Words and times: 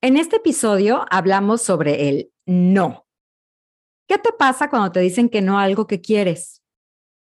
En 0.00 0.16
este 0.16 0.36
episodio 0.36 1.04
hablamos 1.10 1.60
sobre 1.60 2.08
el 2.08 2.32
no. 2.46 3.08
¿Qué 4.06 4.16
te 4.16 4.32
pasa 4.32 4.70
cuando 4.70 4.92
te 4.92 5.00
dicen 5.00 5.28
que 5.28 5.42
no 5.42 5.58
a 5.58 5.64
algo 5.64 5.88
que 5.88 6.00
quieres? 6.00 6.62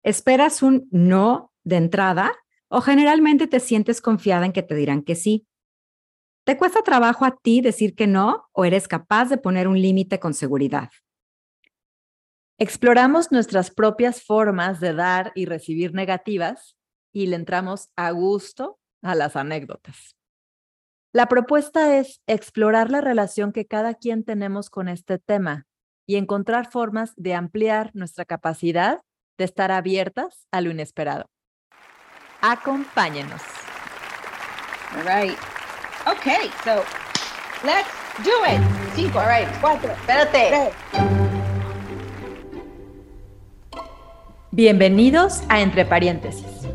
¿Esperas 0.02 0.62
un 0.62 0.88
no 0.90 1.52
de 1.64 1.76
entrada 1.76 2.32
o 2.68 2.80
generalmente 2.80 3.46
te 3.46 3.60
sientes 3.60 4.00
confiada 4.00 4.46
en 4.46 4.54
que 4.54 4.62
te 4.62 4.74
dirán 4.74 5.02
que 5.02 5.16
sí? 5.16 5.46
¿Te 6.44 6.56
cuesta 6.56 6.80
trabajo 6.80 7.26
a 7.26 7.36
ti 7.36 7.60
decir 7.60 7.94
que 7.94 8.06
no 8.06 8.48
o 8.52 8.64
eres 8.64 8.88
capaz 8.88 9.26
de 9.26 9.36
poner 9.36 9.68
un 9.68 9.78
límite 9.78 10.18
con 10.18 10.32
seguridad? 10.32 10.88
Exploramos 12.56 13.30
nuestras 13.32 13.70
propias 13.70 14.22
formas 14.22 14.80
de 14.80 14.94
dar 14.94 15.30
y 15.34 15.44
recibir 15.44 15.92
negativas 15.92 16.78
y 17.12 17.26
le 17.26 17.36
entramos 17.36 17.90
a 17.96 18.12
gusto 18.12 18.78
a 19.02 19.14
las 19.14 19.36
anécdotas. 19.36 20.16
La 21.14 21.26
propuesta 21.26 21.98
es 21.98 22.22
explorar 22.26 22.90
la 22.90 23.02
relación 23.02 23.52
que 23.52 23.66
cada 23.66 23.92
quien 23.92 24.24
tenemos 24.24 24.70
con 24.70 24.88
este 24.88 25.18
tema 25.18 25.66
y 26.06 26.16
encontrar 26.16 26.70
formas 26.70 27.12
de 27.16 27.34
ampliar 27.34 27.90
nuestra 27.92 28.24
capacidad 28.24 28.98
de 29.36 29.44
estar 29.44 29.72
abiertas 29.72 30.46
a 30.50 30.62
lo 30.62 30.70
inesperado. 30.70 31.26
Acompáñenos. 32.40 33.42
All 34.96 35.04
right. 35.04 35.36
Okay, 36.06 36.48
so 36.64 36.82
let's 37.62 37.90
do 38.24 38.32
it. 38.50 38.62
Cinco, 38.94 39.18
all 39.18 39.28
right, 39.28 39.48
cuatro, 39.60 39.92
espérate. 39.92 40.72
Bienvenidos 44.50 45.42
a 45.50 45.60
Entre 45.60 45.84
Paréntesis. 45.84 46.66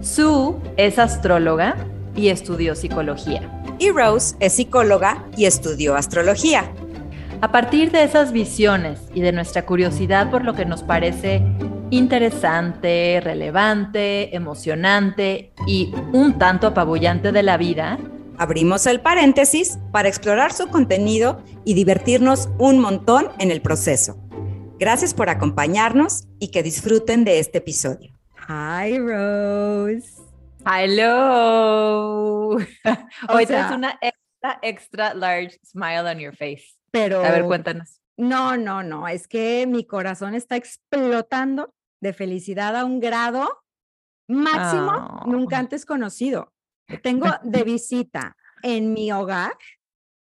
Sue 0.00 0.56
es 0.76 0.98
astróloga 0.98 1.76
y 2.16 2.30
estudió 2.30 2.74
psicología. 2.74 3.63
Y 3.84 3.90
Rose 3.90 4.34
es 4.40 4.54
psicóloga 4.54 5.26
y 5.36 5.44
estudió 5.44 5.94
astrología. 5.94 6.72
A 7.42 7.52
partir 7.52 7.90
de 7.90 8.02
esas 8.02 8.32
visiones 8.32 8.98
y 9.12 9.20
de 9.20 9.30
nuestra 9.30 9.66
curiosidad 9.66 10.30
por 10.30 10.42
lo 10.42 10.54
que 10.54 10.64
nos 10.64 10.82
parece 10.82 11.42
interesante, 11.90 13.20
relevante, 13.22 14.34
emocionante 14.34 15.52
y 15.66 15.92
un 16.14 16.38
tanto 16.38 16.68
apabullante 16.68 17.30
de 17.30 17.42
la 17.42 17.58
vida, 17.58 17.98
abrimos 18.38 18.86
el 18.86 19.02
paréntesis 19.02 19.78
para 19.92 20.08
explorar 20.08 20.54
su 20.54 20.68
contenido 20.68 21.42
y 21.66 21.74
divertirnos 21.74 22.48
un 22.56 22.80
montón 22.80 23.28
en 23.38 23.50
el 23.50 23.60
proceso. 23.60 24.16
Gracias 24.78 25.12
por 25.12 25.28
acompañarnos 25.28 26.24
y 26.38 26.48
que 26.48 26.62
disfruten 26.62 27.24
de 27.24 27.38
este 27.38 27.58
episodio. 27.58 28.14
Hi, 28.48 28.98
Rose. 28.98 30.13
Hello. 30.66 32.56
Hoy 33.28 33.46
tienes 33.46 33.70
una 33.70 33.98
extra, 34.00 34.58
extra 34.62 35.14
large 35.14 35.58
smile 35.62 36.08
on 36.08 36.18
your 36.18 36.34
face. 36.34 36.74
Pero. 36.90 37.22
A 37.22 37.30
ver, 37.30 37.44
cuéntanos. 37.44 38.00
No, 38.16 38.56
no, 38.56 38.82
no. 38.82 39.06
Es 39.06 39.28
que 39.28 39.66
mi 39.66 39.84
corazón 39.86 40.34
está 40.34 40.56
explotando 40.56 41.74
de 42.00 42.12
felicidad 42.12 42.76
a 42.76 42.84
un 42.84 43.00
grado 43.00 43.62
máximo 44.26 45.22
nunca 45.26 45.58
antes 45.58 45.84
conocido. 45.84 46.52
Tengo 47.02 47.26
de 47.42 47.64
visita 47.64 48.36
en 48.62 48.94
mi 48.94 49.12
hogar 49.12 49.56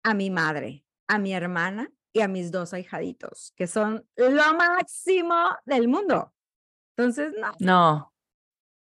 a 0.03 0.14
mi 0.14 0.30
madre, 0.30 0.86
a 1.08 1.17
mi 1.17 1.33
hermana 1.33 1.89
y 2.11 2.22
a 2.22 2.27
mis 2.27 2.52
dos 2.52 2.73
ahijaditos, 2.73 3.53
que 3.55 3.67
son 3.67 4.05
lo 4.16 4.53
máximo 4.53 5.36
del 5.66 5.88
mundo. 5.88 6.33
Entonces, 6.97 7.33
no. 7.39 7.52
No, 7.59 8.14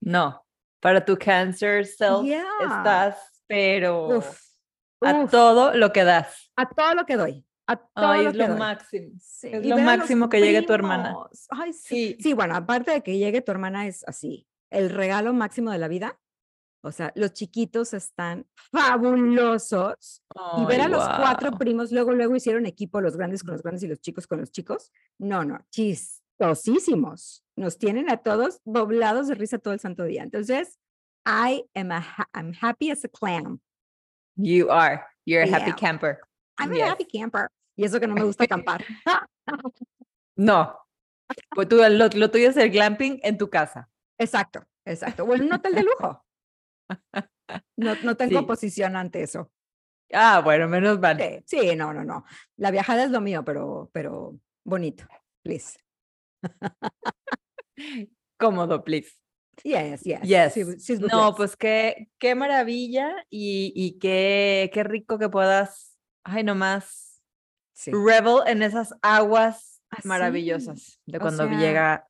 no. 0.01 0.46
Para 0.79 1.03
tu 1.03 1.17
cancer 1.17 1.85
self 1.85 2.27
estás, 2.61 3.17
pero 3.47 4.21
a 5.01 5.27
todo 5.27 5.73
lo 5.73 5.91
que 5.91 6.03
das. 6.03 6.51
A 6.55 6.69
todo 6.69 6.93
lo 6.93 7.05
que 7.05 7.17
doy. 7.17 7.45
A 7.67 7.75
todo 7.75 8.13
lo 8.13 8.29
es 8.29 8.35
lo 8.35 8.47
máximo. 8.55 9.11
Es 9.41 9.65
lo 9.65 9.77
máximo 9.77 10.29
que 10.29 10.39
llegue 10.39 10.61
tu 10.61 10.73
hermana. 10.73 11.15
Ay, 11.49 11.73
sí. 11.73 12.15
sí. 12.19 12.33
bueno, 12.33 12.55
aparte 12.55 12.91
de 12.91 13.01
que 13.01 13.17
llegue 13.17 13.41
tu 13.41 13.51
hermana 13.51 13.87
es 13.87 14.07
así. 14.07 14.47
El 14.69 14.89
regalo 14.89 15.33
máximo 15.33 15.71
de 15.71 15.77
la 15.77 15.87
vida. 15.87 16.17
O 16.81 16.91
sea, 16.91 17.11
los 17.15 17.33
chiquitos 17.33 17.93
están 17.93 18.47
fabulosos. 18.71 20.23
y 20.57 20.65
ver 20.65 20.81
a 20.81 20.87
los 20.87 21.03
cuatro 21.03 21.51
primos, 21.51 21.91
luego, 21.91 22.13
luego 22.13 22.35
hicieron 22.35 22.65
equipo, 22.65 23.01
los 23.01 23.17
grandes 23.17 23.43
con 23.43 23.53
los 23.53 23.63
grandes 23.63 23.83
y 23.83 23.87
los 23.87 23.99
chicos 23.99 24.27
con 24.27 24.39
los 24.39 24.51
chicos. 24.51 24.93
No, 25.17 25.43
no, 25.43 25.59
chistosísimos. 26.37 27.43
Nos 27.55 27.77
tienen 27.77 28.09
a 28.09 28.17
todos 28.17 28.61
doblados 28.65 29.27
de 29.27 29.35
risa 29.35 29.57
todo 29.57 29.73
el 29.73 29.79
santo 29.79 30.03
día. 30.03 30.23
Entonces, 30.23 30.79
I 31.25 31.65
am 31.75 31.91
a 31.91 32.27
I'm 32.33 32.53
happy 32.59 32.91
as 32.91 33.03
a 33.03 33.09
clam. 33.09 33.59
You 34.35 34.69
are. 34.69 35.03
You're 35.25 35.43
a 35.43 35.55
happy 35.55 35.73
camper. 35.73 36.19
I'm 36.57 36.71
a 36.73 36.91
happy 36.91 37.05
camper. 37.05 37.49
Y 37.75 37.85
eso 37.85 37.99
que 37.99 38.07
no 38.07 38.13
me 38.13 38.23
gusta 38.23 38.43
acampar. 38.43 38.83
no. 40.35 40.77
Pues 41.53 41.67
tú, 41.67 41.77
lo, 41.77 42.09
tuyo 42.09 42.49
es 42.49 42.57
el 42.57 42.71
glamping 42.71 43.19
en 43.23 43.37
tu 43.37 43.49
casa. 43.49 43.89
Exacto, 44.17 44.65
exacto. 44.85 45.25
Bueno, 45.25 45.45
un 45.45 45.53
hotel 45.53 45.75
de 45.75 45.83
lujo. 45.83 46.23
No, 47.77 47.95
no 48.03 48.17
tengo 48.17 48.45
posición 48.45 48.97
ante 48.97 49.23
eso. 49.23 49.49
Ah, 50.11 50.41
bueno, 50.43 50.67
menos 50.67 50.99
mal. 50.99 51.17
Sí, 51.45 51.77
no, 51.77 51.93
no, 51.93 52.03
no. 52.03 52.25
La 52.57 52.71
viajada 52.71 53.05
es 53.05 53.09
lo 53.09 53.21
mío, 53.21 53.45
pero, 53.45 53.89
pero 53.93 54.37
bonito, 54.65 55.05
please. 55.43 55.77
Cómodo, 58.37 58.83
please. 58.83 59.11
Yes, 59.63 60.03
yes. 60.03 60.55
yes. 60.55 60.99
no, 61.01 61.35
pues 61.35 61.55
qué, 61.55 62.09
qué 62.19 62.35
maravilla 62.35 63.15
y, 63.29 63.73
y 63.75 63.97
qué, 63.99 64.69
qué 64.73 64.83
rico 64.83 65.17
que 65.17 65.29
puedas, 65.29 65.97
ay, 66.23 66.43
nomás, 66.43 67.21
sí. 67.73 67.91
revel 67.91 68.47
en 68.47 68.61
esas 68.61 68.93
aguas 69.01 69.81
maravillosas 70.03 70.99
de 71.05 71.19
cuando 71.19 71.49
llega 71.49 72.07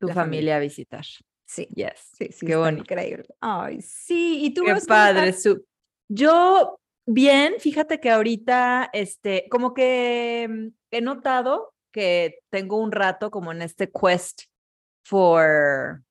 tu 0.00 0.08
familia, 0.08 0.56
a 0.56 0.60
visitar. 0.60 1.04
Sí. 1.46 1.66
Yes. 1.74 2.10
Sí, 2.16 2.28
sí. 2.32 2.46
Qué 2.46 2.56
bonito. 2.56 2.82
Increíble. 2.82 3.26
Ay, 3.40 3.80
sí. 3.82 4.44
¿Y 4.44 4.54
tú 4.54 4.62
Qué 4.64 4.76
padre. 4.86 5.32
Su... 5.32 5.64
Yo, 6.08 6.80
bien, 7.06 7.54
fíjate 7.58 8.00
que 8.00 8.10
ahorita, 8.10 8.90
este, 8.92 9.46
como 9.50 9.74
que 9.74 10.46
mm, 10.48 10.68
he 10.90 11.00
notado 11.00 11.74
que 11.98 12.38
tengo 12.50 12.76
un 12.76 12.92
rato 12.92 13.30
como 13.30 13.50
en 13.50 13.62
este 13.62 13.90
quest 13.90 14.42
for 15.02 16.02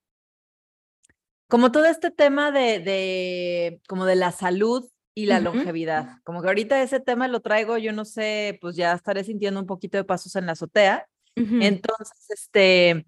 como 1.48 1.72
todo 1.72 1.86
este 1.86 2.12
tema 2.12 2.52
de, 2.52 2.80
de 2.80 3.82
como 3.88 4.06
de 4.06 4.18
la 4.18 4.34
salud 4.34 4.86
y 5.16 5.28
la 5.28 5.40
longevidad. 5.40 6.20
Como 6.26 6.42
que 6.42 6.50
ahorita 6.50 6.82
ese 6.82 7.00
tema 7.00 7.30
lo 7.30 7.40
traigo, 7.40 7.78
yo 7.78 7.94
no 7.94 8.04
sé, 8.04 8.58
pues 8.60 8.76
ya 8.76 8.92
estaré 8.92 9.24
sintiendo 9.24 9.62
un 9.62 9.66
poquito 9.66 9.98
de 9.98 10.04
pasos 10.04 10.36
en 10.36 10.46
la 10.46 10.52
azotea. 10.52 11.08
Entonces, 11.36 12.30
este, 12.30 13.06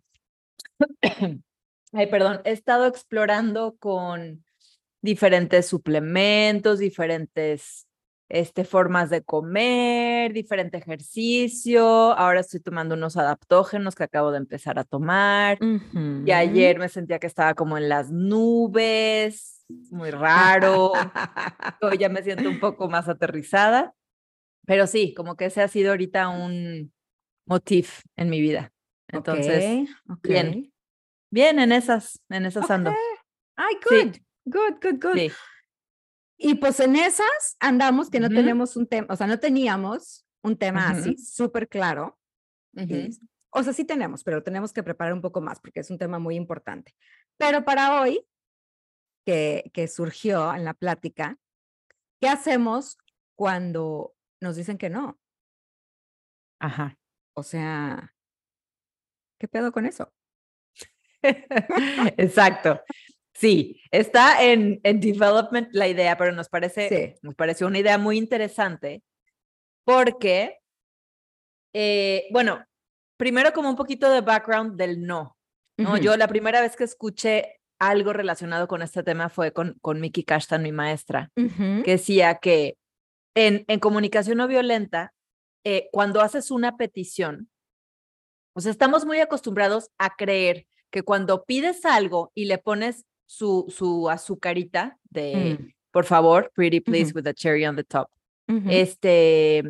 ay, 1.92 2.08
perdón, 2.08 2.42
he 2.46 2.52
estado 2.52 2.86
explorando 2.86 3.76
con 3.78 4.46
diferentes 5.02 5.68
suplementos, 5.68 6.80
diferentes 6.80 7.89
este, 8.30 8.64
formas 8.64 9.10
de 9.10 9.24
comer, 9.24 10.34
diferente 10.34 10.78
ejercicio. 10.78 11.84
Ahora 11.84 12.42
estoy 12.42 12.60
tomando 12.60 12.94
unos 12.94 13.18
adaptógenos 13.18 13.96
que 13.96 14.04
acabo 14.04 14.32
de 14.32 14.38
empezar 14.38 14.78
a 14.78 14.84
tomar. 14.84 15.58
Y 16.26 16.32
ayer 16.32 16.78
me 16.78 16.90
sentía 16.90 17.20
que 17.20 17.28
estaba 17.28 17.56
como 17.56 17.78
en 17.78 17.90
las 17.90 18.12
nubes, 18.12 19.66
muy 19.90 20.12
raro. 20.12 20.94
Hoy 21.82 21.98
ya 21.98 22.10
me 22.10 22.22
siento 22.22 22.48
un 22.48 22.60
poco 22.60 22.88
más 22.88 23.10
aterrizada. 23.10 23.94
Pero 24.66 24.86
sí, 24.86 25.16
como 25.16 25.36
que 25.36 25.46
ese 25.46 25.64
ha 25.64 25.68
sido 25.68 25.90
ahorita 25.90 26.30
un 26.30 26.94
motif 27.48 28.04
en 28.16 28.30
mi 28.30 28.40
vida. 28.40 28.72
Entonces, 29.08 29.90
bien. 30.22 30.72
Bien 31.32 31.60
en 31.60 31.72
esas, 31.72 32.22
en 32.30 32.46
esas 32.46 32.70
ando. 32.70 32.94
Ay, 33.56 33.76
good, 33.90 34.18
good, 34.46 34.76
good, 34.82 35.00
good. 35.02 35.32
Y 36.42 36.56
pues 36.56 36.80
en 36.80 36.96
esas 36.96 37.58
andamos 37.60 38.10
que 38.10 38.22
no 38.22 38.30
tenemos 38.30 38.78
un 38.78 38.88
tema, 38.88 39.08
o 39.10 39.16
sea, 39.18 39.28
no 39.28 39.40
teníamos 39.40 40.26
un 40.42 40.58
tema 40.58 40.90
así 40.90 41.18
súper 41.18 41.68
claro. 41.68 42.18
O 43.50 43.62
sea, 43.62 43.74
sí 43.74 43.84
tenemos, 43.84 44.24
pero 44.24 44.42
tenemos 44.42 44.72
que 44.72 44.82
preparar 44.82 45.14
un 45.14 45.22
poco 45.22 45.42
más 45.42 45.60
porque 45.60 45.82
es 45.82 45.92
un 45.92 45.98
tema 45.98 46.18
muy 46.18 46.36
importante. 46.36 46.96
Pero 47.36 47.66
para 47.66 48.00
hoy, 48.00 48.26
que, 49.26 49.70
que 49.74 49.90
surgió 49.90 50.56
en 50.56 50.64
la 50.64 50.74
plática, 50.74 51.38
¿qué 52.22 52.30
hacemos 52.30 52.98
cuando 53.36 54.16
nos 54.40 54.56
dicen 54.56 54.78
que 54.78 54.90
no? 54.90 55.20
Ajá. 56.62 56.98
O 57.34 57.44
sea, 57.44 58.16
¿qué 59.38 59.50
pedo 59.50 59.74
con 59.74 59.86
eso? 59.86 60.14
Exacto. 61.22 62.82
Sí, 63.40 63.82
está 63.90 64.44
en, 64.44 64.82
en 64.84 65.00
development 65.00 65.70
la 65.72 65.88
idea, 65.88 66.18
pero 66.18 66.34
nos 66.34 66.50
parece, 66.50 67.16
nos 67.22 67.36
pareció 67.36 67.68
una 67.68 67.80
idea 67.80 67.98
muy 67.98 68.18
interesante 68.18 69.02
porque, 69.86 70.60
eh, 71.74 72.28
bueno, 72.32 72.66
primero 73.16 73.54
como 73.54 73.70
un 73.70 73.78
poquito 73.78 74.12
de 74.12 74.20
background 74.20 74.76
del 74.76 75.02
no. 75.02 75.38
¿no? 75.78 75.96
Yo 75.96 76.18
la 76.18 76.28
primera 76.28 76.60
vez 76.60 76.76
que 76.76 76.84
escuché 76.84 77.62
algo 77.80 78.12
relacionado 78.12 78.68
con 78.68 78.82
este 78.82 79.04
tema 79.04 79.30
fue 79.30 79.54
con, 79.54 79.78
con 79.80 80.02
Mickey 80.02 80.26
Kashtan, 80.26 80.62
mi 80.62 80.74
maestra, 80.74 81.32
que 81.36 81.92
decía 81.92 82.40
que 82.40 82.78
en, 83.36 83.64
en 83.70 83.80
comunicación 83.80 84.40
no 84.40 84.50
violenta, 84.50 85.14
eh, 85.64 85.88
cuando 85.94 86.20
haces 86.20 86.52
una 86.52 86.76
petición, 86.76 87.50
o 88.54 88.60
sea, 88.60 88.72
estamos 88.72 89.06
muy 89.06 89.22
acostumbrados 89.22 89.92
a 89.98 90.18
creer 90.18 90.68
que 90.92 91.04
cuando 91.04 91.46
pides 91.46 91.86
algo 91.86 92.34
y 92.36 92.46
le 92.46 92.58
pones 92.58 93.06
su, 93.32 93.66
su 93.70 94.10
azucarita 94.10 94.98
de, 95.04 95.58
Mm. 95.60 95.74
por 95.92 96.06
favor, 96.06 96.52
pretty 96.56 96.80
please 96.80 97.12
with 97.14 97.28
a 97.28 97.34
cherry 97.34 97.64
on 97.68 97.76
the 97.76 97.84
top, 97.84 98.10
este, 98.68 99.64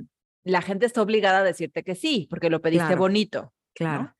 la 0.45 0.61
gente 0.61 0.85
está 0.85 1.01
obligada 1.01 1.39
a 1.39 1.43
decirte 1.43 1.83
que 1.83 1.93
sí, 1.95 2.25
porque 2.29 2.49
lo 2.49 2.61
pediste 2.61 2.85
Claro. 2.87 2.99
bonito. 3.01 3.53
claro. 3.75 4.15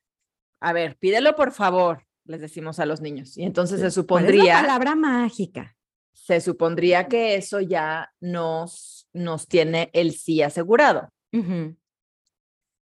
A 0.60 0.74
ver, 0.74 0.98
pídelo 0.98 1.34
por 1.36 1.52
favor, 1.52 2.04
les 2.26 2.40
decimos 2.42 2.78
a 2.80 2.84
los 2.86 3.00
niños. 3.00 3.38
Y 3.38 3.44
entonces 3.44 3.76
se 3.76 3.84
¿Cuál 3.84 3.88
es 3.88 3.96
la 3.96 4.02
supondría, 4.02 4.60
palabra 4.60 4.94
mágica. 4.94 5.74
se 6.12 6.40
supondría 6.42 7.08
que 7.08 7.34
eso 7.36 7.60
ya 7.60 8.12
nos, 8.20 9.08
nos 9.14 9.48
tiene 9.48 9.88
el 9.94 10.12
sí 10.12 10.42
asegurado. 10.42 11.08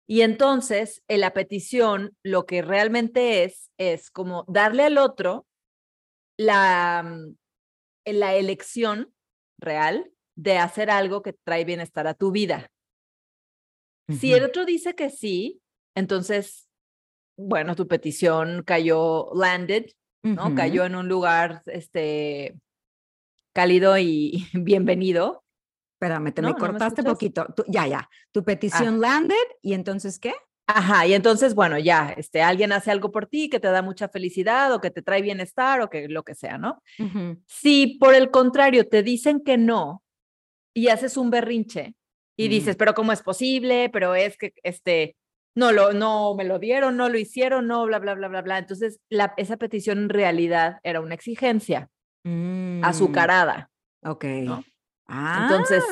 Y 0.07 0.21
entonces, 0.21 1.03
en 1.09 1.19
la 1.19 1.33
petición, 1.33 2.15
lo 2.23 2.45
que 2.45 2.61
realmente 2.61 3.43
es, 3.43 3.71
es 3.77 4.09
como 4.11 4.45
darle 4.47 4.83
al 4.83 4.97
otro 4.97 5.45
la, 6.37 7.03
mm, 7.03 7.35
la 8.05 8.35
elección 8.35 9.13
real 9.59 10.11
de 10.35 10.57
hacer 10.57 10.89
algo 10.89 11.21
que 11.21 11.33
trae 11.33 11.65
bienestar 11.65 12.07
a 12.07 12.13
tu 12.13 12.31
vida. 12.31 12.69
Si 14.07 14.33
el 14.33 14.43
otro 14.43 14.65
dice 14.65 14.93
que 14.93 15.09
sí, 15.09 15.61
entonces, 15.95 16.69
bueno, 17.37 17.75
tu 17.75 17.87
petición 17.87 18.61
cayó 18.63 19.33
landed, 19.33 19.85
¿no? 20.21 20.53
Cayó 20.53 20.85
en 20.85 20.95
un 20.95 21.07
lugar, 21.07 21.63
este, 21.65 22.55
cálido 23.53 23.97
y 23.97 24.47
bienvenido. 24.53 25.43
Espérame, 25.95 26.33
te 26.33 26.41
¿No? 26.41 26.49
me 26.49 26.53
¿No 26.53 26.59
me 26.59 26.71
cortaste 26.71 27.01
escuchas? 27.01 27.13
poquito. 27.13 27.47
Tú- 27.55 27.63
ya, 27.67 27.87
ya. 27.87 28.09
Tu 28.31 28.43
petición 28.43 28.99
landed 28.99 29.35
y 29.61 29.73
entonces 29.73 30.19
¿qué? 30.19 30.33
Ajá, 30.67 31.05
y 31.05 31.13
entonces, 31.13 31.53
bueno, 31.53 31.77
ya, 31.77 32.13
este, 32.17 32.41
alguien 32.41 32.71
hace 32.71 32.89
algo 32.89 33.11
por 33.11 33.27
ti 33.27 33.49
que 33.49 33.59
te 33.59 33.67
da 33.67 33.81
mucha 33.83 34.09
felicidad 34.09 34.73
o 34.73 34.81
que 34.81 34.89
te 34.89 35.03
trae 35.03 35.21
bienestar 35.21 35.81
o 35.81 35.89
que 35.89 36.07
lo 36.09 36.23
que 36.23 36.33
sea, 36.33 36.57
¿no? 36.57 36.81
Ujú, 36.97 37.37
Si 37.45 37.97
por 37.99 38.15
el 38.15 38.31
contrario 38.31 38.87
te 38.89 39.03
dicen 39.03 39.41
que 39.43 39.57
no 39.57 40.03
y 40.73 40.87
haces 40.89 41.17
un 41.17 41.29
berrinche 41.29 41.93
y 42.37 42.47
Mm. 42.47 42.49
dices, 42.49 42.75
pero 42.75 42.93
¿cómo 42.95 43.11
es 43.11 43.21
posible? 43.21 43.89
Pero 43.93 44.15
es 44.15 44.37
que, 44.37 44.53
este, 44.63 45.15
no 45.55 45.71
lo, 45.71 45.93
no 45.93 46.33
me 46.35 46.43
lo 46.43 46.57
dieron, 46.59 46.97
no 46.97 47.09
lo 47.09 47.17
hicieron, 47.17 47.67
no, 47.67 47.85
bla, 47.85 47.99
bla, 47.99 48.15
bla, 48.15 48.27
bla, 48.27 48.41
bla. 48.41 48.57
Entonces, 48.57 48.99
la, 49.09 49.33
esa 49.37 49.57
petición 49.57 49.99
en 49.99 50.09
realidad 50.09 50.79
era 50.83 50.99
una 50.99 51.13
exigencia 51.13 51.89
mm, 52.23 52.83
azucarada. 52.83 53.69
Ok. 54.03 54.25
¿no? 54.25 54.63
Ah, 55.07 55.37
Entonces, 55.41 55.83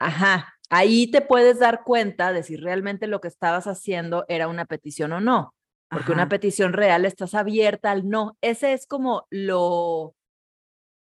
Ajá, 0.00 0.54
ahí 0.70 1.10
te 1.10 1.20
puedes 1.20 1.58
dar 1.58 1.82
cuenta 1.84 2.32
de 2.32 2.42
si 2.42 2.56
realmente 2.56 3.06
lo 3.06 3.20
que 3.20 3.28
estabas 3.28 3.66
haciendo 3.66 4.24
era 4.28 4.48
una 4.48 4.64
petición 4.66 5.12
o 5.12 5.20
no. 5.20 5.54
Porque 5.90 6.12
una 6.12 6.28
petición 6.28 6.74
real 6.74 7.06
estás 7.06 7.34
abierta 7.34 7.90
al 7.90 8.08
no. 8.10 8.36
Ese 8.42 8.74
es 8.74 8.86
como 8.86 9.26
lo, 9.30 10.14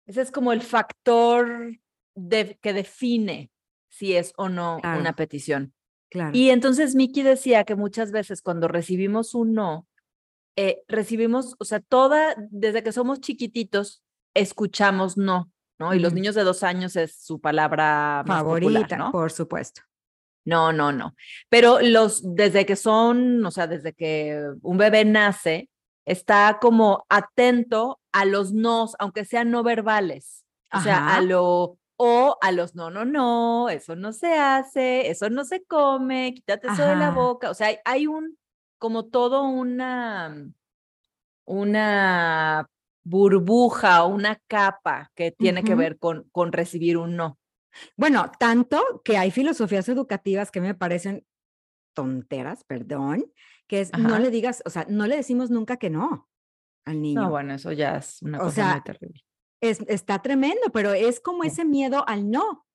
ese 0.06 0.20
es 0.22 0.32
como 0.32 0.52
el 0.52 0.62
factor 0.62 1.76
de- 2.16 2.58
que 2.60 2.72
define 2.72 3.50
si 3.88 4.16
es 4.16 4.32
o 4.36 4.48
no 4.48 4.78
Claro. 4.82 5.00
una 5.00 5.14
petición. 5.14 5.72
claro. 6.10 6.30
Y 6.34 6.50
entonces 6.50 6.94
Miki 6.96 7.22
decía 7.22 7.62
que 7.64 7.76
muchas 7.76 8.10
veces 8.12 8.42
cuando 8.42 8.66
recibimos 8.68 9.34
un 9.34 9.52
no, 9.54 9.86
eh, 10.56 10.82
recibimos, 10.88 11.54
o 11.58 11.64
sea, 11.64 11.78
toda, 11.80 12.34
desde 12.50 12.82
que 12.82 12.92
somos 12.92 13.20
chiquititos, 13.20 14.02
escuchamos 14.34 15.16
no, 15.16 15.50
¿no? 15.78 15.94
Y 15.94 15.98
los 15.98 16.12
niños 16.12 16.34
de 16.34 16.44
dos 16.44 16.62
años 16.62 16.96
es 16.96 17.16
su 17.16 17.40
palabra 17.40 18.22
Favorita, 18.26 18.80
popular, 18.80 18.98
¿no? 18.98 19.12
por 19.12 19.32
supuesto. 19.32 19.82
No, 20.44 20.72
no, 20.72 20.92
no. 20.92 21.14
Pero 21.48 21.80
los, 21.80 22.22
desde 22.34 22.66
que 22.66 22.76
son, 22.76 23.44
o 23.44 23.50
sea, 23.50 23.66
desde 23.66 23.94
que 23.94 24.38
un 24.62 24.76
bebé 24.76 25.04
nace, 25.04 25.70
está 26.04 26.58
como 26.60 27.06
atento 27.08 28.00
a 28.12 28.24
los 28.24 28.52
nos, 28.52 28.94
aunque 28.98 29.24
sean 29.24 29.50
no 29.50 29.62
verbales. 29.62 30.44
O 30.72 30.80
sea, 30.80 30.98
a 30.98 31.10
Ajá. 31.12 31.20
lo, 31.22 31.78
o 31.96 32.36
a 32.40 32.52
los 32.52 32.74
no, 32.74 32.90
no, 32.90 33.04
no, 33.04 33.68
eso 33.68 33.96
no 33.96 34.12
se 34.12 34.34
hace, 34.34 35.08
eso 35.08 35.30
no 35.30 35.44
se 35.44 35.64
come, 35.64 36.34
quítate 36.34 36.66
eso 36.66 36.82
de 36.82 36.96
la 36.96 37.08
Ajá. 37.08 37.16
boca. 37.16 37.50
O 37.50 37.54
sea, 37.54 37.68
hay, 37.68 37.76
hay 37.84 38.06
un, 38.06 38.36
como 38.78 39.06
todo 39.06 39.44
una, 39.44 40.46
una 41.44 42.68
burbuja 43.04 44.04
o 44.04 44.08
una 44.08 44.40
capa 44.46 45.10
que 45.14 45.30
tiene 45.30 45.62
que 45.62 45.74
ver 45.74 45.98
con, 45.98 46.28
con 46.32 46.52
recibir 46.52 46.96
un 46.96 47.16
no. 47.16 47.38
Bueno, 47.96 48.30
tanto 48.38 49.02
que 49.04 49.16
hay 49.16 49.30
filosofías 49.30 49.88
educativas 49.88 50.50
que 50.50 50.60
me 50.60 50.74
parecen 50.74 51.26
tonteras, 51.94 52.64
perdón, 52.64 53.26
que 53.66 53.80
es 53.82 53.92
no 53.96 54.18
le 54.18 54.30
digas, 54.30 54.62
o 54.64 54.70
sea, 54.70 54.86
no 54.88 55.06
le 55.06 55.16
decimos 55.16 55.50
nunca 55.50 55.76
que 55.76 55.90
no 55.90 56.28
al 56.84 57.00
niño. 57.00 57.22
No, 57.22 57.30
bueno, 57.30 57.54
eso 57.54 57.72
ya 57.72 57.96
es 57.98 58.20
una 58.22 58.38
O 58.38 58.44
cosa 58.44 58.54
sea, 58.54 58.72
muy 58.72 58.82
terrible. 58.82 59.24
Es, 59.60 59.80
está 59.88 60.20
tremendo, 60.20 60.70
pero 60.72 60.92
es 60.92 61.20
como 61.20 61.42
Sí. 61.42 61.48
ese 61.48 61.64
miedo 61.64 62.04
al 62.08 62.30
no. 62.30 62.66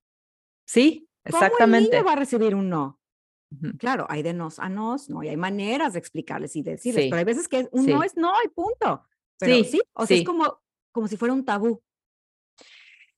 Sí, 0.65 1.09
¿Cómo 1.29 1.37
el 1.39 1.45
exactamente. 1.45 1.91
niño 1.91 2.05
va 2.05 2.13
a 2.13 2.15
recibir 2.15 2.55
un 2.55 2.69
no? 2.69 2.99
Claro, 3.79 4.05
hay 4.09 4.21
de 4.21 4.33
nos 4.33 4.59
a 4.59 4.69
nos, 4.69 5.09
¿no? 5.09 5.23
Y 5.23 5.27
hay 5.27 5.37
maneras 5.37 5.93
de 5.93 5.99
explicarles 5.99 6.55
y 6.55 6.61
decirles, 6.61 7.05
Sí, 7.05 7.09
pero 7.09 7.17
hay 7.19 7.25
veces 7.25 7.47
que 7.47 7.67
un 7.71 7.87
no 7.87 8.01
sí. 8.01 8.05
es 8.07 8.15
no 8.15 8.31
y 8.45 8.47
punto. 8.49 9.07
Pero 9.39 9.55
Sí, 9.55 9.63
sí, 9.63 9.81
o 9.93 10.05
sea, 10.05 10.17
es 10.17 10.23
como, 10.23 10.61
como 10.91 11.07
si 11.07 11.17
fuera 11.17 11.33
un 11.33 11.45
tabú. 11.45 11.81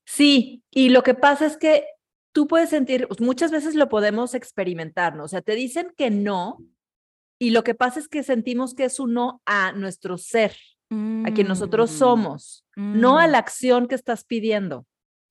Sí, 0.05 0.63
y 0.69 0.89
lo 0.89 1.03
que 1.03 1.13
pasa 1.13 1.45
es 1.45 1.57
que 1.57 1.85
tú 2.31 2.47
puedes 2.47 2.69
sentir, 2.69 3.07
pues, 3.07 3.21
muchas 3.21 3.51
veces 3.51 3.75
lo 3.75 3.89
podemos 3.89 4.33
experimentar, 4.33 5.15
¿no? 5.15 5.25
O 5.25 5.27
sea, 5.27 5.41
te 5.41 5.55
dicen 5.55 5.93
que 5.97 6.09
no, 6.09 6.63
y 7.39 7.51
lo 7.51 7.63
que 7.63 7.75
pasa 7.75 7.99
es 7.99 8.07
que 8.07 8.23
sentimos 8.23 8.73
que 8.73 8.85
es 8.85 8.99
un 8.99 9.13
no 9.13 9.41
a 9.45 9.71
nuestro 9.71 10.17
ser, 10.17 10.55
a 10.89 11.31
quien 11.33 11.47
nosotros 11.47 11.89
Mm, 11.89 11.97
somos, 11.97 12.65
no 12.75 13.17
a 13.17 13.25
mm, 13.27 13.31
la 13.31 13.37
acción 13.37 13.87
que 13.87 13.95
estás 13.95 14.25
pidiendo. 14.25 14.85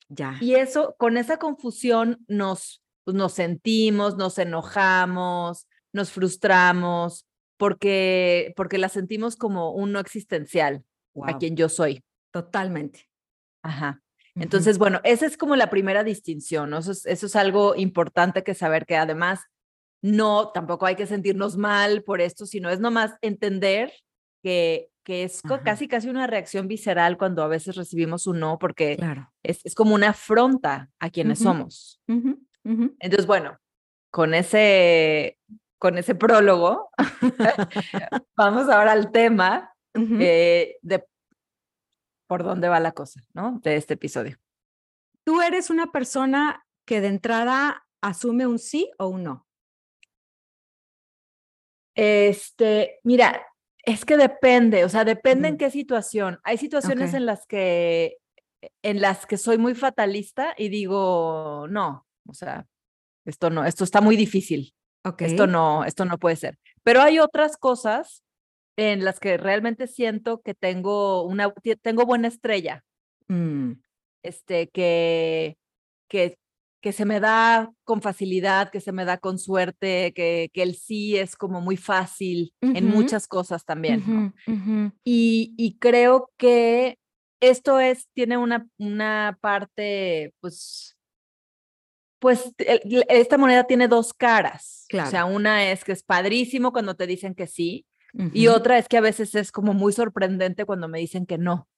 Ya. 0.09 0.39
Y 0.41 0.55
eso, 0.55 0.97
con 0.99 1.19
esa 1.19 1.37
confusión, 1.37 2.25
nos, 2.27 2.83
pues, 3.05 3.15
nos 3.15 3.35
sentimos, 3.35 4.17
nos 4.17 4.39
enojamos, 4.39 5.69
nos 5.93 6.11
frustramos, 6.11 7.27
porque, 7.61 8.55
porque 8.57 8.79
la 8.79 8.89
sentimos 8.89 9.37
como 9.37 9.73
un 9.73 9.93
no 9.93 10.01
existencial 10.01 10.83
a 11.25 11.37
quien 11.37 11.57
yo 11.57 11.69
soy. 11.69 12.03
Totalmente. 12.33 13.11
Ajá. 13.63 14.03
Entonces, 14.35 14.79
bueno, 14.79 15.01
esa 15.05 15.27
es 15.27 15.37
como 15.37 15.57
la 15.57 15.69
primera 15.69 16.03
distinción, 16.03 16.71
¿no? 16.71 16.79
Eso 16.79 16.93
es, 16.93 17.05
eso 17.05 17.27
es 17.27 17.37
algo 17.37 17.77
importante 17.77 18.43
que 18.43 18.55
saber 18.55 18.87
que 18.87 18.97
además 18.97 19.41
no, 20.03 20.51
tampoco 20.53 20.87
hay 20.87 20.97
que 20.97 21.07
sentirnos 21.07 21.59
mal 21.59 22.03
por 22.03 22.23
esto, 22.23 22.47
sino 22.47 22.71
es 22.71 22.81
nomás 22.81 23.13
entender 23.21 23.93
que, 24.43 24.89
que 25.05 25.25
es 25.25 25.45
Ajá. 25.45 25.63
casi 25.63 25.87
casi 25.87 26.09
una 26.09 26.27
reacción 26.27 26.67
visceral 26.67 27.19
cuando 27.19 27.43
a 27.43 27.49
veces 27.49 27.77
recibimos 27.77 28.27
un 28.27 28.41
no, 28.41 28.59
porque 28.59 28.97
Claro. 28.97 29.31
es, 29.43 29.61
es 29.65 29.75
como 29.75 29.95
una 29.95 30.11
afronta 30.11 30.89
a 30.99 31.11
quienes 31.11 31.41
somos. 31.41 32.01
Entonces, 32.09 33.27
bueno, 33.27 33.59
con 34.11 34.33
ese, 34.33 35.37
con 35.81 35.97
ese 35.97 36.15
prólogo, 36.15 36.91
vamos 38.37 38.69
ahora 38.69 38.93
al 38.93 39.11
tema 39.11 39.75
eh, 39.95 40.77
de 40.83 41.07
por 42.29 42.45
dónde 42.45 42.69
va 42.69 42.79
la 42.81 42.93
cosa, 42.93 43.23
¿no? 43.33 43.61
De 43.63 43.77
este 43.77 43.95
episodio. 43.95 44.37
Tú 45.25 45.41
eres 45.41 45.71
una 45.71 45.91
persona 45.91 46.67
que 46.85 47.01
de 47.01 47.09
entrada 47.09 47.87
asume 48.03 48.47
un 48.47 48.59
sí 48.59 48.91
o 48.99 49.07
un 49.09 49.23
no. 49.25 49.47
Este, 51.95 53.01
mira, 53.03 53.47
es 53.83 54.05
que 54.05 54.19
depende, 54.19 54.85
o 54.85 54.89
sea, 54.91 55.07
depende 55.07 55.49
en 55.49 55.57
qué 55.57 55.71
situación. 55.71 56.41
Hay 56.45 56.59
situaciones 56.59 57.15
en 57.15 57.25
las 57.25 57.47
que 57.47 58.19
en 58.83 59.01
las 59.01 59.25
que 59.25 59.39
soy 59.39 59.57
muy 59.57 59.75
fatalista 59.75 60.55
y 60.59 60.69
digo, 60.69 61.67
no, 61.71 62.07
o 62.27 62.35
sea, 62.35 62.67
esto 63.25 63.49
no, 63.49 63.65
esto 63.65 63.85
está 63.85 64.03
muy 64.03 64.17
difícil. 64.17 64.75
Ok. 65.05 65.23
Esto 65.23 65.47
no, 65.47 65.85
esto 65.85 66.05
no 66.05 66.19
puede 66.19 66.37
ser. 66.37 66.59
Pero 66.83 67.01
hay 67.03 67.19
otras 67.19 67.57
cosas 67.57 68.23
en 68.77 69.05
las 69.05 69.21
que 69.21 69.37
realmente 69.37 69.87
siento 69.87 70.41
que 70.41 70.55
tengo 70.55 71.23
una 71.25 71.53
tengo 71.83 72.05
buena 72.07 72.29
estrella, 72.29 72.85
Mm, 73.29 73.75
este 74.25 74.69
que 74.71 75.57
que 76.09 76.37
que 76.83 76.93
se 76.93 77.05
me 77.05 77.21
da 77.21 77.71
con 77.85 78.01
facilidad, 78.01 78.71
que 78.71 78.81
se 78.81 78.91
me 78.93 79.05
da 79.05 79.19
con 79.19 79.39
suerte, 79.39 80.13
que, 80.15 80.49
que 80.53 80.63
el 80.63 80.77
sí 80.77 81.17
es 81.17 81.37
como 81.37 81.61
muy 81.61 81.77
fácil 81.77 82.55
en 82.63 82.87
Ujú. 82.87 82.95
muchas 82.95 83.27
cosas 83.29 83.65
también. 83.67 84.03
¿no? 84.07 84.33
ujú, 84.47 84.55
ujú. 84.55 84.93
Y, 85.05 85.55
y 85.59 85.79
creo 85.79 86.31
que 86.39 86.97
esto 87.41 87.81
es, 87.81 88.09
tiene 88.15 88.39
una, 88.39 88.67
una 88.79 89.37
parte, 89.43 90.33
pues, 90.41 90.97
pues 92.21 92.53
el- 92.59 93.05
esta 93.09 93.37
moneda 93.39 93.65
tiene 93.65 93.89
dos 93.89 94.15
caras. 94.15 94.87
O 94.93 94.97
sea, 94.97 95.09
Claro. 95.11 95.27
una 95.29 95.71
es 95.73 95.83
que 95.85 95.93
es 95.93 96.03
padrísimo 96.05 96.73
cuando 96.73 96.95
te 96.95 97.07
dicen 97.09 97.35
que 97.35 97.47
sí, 97.49 97.87
y 98.33 98.47
Ujú. 98.49 98.57
otra 98.57 98.79
es 98.79 98.89
que 98.89 98.97
a 98.97 99.01
veces 99.01 99.35
es 99.35 99.51
como 99.53 99.73
muy 99.75 99.93
sorprendente 99.93 100.65
cuando 100.65 100.87
me 100.89 100.99
dicen 100.99 101.27
que 101.27 101.39
no. 101.39 101.69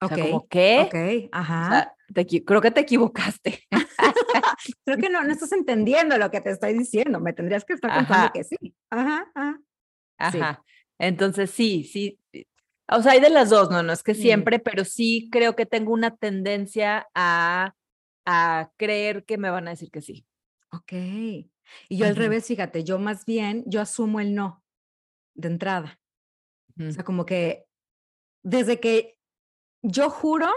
O 0.00 0.08
sea, 0.08 0.16
Ok, 0.16 0.22
como, 0.22 0.46
¿qué? 0.48 0.82
Ok, 0.86 1.28
O 1.34 1.36
ajá. 1.36 1.68
sea, 1.70 1.94
te 2.14 2.44
creo 2.44 2.60
que 2.60 2.70
te 2.70 2.80
equivocaste. 2.80 3.64
Creo 4.84 4.96
que 4.98 5.08
no, 5.08 5.22
no 5.24 5.32
estás 5.32 5.52
entendiendo 5.52 6.16
lo 6.18 6.30
que 6.30 6.40
te 6.40 6.50
estoy 6.50 6.76
diciendo. 6.78 7.20
Me 7.20 7.32
tendrías 7.32 7.64
que 7.64 7.72
estar 7.74 7.92
contando 7.92 8.26
Ajá. 8.26 8.32
que 8.32 8.44
sí. 8.44 8.56
Ajá, 8.90 9.26
ajá. 9.34 9.58
Sí. 10.30 10.38
Ajá. 10.40 10.62
Entonces, 10.98 11.50
sí, 11.50 11.84
sí. 11.84 12.18
eh, 12.32 12.44
O 12.90 13.02
sea, 13.02 13.12
hay 13.12 13.20
de 13.20 13.30
las 13.30 13.50
dos, 13.50 13.70
no, 13.70 13.82
no 13.82 13.92
es 13.92 14.02
que 14.02 14.12
Mm. 14.12 14.16
siempre, 14.16 14.58
pero 14.58 14.84
sí 14.84 15.28
creo 15.30 15.54
que 15.56 15.66
tengo 15.66 15.92
una 15.92 16.16
tendencia 16.16 17.06
a, 17.14 17.74
a 18.30 18.72
creer 18.76 19.24
que 19.24 19.38
me 19.38 19.48
van 19.48 19.66
a 19.68 19.70
decir 19.70 19.90
que 19.90 20.02
sí. 20.02 20.26
Ok. 20.70 20.92
Y 20.92 21.50
yo 21.88 22.04
al 22.04 22.12
Ujú. 22.12 22.20
revés, 22.20 22.46
fíjate, 22.46 22.84
yo 22.84 22.98
más 22.98 23.24
bien, 23.24 23.64
yo 23.66 23.80
asumo 23.80 24.20
el 24.20 24.34
no 24.34 24.62
de 25.34 25.48
entrada. 25.48 25.98
O 26.78 26.82
Ujú. 26.82 26.92
sea, 26.92 27.04
como 27.04 27.24
que 27.24 27.64
desde 28.44 28.80
que 28.80 29.18
yo 29.82 30.10
juro 30.10 30.48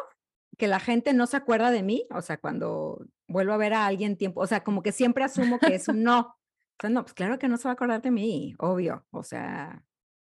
que 0.57 0.67
la 0.67 0.81
gente 0.81 1.13
no 1.13 1.27
se 1.27 1.37
acuerda 1.37 1.71
de 1.71 1.81
mí, 1.81 2.07
o 2.11 2.21
sea, 2.21 2.37
cuando 2.37 3.05
vuelvo 3.29 3.53
a 3.53 3.57
ver 3.57 3.73
a 3.73 3.85
alguien 3.85 4.17
tiempo, 4.17 4.41
o 4.41 4.47
sea, 4.47 4.65
como 4.65 4.83
que 4.83 4.91
siempre 4.91 5.23
asumo 5.23 5.59
que 5.59 5.75
es 5.75 5.87
un 5.87 6.03
no. 6.03 6.19
O 6.19 6.81
sea, 6.81 6.89
no, 6.89 7.03
pues 7.03 7.13
claro 7.13 7.39
que 7.39 7.47
no 7.47 7.55
se 7.55 7.65
va 7.65 7.71
a 7.71 7.73
acordar 7.73 8.01
de 8.01 8.11
mí, 8.11 8.53
obvio. 8.59 9.05
O 9.11 9.23
sea, 9.23 9.85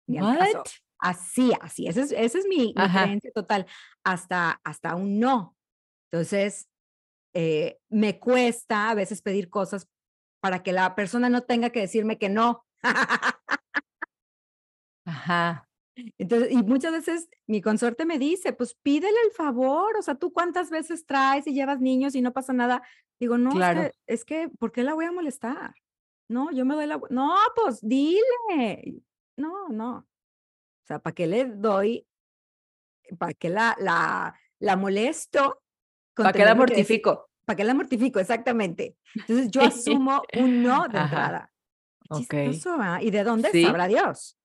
ni 0.07 0.17
al 0.19 0.39
caso. 0.39 0.63
Así, 0.99 1.53
así, 1.61 1.87
esa 1.87 2.01
es, 2.01 2.13
esa 2.13 2.39
es 2.39 2.47
mi, 2.47 2.69
mi 2.69 2.73
Ajá. 2.77 3.05
creencia 3.05 3.31
total, 3.35 3.67
hasta, 4.03 4.63
hasta 4.65 4.95
un 4.95 5.19
no. 5.19 5.55
Entonces, 6.11 6.71
eh, 7.39 7.79
me 7.91 8.19
cuesta 8.19 8.89
a 8.89 8.95
veces 8.95 9.21
pedir 9.21 9.51
cosas 9.51 9.87
para 10.41 10.63
que 10.63 10.73
la 10.73 10.95
persona 10.95 11.29
no 11.29 11.43
tenga 11.43 11.69
que 11.69 11.81
decirme 11.81 12.17
que 12.17 12.31
no. 12.31 12.65
Ajá. 15.05 15.69
Entonces, 16.17 16.51
y 16.51 16.57
muchas 16.63 16.93
veces 16.93 17.29
mi 17.47 17.61
consorte 17.61 18.07
me 18.07 18.19
dice, 18.19 18.55
pues 18.55 18.75
pídele 18.75 19.19
el 19.27 19.33
favor, 19.33 19.99
o 19.99 20.03
sea, 20.03 20.15
tú 20.15 20.33
cuántas 20.33 20.71
veces 20.71 21.05
traes 21.05 21.47
y 21.47 21.53
llevas 21.53 21.79
niños 21.81 22.15
y 22.15 22.23
no 22.23 22.33
pasa 22.33 22.55
nada. 22.55 22.83
Digo, 23.21 23.37
no, 23.37 23.51
Claro. 23.51 23.83
es, 23.83 23.91
que, 23.91 23.99
es 24.07 24.25
que, 24.25 24.49
¿por 24.59 24.73
qué 24.73 24.83
la 24.83 24.95
voy 24.95 25.05
a 25.05 25.13
molestar? 25.13 25.75
No, 26.29 26.51
yo 26.53 26.65
me 26.65 26.75
doy 26.75 26.87
la... 26.87 26.99
No, 27.11 27.35
pues 27.55 27.81
dile. 27.83 29.03
No, 29.37 29.69
no. 29.69 29.99
O 29.99 30.87
sea, 30.87 31.01
¿para 31.01 31.15
qué 31.15 31.27
le 31.27 31.45
doy? 31.45 32.07
¿Para 33.19 33.35
qué 33.35 33.51
la, 33.51 33.77
la, 33.79 34.35
la 34.59 34.77
molesto? 34.77 35.63
¿Para 36.25 36.33
qué 36.33 36.39
la 36.41 36.45
tenerle 36.53 36.67
que 36.67 36.73
mortifico? 36.83 37.31
¿Para 37.45 37.57
qué 37.57 37.65
la 37.65 37.75
mortifico? 37.75 38.19
Exactamente. 38.21 38.97
Entonces 39.15 39.51
yo 39.51 39.61
asumo 40.01 40.23
un 40.39 40.63
no 40.63 40.89
de 40.89 40.99
entrada. 40.99 41.53
Chistoso, 42.15 42.77
¿ah? 42.81 43.03
¿Y 43.03 43.11
de 43.11 43.25
dónde 43.25 43.51
Sí. 43.51 43.65
sabrá 43.65 43.87
Dios? 43.89 44.39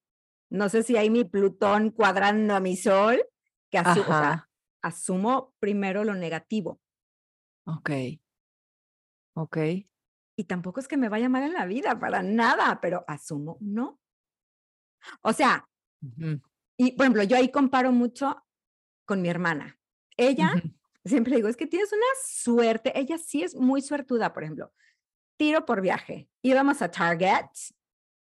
No 0.50 0.68
sé 0.70 0.84
si 0.84 0.98
hay 0.98 1.10
mi 1.10 1.24
Plutón 1.24 1.92
cuadrando 1.92 2.56
a 2.56 2.60
mi 2.60 2.76
Sol, 2.76 3.24
que 3.70 3.78
asu- 3.80 4.02
o 4.02 4.06
sea, 4.06 4.32
Ajá. 4.32 4.50
asumo 4.82 5.54
primero 5.60 6.04
lo 6.04 6.14
negativo. 6.16 6.82
Ok. 7.66 7.90
Ok. 9.36 9.58
Y 10.36 10.44
tampoco 10.46 10.80
es 10.80 10.88
que 10.88 10.98
me 10.98 11.08
vaya 11.10 11.30
mal 11.30 11.44
en 11.44 11.54
la 11.54 11.66
vida, 11.66 11.98
para 12.00 12.22
nada, 12.24 12.80
pero 12.82 13.06
asumo 13.08 13.58
no. 13.62 14.00
O 15.22 15.34
sea, 15.34 15.68
y 16.78 16.92
por 16.94 17.06
ejemplo, 17.06 17.24
yo 17.24 17.38
ahí 17.38 17.50
comparo 17.52 17.92
mucho 17.92 18.44
con 19.06 19.22
mi 19.22 19.30
hermana. 19.30 19.80
Ella. 20.18 20.52
Siempre 21.06 21.36
digo, 21.36 21.48
es 21.48 21.58
que 21.58 21.68
tienes 21.68 21.92
una 21.92 22.06
suerte, 22.24 22.98
ella 23.00 23.18
sí 23.18 23.44
es 23.44 23.56
muy 23.56 23.82
suertuda, 23.82 24.34
por 24.34 24.44
ejemplo. 24.44 24.72
Tiro 25.38 25.66
por 25.66 25.82
viaje. 25.82 26.30
Íbamos 26.44 26.82
a 26.82 26.92
Target 26.92 27.48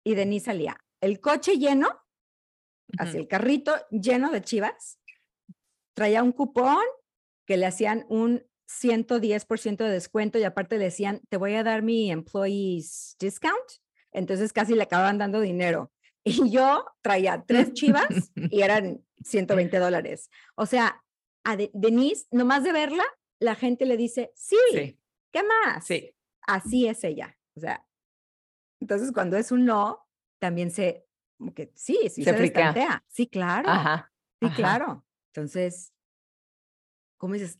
y 0.03 0.15
Denise 0.15 0.45
salía. 0.45 0.77
El 1.01 1.19
coche 1.19 1.57
lleno, 1.57 1.89
así 2.97 3.11
Ujú. 3.11 3.19
el 3.19 3.27
carrito 3.27 3.75
lleno 3.89 4.31
de 4.31 4.41
chivas. 4.41 4.99
Traía 5.95 6.21
un 6.23 6.31
cupón 6.31 6.85
que 7.47 7.57
le 7.57 7.65
hacían 7.65 8.05
un 8.09 8.45
110% 8.69 9.77
de 9.77 9.89
descuento 9.89 10.37
y 10.37 10.43
aparte 10.43 10.77
le 10.77 10.85
decían, 10.85 11.21
te 11.29 11.37
voy 11.37 11.55
a 11.55 11.63
dar 11.63 11.81
mi 11.81 12.11
employees 12.11 13.15
discount. 13.19 13.55
Entonces 14.11 14.53
casi 14.53 14.75
le 14.75 14.83
acababan 14.83 15.17
dando 15.17 15.39
dinero. 15.41 15.91
Y 16.27 16.49
yo 16.49 16.85
traía 17.01 17.45
tres 17.47 17.71
chivas 17.73 18.31
y 18.35 18.61
eran 18.61 19.01
120 19.23 19.77
dólares. 19.79 20.29
O 20.55 20.65
sea, 20.65 21.01
a 21.49 21.55
De- 21.55 21.71
Denise, 21.73 22.27
nomás 22.31 22.63
de 22.63 22.73
verla, 22.73 23.03
la 23.39 23.55
gente 23.55 23.85
le 23.85 23.95
dice, 23.97 24.31
sí, 24.35 24.57
Sí, 24.71 24.99
¿qué 25.31 25.41
más? 25.43 25.85
sí. 25.85 26.13
Así 26.45 26.87
es 26.87 27.03
ella. 27.03 27.37
O 27.55 27.59
sea, 27.59 27.85
entonces 28.81 29.11
cuando 29.11 29.37
es 29.37 29.51
un 29.51 29.65
no, 29.65 30.07
también 30.39 30.71
se, 30.71 31.05
como 31.37 31.53
que 31.53 31.71
sí, 31.75 31.97
sí 32.09 32.23
Se 32.23 32.31
se, 32.31 32.37
destantea. 32.37 33.03
Sí, 33.07 33.27
claro. 33.27 33.69
Ajá. 33.69 34.11
Sí, 34.41 34.45
ajá. 34.47 34.55
claro. 34.55 35.05
Entonces, 35.33 35.93
¿cómo 37.17 37.33
dices? 37.33 37.59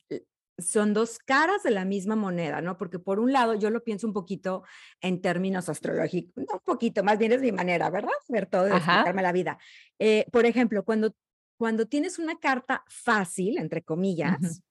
Son 0.60 0.94
dos 0.94 1.20
caras 1.20 1.62
de 1.63 1.70
la 1.72 1.86
misma 1.86 2.15
moneda, 2.15 2.62
¿no? 2.62 2.77
Porque 2.77 2.98
por 2.98 3.20
un 3.20 3.32
lado 3.32 3.53
yo 3.53 3.70
lo 3.70 3.84
pienso 3.84 4.08
un 4.08 4.13
poquito 4.13 4.63
en 5.01 5.22
términos 5.22 5.70
astrológicos, 5.70 6.34
no 6.36 6.56
un 6.56 6.60
poquito, 6.65 7.03
más 7.03 7.20
bien 7.20 7.32
es 7.32 7.41
mi 7.41 7.51
manera, 7.51 7.89
¿verdad? 7.91 8.10
Ver 8.27 8.48
todo 8.48 8.67
y 8.67 8.72
explicarme 8.77 9.22
la 9.22 9.32
vida. 9.32 9.60
Eh, 10.00 10.25
por 10.32 10.46
ejemplo, 10.48 10.84
cuando, 10.84 11.13
cuando 11.58 11.88
tienes 11.88 12.20
una 12.20 12.40
carta 12.40 12.84
fácil, 12.88 13.58
entre 13.58 13.84
comillas, 13.84 14.62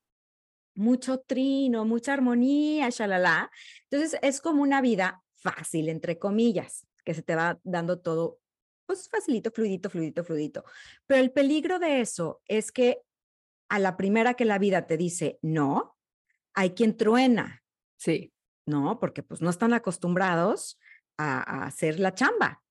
mucho 0.74 1.20
trino, 1.20 1.84
mucha 1.84 2.12
armonía, 2.12 2.88
shalala, 2.90 3.50
entonces 3.90 4.18
es 4.22 4.40
como 4.40 4.62
una 4.62 4.80
vida 4.80 5.22
fácil, 5.36 5.88
entre 5.88 6.18
comillas, 6.18 6.86
que 7.04 7.14
se 7.14 7.22
te 7.22 7.34
va 7.34 7.58
dando 7.64 8.00
todo, 8.00 8.40
pues 8.86 9.08
facilito, 9.08 9.50
fluidito, 9.50 9.90
fluidito, 9.90 10.24
fluidito. 10.24 10.64
Pero 11.06 11.20
el 11.20 11.32
peligro 11.32 11.78
de 11.78 12.00
eso 12.00 12.42
es 12.46 12.72
que 12.72 13.02
a 13.68 13.78
la 13.78 13.96
primera 13.96 14.34
que 14.34 14.44
la 14.44 14.58
vida 14.58 14.86
te 14.86 14.96
dice 14.96 15.38
no, 15.42 15.96
hay 16.54 16.70
quien 16.70 16.96
truena, 16.96 17.62
Sí, 17.98 18.32
¿no? 18.66 19.00
Porque 19.00 19.22
pues 19.22 19.40
no 19.40 19.48
están 19.48 19.72
acostumbrados 19.72 20.78
a, 21.16 21.38
a 21.62 21.66
hacer 21.66 21.98
la 21.98 22.12
chamba. 22.12 22.62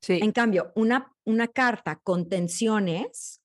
sí. 0.00 0.20
En 0.22 0.30
cambio, 0.32 0.72
una, 0.76 1.12
una 1.24 1.48
carta 1.48 1.96
con 1.96 2.28
tensiones, 2.28 3.42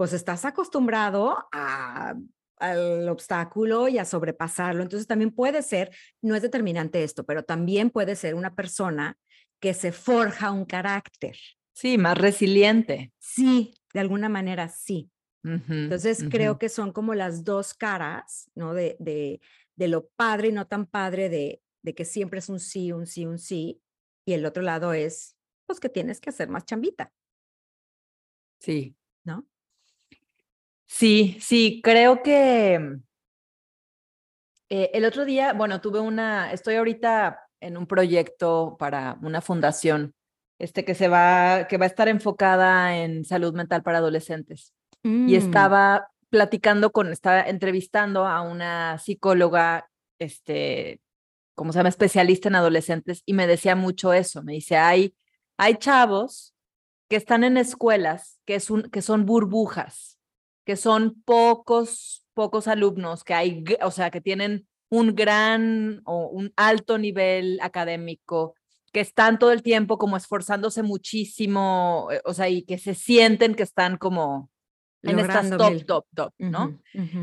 pues 0.00 0.14
estás 0.14 0.46
acostumbrado 0.46 1.46
a, 1.52 2.14
al 2.56 3.06
obstáculo 3.10 3.86
y 3.86 3.98
a 3.98 4.06
sobrepasarlo. 4.06 4.82
Entonces 4.82 5.06
también 5.06 5.30
puede 5.30 5.60
ser, 5.60 5.94
no 6.22 6.34
es 6.34 6.40
determinante 6.40 7.04
esto, 7.04 7.24
pero 7.24 7.42
también 7.42 7.90
puede 7.90 8.16
ser 8.16 8.34
una 8.34 8.54
persona 8.54 9.18
que 9.60 9.74
se 9.74 9.92
forja 9.92 10.52
un 10.52 10.64
carácter. 10.64 11.36
Sí, 11.74 11.98
más 11.98 12.16
resiliente. 12.16 13.12
Sí, 13.18 13.74
de 13.92 14.00
alguna 14.00 14.30
manera 14.30 14.70
sí. 14.70 15.10
Entonces 15.44 16.24
creo 16.30 16.58
que 16.58 16.70
son 16.70 16.92
como 16.92 17.14
las 17.14 17.44
dos 17.44 17.74
caras, 17.74 18.50
¿no? 18.54 18.72
De, 18.72 18.96
de, 19.00 19.42
de 19.76 19.88
lo 19.88 20.08
padre 20.16 20.48
y 20.48 20.52
no 20.52 20.66
tan 20.66 20.86
padre 20.86 21.28
de, 21.28 21.60
de 21.82 21.94
que 21.94 22.06
siempre 22.06 22.38
es 22.38 22.48
un 22.48 22.58
sí, 22.58 22.90
un 22.90 23.06
sí, 23.06 23.26
un 23.26 23.38
sí. 23.38 23.82
Y 24.24 24.32
el 24.32 24.46
otro 24.46 24.62
lado 24.62 24.94
es, 24.94 25.36
pues 25.66 25.78
que 25.78 25.90
tienes 25.90 26.22
que 26.22 26.30
hacer 26.30 26.48
más 26.48 26.64
chambita, 26.64 27.12
Sí, 28.60 28.96
¿no? 29.24 29.46
Sí, 30.90 31.36
sí, 31.40 31.80
creo 31.82 32.22
que 32.22 32.98
eh, 34.68 34.90
el 34.92 35.04
otro 35.04 35.24
día, 35.24 35.52
bueno, 35.52 35.80
tuve 35.80 36.00
una, 36.00 36.52
estoy 36.52 36.76
ahorita 36.76 37.40
en 37.60 37.76
un 37.76 37.86
proyecto 37.86 38.76
para 38.78 39.18
una 39.22 39.40
fundación, 39.40 40.14
este 40.58 40.84
que 40.84 40.94
se 40.94 41.08
va, 41.08 41.66
que 41.68 41.76
va 41.78 41.84
a 41.84 41.88
estar 41.88 42.08
enfocada 42.08 42.96
en 42.98 43.24
salud 43.24 43.54
mental 43.54 43.82
para 43.82 43.98
adolescentes. 43.98 44.74
y 45.02 45.08
Mm, 45.08 45.34
estaba 45.34 46.10
platicando 46.28 46.92
con, 46.92 47.12
estaba 47.12 47.42
entrevistando 47.42 48.26
a 48.26 48.42
una 48.42 48.98
psicóloga, 48.98 49.88
este, 50.18 51.00
como 51.54 51.72
se 51.72 51.78
llama, 51.78 51.88
especialista 51.88 52.48
en 52.48 52.56
adolescentes, 52.56 53.22
y 53.26 53.32
me 53.34 53.46
decía 53.46 53.74
mucho 53.74 54.12
eso. 54.12 54.42
Me 54.42 54.52
dice, 54.52 54.76
hay, 54.76 55.14
hay 55.56 55.76
chavos 55.76 56.54
que 57.08 57.16
están 57.16 57.42
en 57.44 57.56
escuelas 57.56 58.38
que, 58.44 58.54
es 58.54 58.70
un, 58.70 58.82
que 58.82 59.02
son 59.02 59.26
burbujas, 59.26 60.19
que 60.64 60.76
son 60.76 61.22
pocos, 61.24 62.24
pocos 62.34 62.68
alumnos, 62.68 63.24
que 63.24 63.34
hay, 63.34 63.64
o 63.82 63.90
sea, 63.90 64.10
que 64.10 64.20
tienen 64.20 64.66
un 64.88 65.14
gran 65.14 66.02
o 66.04 66.26
un 66.28 66.52
alto 66.56 66.98
nivel 66.98 67.58
académico, 67.62 68.54
que 68.92 69.00
están 69.00 69.38
todo 69.38 69.52
el 69.52 69.62
tiempo 69.62 69.98
como 69.98 70.16
esforzándose 70.16 70.82
muchísimo, 70.82 72.08
eh, 72.10 72.20
o 72.24 72.34
sea, 72.34 72.48
y 72.48 72.62
que 72.62 72.76
se 72.78 72.94
sienten 72.94 73.54
que 73.54 73.62
están 73.62 73.96
como 73.96 74.50
en 75.02 75.18
estas 75.18 75.48
top, 75.50 75.70
mil. 75.70 75.86
top, 75.86 76.06
top, 76.14 76.34
¿no? 76.38 76.78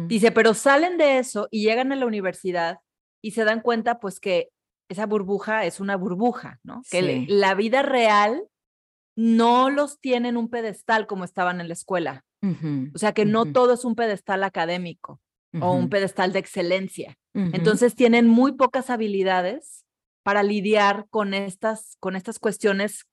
Dice, 0.07 0.31
pero 0.31 0.53
salen 0.53 0.97
de 0.97 1.19
eso 1.19 1.47
y 1.51 1.63
llegan 1.63 1.91
a 1.91 1.95
la 1.95 2.05
universidad 2.05 2.79
y 3.21 3.31
se 3.31 3.43
dan 3.43 3.61
cuenta 3.61 3.99
pues 3.99 4.19
que 4.19 4.49
esa 4.89 5.05
burbuja 5.05 5.65
es 5.65 5.79
una 5.79 5.97
burbuja, 5.97 6.59
¿no? 6.63 6.81
Que 6.89 7.01
Sí. 7.01 7.25
la 7.27 7.53
vida 7.53 7.81
real 7.81 8.43
no 9.15 9.69
los 9.69 9.99
tiene 9.99 10.29
en 10.29 10.37
un 10.37 10.49
pedestal 10.49 11.05
como 11.05 11.23
estaban 11.23 11.59
en 11.59 11.67
la 11.67 11.73
escuela. 11.73 12.23
Ujú, 12.41 12.91
O 12.93 12.97
sea, 12.97 13.13
que 13.13 13.25
no 13.25 13.51
todo 13.51 13.73
es 13.73 13.83
un 13.85 13.95
pedestal 13.95 14.43
académico 14.43 15.19
o 15.59 15.73
un 15.73 15.89
pedestal 15.89 16.33
de 16.33 16.39
excelencia. 16.39 17.17
Entonces 17.33 17.95
tienen 17.95 18.27
muy 18.27 18.53
pocas 18.53 18.89
habilidades 18.89 19.85
para 20.23 20.43
lidiar 20.43 21.07
con 21.09 21.33
estas, 21.33 21.95
con 21.99 22.15
estas 22.15 22.39
cuestiones 22.39 23.05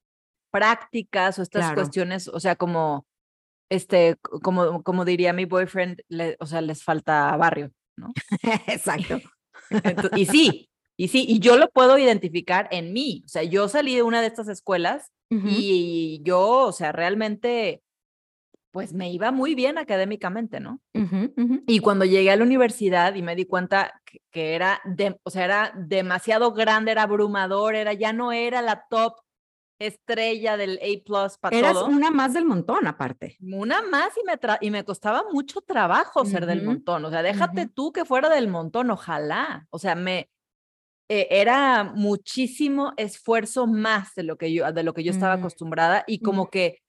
prácticas 0.51 1.39
o 1.39 1.43
estas 1.43 1.61
Claro. 1.67 1.75
cuestiones, 1.77 2.29
o 2.29 2.41
sea, 2.41 2.57
como 2.57 3.07
este, 3.71 4.17
como, 4.43 4.83
como 4.83 5.05
diría 5.05 5.33
mi 5.33 5.47
boyfriend, 5.47 6.03
o 6.39 6.47
sea, 6.47 6.61
les 6.61 6.83
falta 6.83 7.35
barrio, 7.37 7.71
¿no? 7.97 8.13
Exacto. 8.67 9.21
y 10.15 10.27
sí, 10.27 10.69
y 10.97 11.09
sí, 11.09 11.25
y 11.29 11.39
yo 11.41 11.57
lo 11.57 11.69
puedo 11.71 11.99
identificar 11.99 12.69
en 12.71 12.93
mí. 12.93 13.23
O 13.25 13.29
sea, 13.29 13.43
yo 13.43 13.69
salí 13.69 13.95
de 13.95 14.03
una 14.03 14.21
de 14.21 14.27
estas 14.29 14.49
escuelas 14.49 15.11
y 15.31 16.21
yo, 16.25 16.67
o 16.67 16.73
sea, 16.73 16.93
realmente, 16.93 17.83
pues 18.75 18.93
me 18.93 19.09
iba 19.09 19.31
muy 19.31 19.55
bien 19.55 19.79
académicamente, 19.79 20.59
¿no? 20.59 20.81
Y 21.69 21.79
cuando 21.79 22.05
llegué 22.05 22.33
a 22.33 22.37
la 22.37 22.43
universidad 22.43 23.15
y 23.15 23.23
me 23.23 23.37
di 23.37 23.45
cuenta 23.45 24.03
que, 24.33 24.57
era, 24.57 24.81
de, 24.85 25.17
o 25.23 25.31
sea, 25.31 25.45
era 25.45 25.73
demasiado 25.77 26.53
grande, 26.53 26.91
era 26.91 27.05
abrumador, 27.05 27.77
era, 27.77 27.93
ya 27.93 28.13
no 28.13 28.33
era 28.33 28.63
la 28.63 28.85
top 28.91 29.15
estrella 29.79 30.57
del 30.57 30.81
A 30.83 31.39
para 31.41 31.57
Eras 31.57 31.83
una 31.83 32.11
más 32.11 32.35
del 32.35 32.47
montón, 32.47 32.89
aparte. 32.89 33.37
Una 33.41 33.81
más 33.81 34.09
y 34.21 34.27
me, 34.27 34.33
y 34.61 34.71
me 34.73 34.85
costaba 34.85 35.23
mucho 35.33 35.61
trabajo 35.61 36.25
ser 36.25 36.45
del 36.45 36.65
montón. 36.65 37.05
O 37.05 37.11
sea, 37.11 37.23
déjate 37.23 37.69
tú 37.69 37.93
que 37.93 38.05
fuera 38.05 38.29
del 38.29 38.49
montón, 38.49 38.91
ojalá. 38.91 39.69
O 39.71 39.79
sea, 39.79 39.95
me 39.95 40.31
eh, 41.09 41.29
era 41.31 41.85
muchísimo 41.85 42.93
esfuerzo 42.97 43.69
más 43.69 44.17
de 44.17 44.25
lo 44.25 44.37
que 44.37 44.53
yo, 44.53 44.73
de 44.73 44.83
lo 44.83 44.95
que 44.95 45.05
yo 45.05 45.13
estaba 45.13 45.35
acostumbrada 45.35 46.03
y 46.09 46.19
como 46.19 46.51
que 46.51 46.83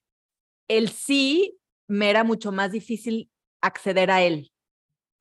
el 0.68 0.90
sí 0.90 1.60
me 1.88 2.10
era 2.10 2.24
mucho 2.24 2.52
más 2.52 2.72
difícil 2.72 3.30
acceder 3.62 4.12
a 4.12 4.22
él. 4.24 4.52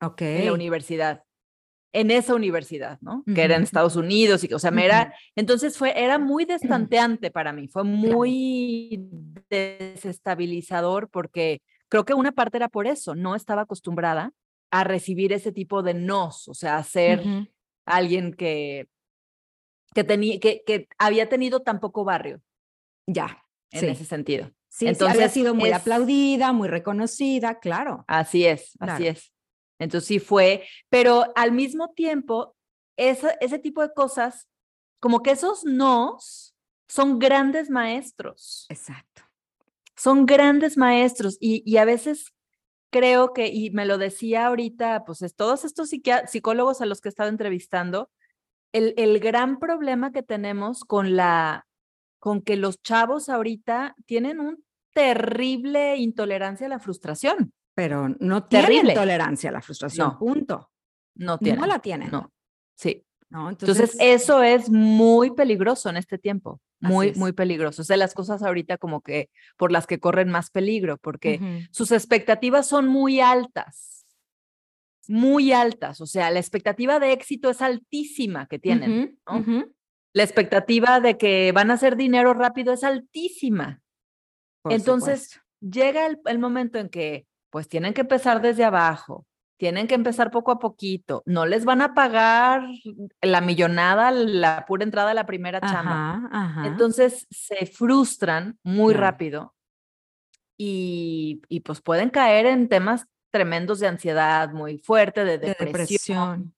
Ok. 0.01 0.21
En 0.21 0.45
la 0.45 0.53
universidad 0.53 1.25
en 1.95 2.11
esa 2.11 2.35
universidad, 2.35 2.99
¿no? 2.99 3.23
Que 3.33 3.43
era 3.43 3.55
en 3.55 3.63
Estados 3.63 3.95
Unidos 3.95 4.43
y 4.43 4.49
que, 4.49 4.55
o 4.55 4.59
sea, 4.59 4.69
me 4.69 4.83
era, 4.83 5.13
entonces 5.33 5.77
fue, 5.77 5.93
era 5.95 6.19
muy 6.19 6.43
destanteante 6.45 7.31
para 7.31 7.53
mí, 7.53 7.69
fue 7.69 7.85
muy 7.85 9.09
desestabilizador 9.49 11.09
porque 11.09 11.61
creo 11.87 12.03
que 12.03 12.13
una 12.13 12.33
parte 12.33 12.57
era 12.57 12.67
por 12.67 12.85
eso, 12.85 13.15
no 13.15 13.33
estaba 13.33 13.61
acostumbrada 13.61 14.33
a 14.71 14.83
recibir 14.83 15.31
ese 15.31 15.53
tipo 15.53 15.83
de 15.83 15.93
nos, 15.93 16.49
o 16.49 16.53
sea, 16.53 16.75
a 16.75 16.83
ser 16.83 17.23
alguien 17.85 18.33
que, 18.33 18.89
que, 19.93 20.03
tenía, 20.03 20.37
que, 20.41 20.63
que 20.65 20.89
había 20.97 21.29
tenido 21.29 21.61
tan 21.61 21.79
poco 21.79 22.03
barrio. 22.03 22.41
Ya. 23.07 23.41
En 23.71 23.89
ese 23.89 24.03
sentido. 24.03 24.51
Sí, 24.75 24.87
entonces 24.87 25.15
había 25.15 25.29
sido 25.29 25.55
muy 25.55 25.71
aplaudida, 25.71 26.51
muy 26.51 26.67
reconocida, 26.67 27.59
claro. 27.59 28.03
Así 28.07 28.45
es, 28.45 28.73
así 28.81 29.07
es. 29.07 29.31
Entonces 29.79 30.05
sí 30.05 30.19
fue, 30.19 30.67
pero 30.89 31.31
al 31.37 31.53
mismo 31.53 31.93
tiempo, 31.93 32.57
ese, 32.97 33.37
ese 33.39 33.57
tipo 33.57 33.81
de 33.81 33.93
cosas, 33.93 34.49
como 34.99 35.23
que 35.23 35.31
esos 35.31 35.63
nos 35.63 36.57
son 36.89 37.19
grandes 37.19 37.69
maestros. 37.69 38.65
Exacto. 38.67 39.21
Son 39.95 40.25
grandes 40.25 40.75
maestros 40.75 41.37
y, 41.39 41.63
y 41.65 41.77
a 41.77 41.85
veces 41.85 42.33
creo 42.91 43.31
que, 43.31 43.47
y 43.47 43.71
me 43.71 43.85
lo 43.85 43.97
decía 43.97 44.47
ahorita, 44.47 45.05
pues 45.05 45.21
es, 45.21 45.35
todos 45.35 45.63
estos 45.63 45.89
psicólogos 45.89 46.81
a 46.81 46.85
los 46.85 46.99
que 46.99 47.07
he 47.07 47.11
estado 47.11 47.29
entrevistando, 47.29 48.11
el, 48.73 48.93
el 48.97 49.21
gran 49.21 49.57
problema 49.57 50.11
que 50.11 50.21
tenemos 50.21 50.83
con 50.83 51.15
la, 51.15 51.65
con 52.19 52.41
que 52.41 52.57
los 52.57 52.81
chavos 52.81 53.29
ahorita 53.29 53.95
tienen 54.05 54.41
un 54.41 54.64
terrible 54.95 55.97
intolerancia 55.97 56.65
a 56.65 56.69
la 56.69 56.79
frustración 56.79 57.53
pero 57.75 58.09
no 58.19 58.45
tienen 58.45 58.93
tolerancia 58.93 59.49
a 59.49 59.53
la 59.53 59.61
frustración, 59.61 60.17
punto. 60.17 60.71
No 61.15 61.37
tienen. 61.37 61.61
No 61.61 61.67
la 61.67 61.79
tienen. 61.79 62.09
No, 62.09 62.31
sí. 62.75 63.03
No, 63.29 63.49
entonces, 63.49 63.97
eso 63.99 64.43
es 64.43 64.69
muy 64.69 65.31
peligroso 65.31 65.89
en 65.89 65.97
este 65.97 66.17
tiempo, 66.17 66.61
muy, 66.79 67.13
muy 67.15 67.33
peligroso. 67.33 67.81
O 67.81 67.85
sea, 67.85 67.97
las 67.97 68.13
cosas 68.13 68.43
ahorita 68.43 68.77
como 68.77 69.01
que 69.01 69.29
por 69.57 69.71
las 69.71 69.87
que 69.87 69.99
corren 69.99 70.29
más 70.29 70.51
peligro, 70.51 70.97
porque 70.97 71.67
sus 71.71 71.91
expectativas 71.91 72.67
son 72.67 72.87
muy 72.87 73.19
altas, 73.19 74.05
muy 75.07 75.51
altas. 75.51 75.99
O 75.99 76.05
sea, 76.05 76.31
la 76.31 76.39
expectativa 76.39 76.99
de 76.99 77.11
éxito 77.11 77.49
es 77.49 77.61
altísima 77.61 78.47
que 78.47 78.59
tienen. 78.59 79.19
La 80.13 80.23
expectativa 80.23 81.01
de 81.01 81.17
que 81.17 81.51
van 81.51 81.71
a 81.71 81.73
hacer 81.73 81.97
dinero 81.97 82.33
rápido 82.33 82.73
es 82.73 82.85
altísima. 82.85 83.81
Entonces, 84.69 85.41
llega 85.59 86.07
el 86.07 86.39
momento 86.39 86.79
en 86.79 86.89
que 86.89 87.27
pues 87.49 87.67
tienen 87.69 87.93
que 87.93 88.01
empezar 88.01 88.41
desde 88.41 88.65
abajo, 88.65 89.25
tienen 89.57 89.87
que 89.87 89.95
empezar 89.95 90.31
poco 90.31 90.51
a 90.51 90.59
poquito, 90.59 91.23
no 91.25 91.45
les 91.45 91.63
van 91.63 91.81
a 91.81 91.93
pagar 91.93 92.67
la 93.21 93.41
millonada, 93.41 94.11
la 94.11 94.65
pura 94.67 94.83
entrada 94.83 95.11
a 95.11 95.13
la 95.13 95.25
primera 95.25 95.61
chamba. 95.61 96.63
Entonces 96.65 97.25
se 97.29 97.65
frustran 97.65 98.59
muy 98.63 98.93
rápido 98.93 99.55
y, 100.57 101.41
y, 101.47 101.61
pues 101.61 101.81
pueden 101.81 102.09
caer 102.09 102.45
en 102.45 102.69
temas 102.69 103.07
tremendos 103.31 103.79
de 103.79 103.87
ansiedad 103.87 104.51
muy 104.51 104.77
fuerte, 104.77 105.25
de 105.25 105.37
depresión. 105.37 106.53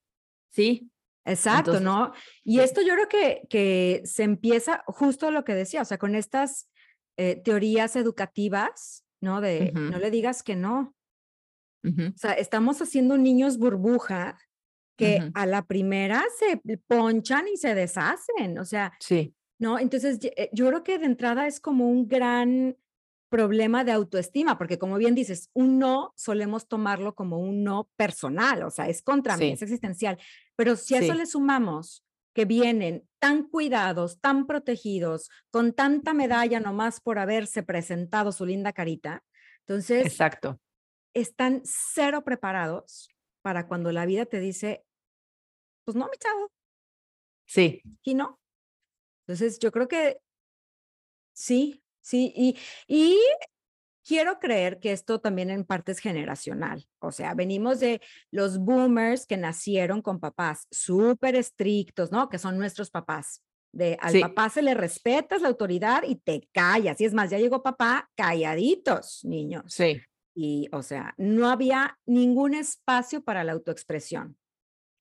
Sí. 0.49 0.89
Exacto, 1.25 1.81
¿no? 1.81 2.13
Y 2.43 2.61
esto 2.61 2.81
yo 2.81 2.93
creo 2.93 3.09
que, 3.09 3.41
que 3.49 4.01
se 4.05 4.23
empieza 4.23 4.83
justo 4.87 5.29
lo 5.29 5.43
que 5.43 5.53
decía, 5.53 5.81
o 5.81 5.85
sea, 5.85 5.97
con 5.97 6.15
estas 6.15 6.69
eh, 7.17 7.35
teorías 7.43 7.95
educativas 7.95 9.03
¿no? 9.21 9.41
De 9.41 9.71
no 9.73 9.97
le 9.97 10.11
digas 10.11 10.43
que 10.43 10.55
no. 10.55 10.93
O 11.83 12.17
sea, 12.17 12.33
estamos 12.33 12.81
haciendo 12.81 13.17
niños 13.17 13.57
burbuja 13.57 14.37
que 14.97 15.31
a 15.35 15.45
la 15.45 15.65
primera 15.65 16.25
se 16.37 16.59
ponchan 16.87 17.47
y 17.47 17.55
se 17.55 17.75
deshacen, 17.75 18.57
o 18.57 18.65
sea, 18.65 18.91
sí. 18.99 19.33
¿no? 19.57 19.79
Entonces, 19.79 20.19
eh, 20.21 20.49
yo 20.51 20.67
creo 20.67 20.83
que 20.83 20.99
de 20.99 21.05
entrada 21.05 21.47
es 21.47 21.61
como 21.61 21.87
un 21.87 22.07
gran 22.09 22.75
problema 23.29 23.85
de 23.85 23.93
autoestima, 23.93 24.57
porque 24.57 24.77
como 24.77 24.97
bien 24.97 25.15
dices, 25.15 25.49
un 25.53 25.79
no 25.79 26.13
solemos 26.17 26.67
tomarlo 26.67 27.15
como 27.15 27.37
un 27.37 27.63
no 27.63 27.89
personal, 27.95 28.63
o 28.63 28.69
sea, 28.69 28.89
es 28.89 29.01
contra 29.01 29.37
mí, 29.37 29.51
es 29.51 29.61
existencial, 29.61 30.17
pero 30.57 30.75
si 30.75 30.95
a 30.95 30.99
eso 30.99 31.13
le 31.13 31.25
sumamos 31.25 32.03
que 32.37 32.45
vienen 32.45 33.09
tan 33.17 33.49
cuidados, 33.49 34.21
tan 34.21 34.45
protegidos, 34.45 35.31
con 35.49 35.73
tanta 35.73 36.13
medalla 36.13 36.59
nomás 36.59 37.01
por 37.01 37.17
haberse 37.17 37.63
presentado 37.63 38.31
su 38.31 38.45
linda 38.45 38.73
carita. 38.73 39.23
Entonces, 39.61 40.05
Exacto. 40.05 40.61
están 41.15 41.63
cero 41.65 42.23
preparados 42.23 43.09
para 43.41 43.67
cuando 43.67 43.91
la 43.91 44.05
vida 44.05 44.27
te 44.27 44.39
dice, 44.39 44.85
pues 45.83 45.97
no, 45.97 46.05
mi 46.05 46.17
chavo. 46.19 46.51
Sí. 47.47 47.81
Y 48.03 48.13
no. 48.13 48.39
Entonces, 49.25 49.57
yo 49.57 49.71
creo 49.71 49.87
que 49.87 50.19
sí, 51.33 51.83
sí. 52.01 52.31
Y, 52.35 52.55
y 52.87 53.19
quiero 54.07 54.39
creer 54.39 54.79
que 54.79 54.93
esto 54.93 55.19
también 55.19 55.49
en 55.49 55.65
parte 55.65 55.91
es 55.91 55.99
generacional. 55.99 56.87
O 56.99 57.11
sea, 57.11 57.33
venimos 57.33 57.81
de 57.81 58.01
los 58.31 58.57
boomers 58.57 59.27
que 59.27 59.35
nacieron 59.35 60.01
con 60.01 60.21
papás 60.21 60.65
súper 60.71 61.35
estrictos, 61.35 62.11
¿no? 62.11 62.29
Que 62.29 62.39
son 62.39 62.57
nuestros 62.57 62.89
papás. 62.89 63.43
De 63.73 63.97
al 63.99 64.19
papá 64.21 64.49
se 64.49 64.61
le 64.61 64.73
respetas 64.73 65.41
la 65.41 65.49
autoridad 65.49 66.03
y 66.07 66.15
te 66.15 66.47
callas. 66.53 67.01
Y 67.01 67.05
es 67.05 67.13
más, 67.13 67.29
ya 67.29 67.37
llegó 67.37 67.61
papá 67.61 68.09
calladitos, 68.15 69.25
niños. 69.25 69.73
Sí. 69.73 70.01
Y, 70.33 70.69
o 70.71 70.81
sea, 70.83 71.13
no 71.17 71.49
había 71.49 71.99
ningún 72.05 72.53
espacio 72.53 73.23
para 73.23 73.43
la 73.43 73.51
autoexpresión. 73.51 74.37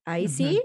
Ahí 0.05 0.27
sí, 0.27 0.61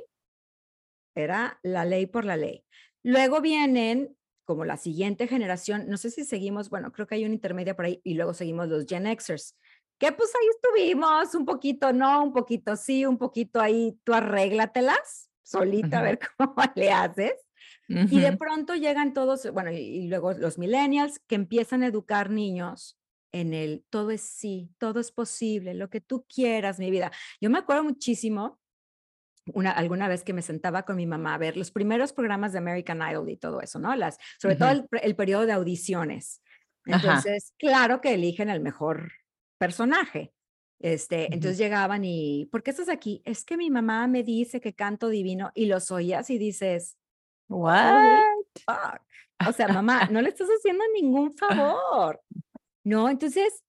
era 1.14 1.60
la 1.62 1.84
ley 1.84 2.06
por 2.06 2.24
la 2.24 2.36
ley. 2.36 2.64
Luego 3.04 3.40
vienen 3.40 4.16
como 4.44 4.64
la 4.64 4.76
siguiente 4.76 5.26
generación, 5.28 5.88
no 5.88 5.96
sé 5.96 6.10
si 6.10 6.24
seguimos, 6.24 6.70
bueno, 6.70 6.92
creo 6.92 7.06
que 7.06 7.14
hay 7.16 7.24
una 7.24 7.34
intermedia 7.34 7.76
por 7.76 7.84
ahí 7.84 8.00
y 8.04 8.14
luego 8.14 8.34
seguimos 8.34 8.68
los 8.68 8.86
Gen 8.86 9.06
Xers, 9.06 9.56
que 9.98 10.10
pues 10.12 10.32
ahí 10.34 10.48
estuvimos, 10.56 11.34
un 11.34 11.44
poquito 11.44 11.92
no, 11.92 12.24
un 12.24 12.32
poquito 12.32 12.76
sí, 12.76 13.06
un 13.06 13.18
poquito 13.18 13.60
ahí, 13.60 13.98
tú 14.04 14.14
arréglatelas 14.14 15.30
solita 15.42 16.00
a 16.00 16.02
ver 16.02 16.18
cómo 16.36 16.56
le 16.74 16.90
haces. 16.90 17.34
Y 17.88 18.20
de 18.20 18.34
pronto 18.38 18.74
llegan 18.74 19.12
todos, 19.12 19.52
bueno, 19.52 19.70
y, 19.70 20.08
luego 20.08 20.32
los 20.32 20.56
millennials 20.56 21.18
que 21.26 21.34
empiezan 21.34 21.82
a 21.82 21.88
educar 21.88 22.30
niños 22.30 22.98
en 23.32 23.52
el 23.52 23.84
todo 23.90 24.10
es 24.10 24.22
sí, 24.22 24.70
todo 24.78 24.98
es 24.98 25.12
posible, 25.12 25.74
lo 25.74 25.90
que 25.90 26.00
tú 26.00 26.24
quieras, 26.26 26.78
mi 26.78 26.90
vida. 26.90 27.12
Yo 27.38 27.50
me 27.50 27.58
acuerdo 27.58 27.84
muchísimo 27.84 28.58
una, 29.52 29.72
alguna 29.72 30.08
vez 30.08 30.22
que 30.24 30.32
me 30.32 30.42
sentaba 30.42 30.84
con 30.84 30.96
mi 30.96 31.06
mamá 31.06 31.34
a 31.34 31.38
ver 31.38 31.56
los 31.56 31.70
primeros 31.70 32.12
programas 32.12 32.52
de 32.52 32.58
American 32.58 33.02
Idol 33.02 33.28
y 33.28 33.36
todo 33.36 33.60
eso, 33.60 33.78
¿no? 33.78 33.94
Las, 33.96 34.18
sobre 34.38 34.56
todo 34.56 34.70
el, 35.02 35.16
periodo 35.16 35.46
de 35.46 35.52
audiciones. 35.52 36.42
Entonces, 36.86 37.52
claro 37.58 38.00
que 38.00 38.14
eligen 38.14 38.48
el 38.48 38.60
mejor 38.60 39.12
personaje. 39.58 40.32
Este, 40.80 41.26
Entonces 41.26 41.58
llegaban 41.58 42.04
y, 42.04 42.48
¿por 42.50 42.62
qué 42.62 42.70
estás 42.70 42.88
aquí? 42.88 43.22
Es 43.24 43.44
que 43.44 43.56
mi 43.56 43.70
mamá 43.70 44.08
me 44.08 44.24
dice 44.24 44.60
que 44.60 44.74
canto 44.74 45.08
divino 45.08 45.52
y 45.54 45.66
los 45.66 45.90
oías 45.92 46.28
y 46.30 46.38
dices, 46.38 46.96
What? 47.48 48.20
O 49.48 49.52
sea, 49.52 49.66
mamá, 49.66 50.06
no 50.10 50.22
le 50.22 50.28
estás 50.28 50.48
haciendo 50.48 50.84
ningún 50.94 51.32
favor. 51.32 52.22
No, 52.84 53.08
entonces 53.08 53.64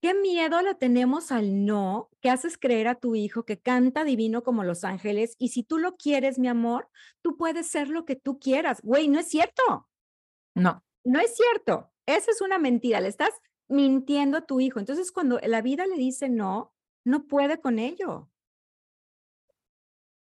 ¿Qué 0.00 0.14
miedo 0.14 0.60
le 0.60 0.74
tenemos 0.74 1.32
al 1.32 1.64
no 1.64 2.10
que 2.20 2.30
haces 2.30 2.58
creer 2.58 2.86
a 2.86 2.96
tu 2.96 3.14
hijo 3.14 3.44
que 3.44 3.58
canta 3.58 4.04
divino 4.04 4.42
como 4.42 4.62
los 4.62 4.84
ángeles? 4.84 5.34
Y 5.38 5.48
si 5.48 5.62
tú 5.62 5.78
lo 5.78 5.96
quieres, 5.96 6.38
mi 6.38 6.48
amor, 6.48 6.88
tú 7.22 7.36
puedes 7.36 7.66
ser 7.66 7.88
lo 7.88 8.04
que 8.04 8.16
tú 8.16 8.38
quieras. 8.38 8.80
Güey, 8.82 9.08
no 9.08 9.18
es 9.18 9.28
cierto. 9.28 9.88
No. 10.54 10.84
No 11.04 11.20
es 11.20 11.34
cierto. 11.34 11.92
Esa 12.04 12.30
es 12.30 12.40
una 12.40 12.58
mentira. 12.58 13.00
Le 13.00 13.08
estás 13.08 13.30
mintiendo 13.68 14.38
a 14.38 14.46
tu 14.46 14.60
hijo. 14.60 14.78
Entonces, 14.78 15.10
cuando 15.12 15.38
la 15.42 15.62
vida 15.62 15.86
le 15.86 15.96
dice 15.96 16.28
no, 16.28 16.74
no 17.04 17.26
puede 17.26 17.60
con 17.60 17.78
ello. 17.78 18.30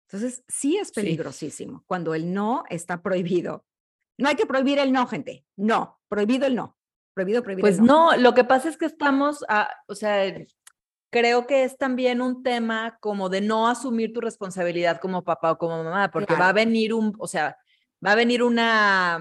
Entonces, 0.07 0.45
sí 0.47 0.77
es 0.77 0.91
peligrosísimo 0.91 1.83
cuando 1.85 2.13
el 2.13 2.33
no 2.33 2.63
está 2.69 3.01
prohibido. 3.01 3.65
No 4.17 4.29
hay 4.29 4.35
que 4.35 4.45
prohibir 4.45 4.79
el 4.79 4.93
no, 4.93 5.05
gente. 5.07 5.45
No, 5.57 5.99
prohibido 6.07 6.47
el 6.47 6.55
no. 6.55 6.76
Prohibido, 7.17 7.41
prohibido. 7.41 7.63
Pues 7.63 7.81
no. 7.81 8.15
lo 8.15 8.35
que 8.35 8.43
pasa 8.43 8.69
es 8.69 8.77
que 8.77 8.85
estamos, 8.85 9.43
o 9.87 9.95
sea, 9.95 10.35
creo 11.09 11.47
que 11.47 11.63
es 11.63 11.75
también 11.75 12.21
un 12.21 12.43
tema 12.43 12.99
como 13.01 13.27
de 13.29 13.41
no 13.41 13.67
asumir 13.67 14.13
tu 14.13 14.21
responsabilidad 14.21 14.99
como 15.01 15.23
papá 15.23 15.53
o 15.53 15.57
como 15.57 15.83
mamá, 15.83 16.11
porque 16.11 16.35
va 16.35 16.49
a 16.49 16.53
venir 16.53 16.93
un, 16.93 17.15
o 17.17 17.25
sea, 17.25 17.57
va 18.05 18.11
a 18.11 18.15
venir 18.15 18.43
una, 18.43 19.19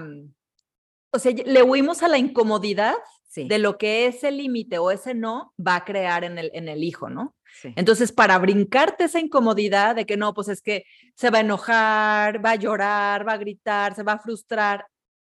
o 1.09 1.17
sea, 1.17 1.31
le 1.31 1.63
huimos 1.63 2.03
a 2.03 2.07
la 2.07 2.19
incomodidad 2.19 2.93
de 3.35 3.57
lo 3.57 3.79
que 3.79 4.05
ese 4.05 4.29
límite 4.29 4.77
o 4.77 4.91
ese 4.91 5.15
no 5.15 5.55
va 5.59 5.77
a 5.77 5.85
crear 5.85 6.23
en 6.23 6.37
el, 6.37 6.51
en 6.53 6.67
el 6.67 6.83
hijo, 6.83 7.09
¿no? 7.09 7.35
Entonces, 7.63 8.11
para 8.11 8.37
brincarte 8.37 9.05
esa 9.05 9.19
incomodidad 9.19 9.95
de 9.95 10.05
que 10.05 10.17
no, 10.17 10.35
pues 10.35 10.49
es 10.49 10.61
que 10.61 10.83
se 11.15 11.31
va 11.31 11.39
a 11.39 11.41
enojar, 11.41 12.45
va 12.45 12.51
a 12.51 12.55
llorar, 12.55 13.27
va 13.27 13.33
a 13.33 13.37
gritar, 13.37 13.95
se 13.95 14.03
va 14.03 14.13
a 14.13 14.19
frustrar, 14.19 14.85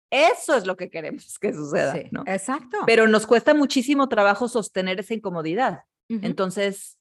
eso 0.09 0.55
es 0.55 0.65
lo 0.65 0.75
que 0.75 0.89
queremos 0.89 1.37
que 1.39 1.53
suceda, 1.53 1.95
¿no? 2.11 2.23
Exacto. 2.25 2.79
Pero 2.85 3.07
nos 3.07 3.27
cuesta 3.27 3.53
muchísimo 3.53 4.09
trabajo 4.09 4.47
sostener 4.47 4.99
esa 4.99 5.13
incomodidad. 5.13 5.83
Entonces, 6.07 6.97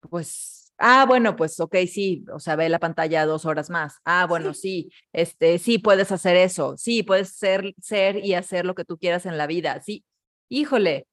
pues, 0.00 0.72
ah, 0.78 1.04
bueno, 1.06 1.36
pues, 1.36 1.60
ok, 1.60 1.76
sí, 1.86 2.24
o 2.32 2.40
sea, 2.40 2.56
ve 2.56 2.68
la 2.68 2.80
pantalla 2.80 3.24
dos 3.24 3.44
horas 3.44 3.70
más. 3.70 3.98
Ah, 4.04 4.26
bueno, 4.28 4.52
sí. 4.52 4.90
este, 5.12 5.58
sí, 5.58 5.78
puedes 5.78 6.10
hacer 6.10 6.36
eso. 6.36 6.76
Sí, 6.76 7.04
puedes 7.04 7.30
ser, 7.30 7.74
ser 7.80 8.24
y 8.24 8.34
hacer 8.34 8.66
lo 8.66 8.74
que 8.74 8.84
tú 8.84 8.98
quieras 8.98 9.26
en 9.26 9.38
la 9.38 9.46
vida. 9.46 9.80
Sí, 9.80 10.04
híjole, 10.48 11.06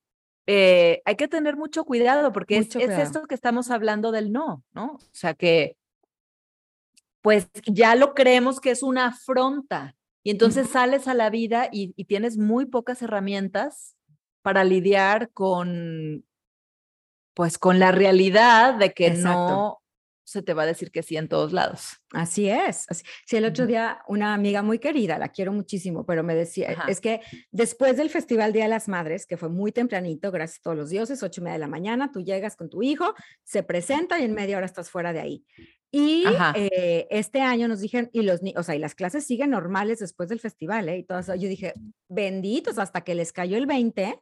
eh, 0.48 1.02
hay 1.06 1.16
que 1.16 1.28
tener 1.28 1.56
mucho 1.56 1.86
cuidado 1.86 2.32
porque 2.32 2.58
es, 2.58 2.76
esto 2.76 3.28
que 3.28 3.36
estamos 3.36 3.70
hablando 3.70 4.12
del 4.12 4.32
no, 4.32 4.64
¿no? 4.74 4.94
O 4.94 5.00
sea 5.12 5.36
que, 5.36 5.78
pues 7.22 7.48
ya 7.66 7.96
lo 7.96 8.16
creemos 8.16 8.60
que 8.60 8.72
es 8.72 8.82
una 8.82 9.08
afronta 9.08 9.96
y 10.26 10.32
entonces 10.32 10.70
sales 10.70 11.08
a 11.08 11.14
la 11.14 11.30
vida 11.30 11.70
y, 11.72 11.94
tienes 12.06 12.36
muy 12.40 12.66
pocas 12.66 13.04
herramientas 13.04 13.96
para 14.42 14.64
lidiar 14.64 15.30
con, 15.30 16.26
pues 17.36 17.60
con 17.60 17.78
la 17.78 17.92
realidad 17.92 18.74
de 18.74 18.92
que 18.92 19.12
no 19.12 19.84
se 20.24 20.42
te 20.42 20.56
va 20.56 20.64
a 20.64 20.66
decir 20.66 20.90
que 20.90 21.04
sí 21.04 21.16
en 21.16 21.28
todos 21.28 21.54
lados. 21.54 22.02
Así 22.12 22.50
es. 22.50 22.90
Así. 22.90 23.04
Sí, 23.28 23.38
el 23.38 23.46
otro 23.46 23.68
día 23.68 24.00
una 24.08 24.34
amiga 24.34 24.64
muy 24.64 24.80
querida, 24.80 25.20
la 25.20 25.30
quiero 25.30 25.54
muchísimo, 25.54 26.08
pero 26.08 26.24
me 26.24 26.34
decía, 26.34 26.76
es 26.88 27.00
que 27.00 27.22
después 27.52 27.96
del 27.96 28.10
Festival 28.10 28.52
Día 28.52 28.64
de 28.64 28.70
las 28.70 28.88
Madres, 28.88 29.28
que 29.28 29.38
fue 29.38 29.50
muy 29.50 29.72
tempranito, 29.72 30.32
gracias 30.32 30.58
a 30.58 30.64
todos 30.64 30.78
los 30.78 30.90
dioses, 30.90 31.22
ocho 31.22 31.42
y 31.42 31.44
media 31.44 31.54
de 31.54 31.60
la 31.60 31.68
mañana, 31.68 32.12
tú 32.12 32.22
llegas 32.22 32.56
con 32.56 32.68
tu 32.68 32.82
hijo, 32.82 33.14
se 33.44 33.62
presenta 33.62 34.20
y 34.20 34.24
en 34.24 34.34
media 34.34 34.58
hora 34.58 34.66
estás 34.66 34.90
fuera 34.90 35.14
de 35.14 35.20
ahí. 35.20 35.46
Y 35.98 36.26
eh, 36.56 37.08
este 37.10 37.40
año 37.40 37.70
nos 37.70 37.80
dijeron, 37.80 38.10
y 38.12 38.24
los 38.24 38.42
o 38.58 38.64
sea, 38.64 38.76
y 38.76 38.80
las 38.80 38.96
clases 38.96 39.26
siguen 39.26 39.52
normales 39.52 40.00
después 40.00 40.28
del 40.28 40.42
festival, 40.42 40.90
¿eh? 40.90 40.98
Y 40.98 41.04
todo 41.04 41.20
eso. 41.20 41.36
Yo 41.36 41.48
dije, 41.48 41.74
benditos, 42.10 42.80
hasta 42.80 43.06
que 43.06 43.16
les 43.16 43.32
cayó 43.32 43.56
el 43.56 43.66
20, 43.66 44.20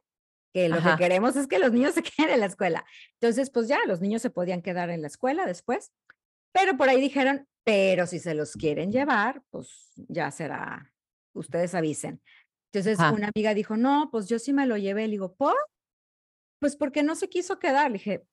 que 0.54 0.68
lo 0.68 0.80
que 0.80 0.94
queremos 0.96 1.34
es 1.34 1.48
que 1.48 1.58
los 1.58 1.72
niños 1.72 1.94
se 1.94 2.04
queden 2.04 2.30
en 2.30 2.38
la 2.38 2.46
escuela. 2.46 2.84
Entonces, 3.14 3.50
pues 3.50 3.66
ya, 3.66 3.80
los 3.88 4.00
niños 4.00 4.22
se 4.22 4.30
podían 4.30 4.62
quedar 4.62 4.88
en 4.88 5.02
la 5.02 5.08
escuela 5.08 5.46
después, 5.46 5.90
pero 6.52 6.76
por 6.76 6.88
ahí 6.88 7.00
dijeron, 7.00 7.48
pero 7.64 8.06
si 8.06 8.20
se 8.20 8.34
los 8.34 8.52
quieren 8.52 8.92
llevar, 8.92 9.42
pues 9.50 9.90
ya 9.96 10.30
será, 10.30 10.92
ustedes 11.34 11.74
avisen. 11.74 12.22
Entonces, 12.72 13.00
una 13.00 13.32
amiga 13.34 13.52
dijo, 13.52 13.76
no, 13.76 14.10
pues 14.12 14.28
yo 14.28 14.38
sí 14.38 14.52
me 14.52 14.66
lo 14.66 14.76
llevé. 14.76 15.08
Le 15.08 15.12
digo, 15.12 15.34
¿por? 15.34 15.56
Pues 16.60 16.76
porque 16.76 17.02
no 17.02 17.16
se 17.16 17.28
quiso 17.28 17.58
quedar. 17.58 17.90
Le 17.90 17.98
dije, 17.98 18.24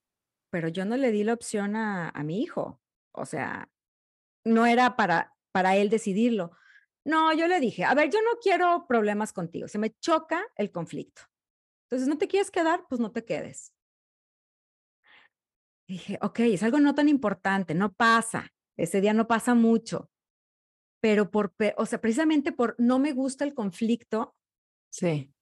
pero 0.51 0.67
yo 0.67 0.85
no 0.85 0.95
le 0.95 1.11
di 1.11 1.23
la 1.23 1.33
opción 1.33 1.75
a, 1.75 2.09
a 2.09 2.23
mi 2.23 2.39
hijo. 2.43 2.80
O 3.13 3.25
sea, 3.25 3.69
no 4.45 4.65
era 4.65 4.95
para, 4.95 5.35
para 5.51 5.75
él 5.77 5.89
decidirlo. 5.89 6.51
No, 7.05 7.33
yo 7.33 7.47
le 7.47 7.59
dije, 7.59 7.83
a 7.83 7.93
ver, 7.93 8.09
yo 8.09 8.19
no 8.21 8.39
quiero 8.41 8.85
problemas 8.87 9.33
contigo, 9.33 9.67
se 9.67 9.79
me 9.79 9.91
choca 9.99 10.43
el 10.55 10.71
conflicto. 10.71 11.23
Entonces, 11.85 12.07
no 12.07 12.17
te 12.17 12.27
quieres 12.27 12.51
quedar, 12.51 12.85
pues 12.87 13.01
no 13.01 13.11
te 13.11 13.25
quedes. 13.25 13.73
dije, 15.87 16.17
ok, 16.21 16.39
es 16.41 16.63
algo 16.63 16.79
no 16.79 16.95
tan 16.95 17.09
importante, 17.09 17.73
no 17.73 17.91
pasa, 17.91 18.53
ese 18.77 19.01
día 19.01 19.13
no 19.13 19.27
pasa 19.27 19.55
mucho, 19.55 20.09
pero 21.01 21.31
por, 21.31 21.53
o 21.75 21.85
sea, 21.85 21.99
precisamente 21.99 22.51
por 22.51 22.75
no 22.77 22.99
me 22.99 23.11
gusta 23.11 23.43
el 23.43 23.53
conflicto. 23.53 24.35
Sí. 24.89 25.33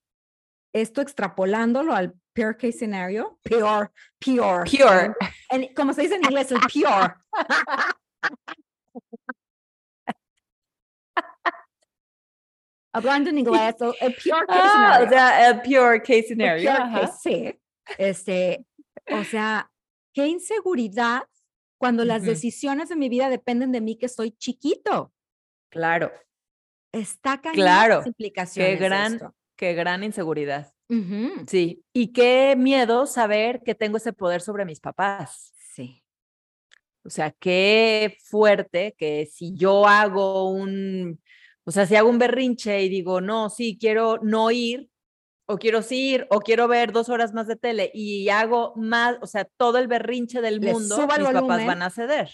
Esto 0.74 1.02
extrapolándolo 1.02 1.94
al 1.94 2.16
peor 2.40 2.56
case 2.56 2.80
scenario, 2.80 3.38
peor, 3.44 3.92
peor. 4.18 4.64
Pure. 4.64 5.14
como 5.76 5.94
se 5.94 6.04
dice 6.04 6.16
en 6.16 6.24
inglés, 6.24 6.50
el 6.54 6.62
pure. 6.62 7.14
hablando 12.94 13.30
en 13.30 13.40
inglés, 13.40 13.76
el 14.00 14.16
pure 14.16 14.46
case 14.48 14.62
ah, 14.64 14.72
scenario. 14.72 15.06
O 15.06 15.10
sea, 15.10 15.50
el 15.50 15.62
pure 15.62 16.02
case 16.02 16.28
scenario. 16.30 16.72
sí. 17.22 17.60
Este, 17.98 18.66
o 19.12 19.26
sea, 19.26 19.70
qué 20.14 20.28
inseguridad 20.28 21.24
cuando 21.78 22.06
las 22.06 22.24
decisiones 22.24 22.88
de 22.88 22.96
mi 22.96 23.10
vida 23.10 23.28
dependen 23.30 23.74
de 23.74 23.82
mí 23.82 23.98
que 23.98 24.06
estoy 24.06 24.32
chiquito. 24.32 25.12
Claro. 25.70 26.14
Está 26.94 27.42
cañón 27.42 27.56
claro. 27.56 28.02
implicaciones. 28.06 28.78
Qué 28.78 28.84
gran, 28.86 29.20
qué 29.58 29.74
gran 29.74 30.06
inseguridad. 30.06 30.74
Sí. 31.48 31.84
Y 31.94 32.12
qué 32.12 32.56
miedo 32.58 33.06
saber 33.06 33.62
que 33.64 33.76
tengo 33.76 33.98
ese 33.98 34.14
poder 34.14 34.42
sobre 34.42 34.66
mis 34.66 34.80
papás. 34.80 35.54
Sí. 35.74 36.04
O 37.04 37.10
sea, 37.10 37.32
qué 37.32 38.18
fuerte 38.24 38.96
que 38.98 39.28
si 39.32 39.56
yo 39.56 39.88
hago 39.88 40.50
un, 40.50 41.22
o 41.64 41.72
sea, 41.72 41.86
si 41.86 41.96
hago 41.96 42.10
un 42.10 42.18
berrinche 42.18 42.82
y 42.84 42.90
digo, 42.90 43.22
no, 43.22 43.50
sí, 43.50 43.78
quiero 43.80 44.20
no 44.22 44.52
ir, 44.52 44.90
o 45.46 45.58
quiero 45.58 45.82
sí 45.82 46.12
ir, 46.14 46.28
o 46.30 46.40
quiero 46.40 46.68
ver 46.68 46.92
dos 46.92 47.10
horas 47.10 47.34
más 47.34 47.48
de 47.48 47.56
tele 47.56 47.90
y 47.94 48.30
hago 48.30 48.74
más, 48.76 49.18
o 49.22 49.28
sea, 49.28 49.46
todo 49.46 49.78
el 49.78 49.88
berrinche 49.88 50.42
del 50.42 50.62
mundo, 50.62 50.98
mis 50.98 51.08
papás 51.08 51.66
van 51.66 51.82
a 51.82 51.90
ceder. 51.90 52.30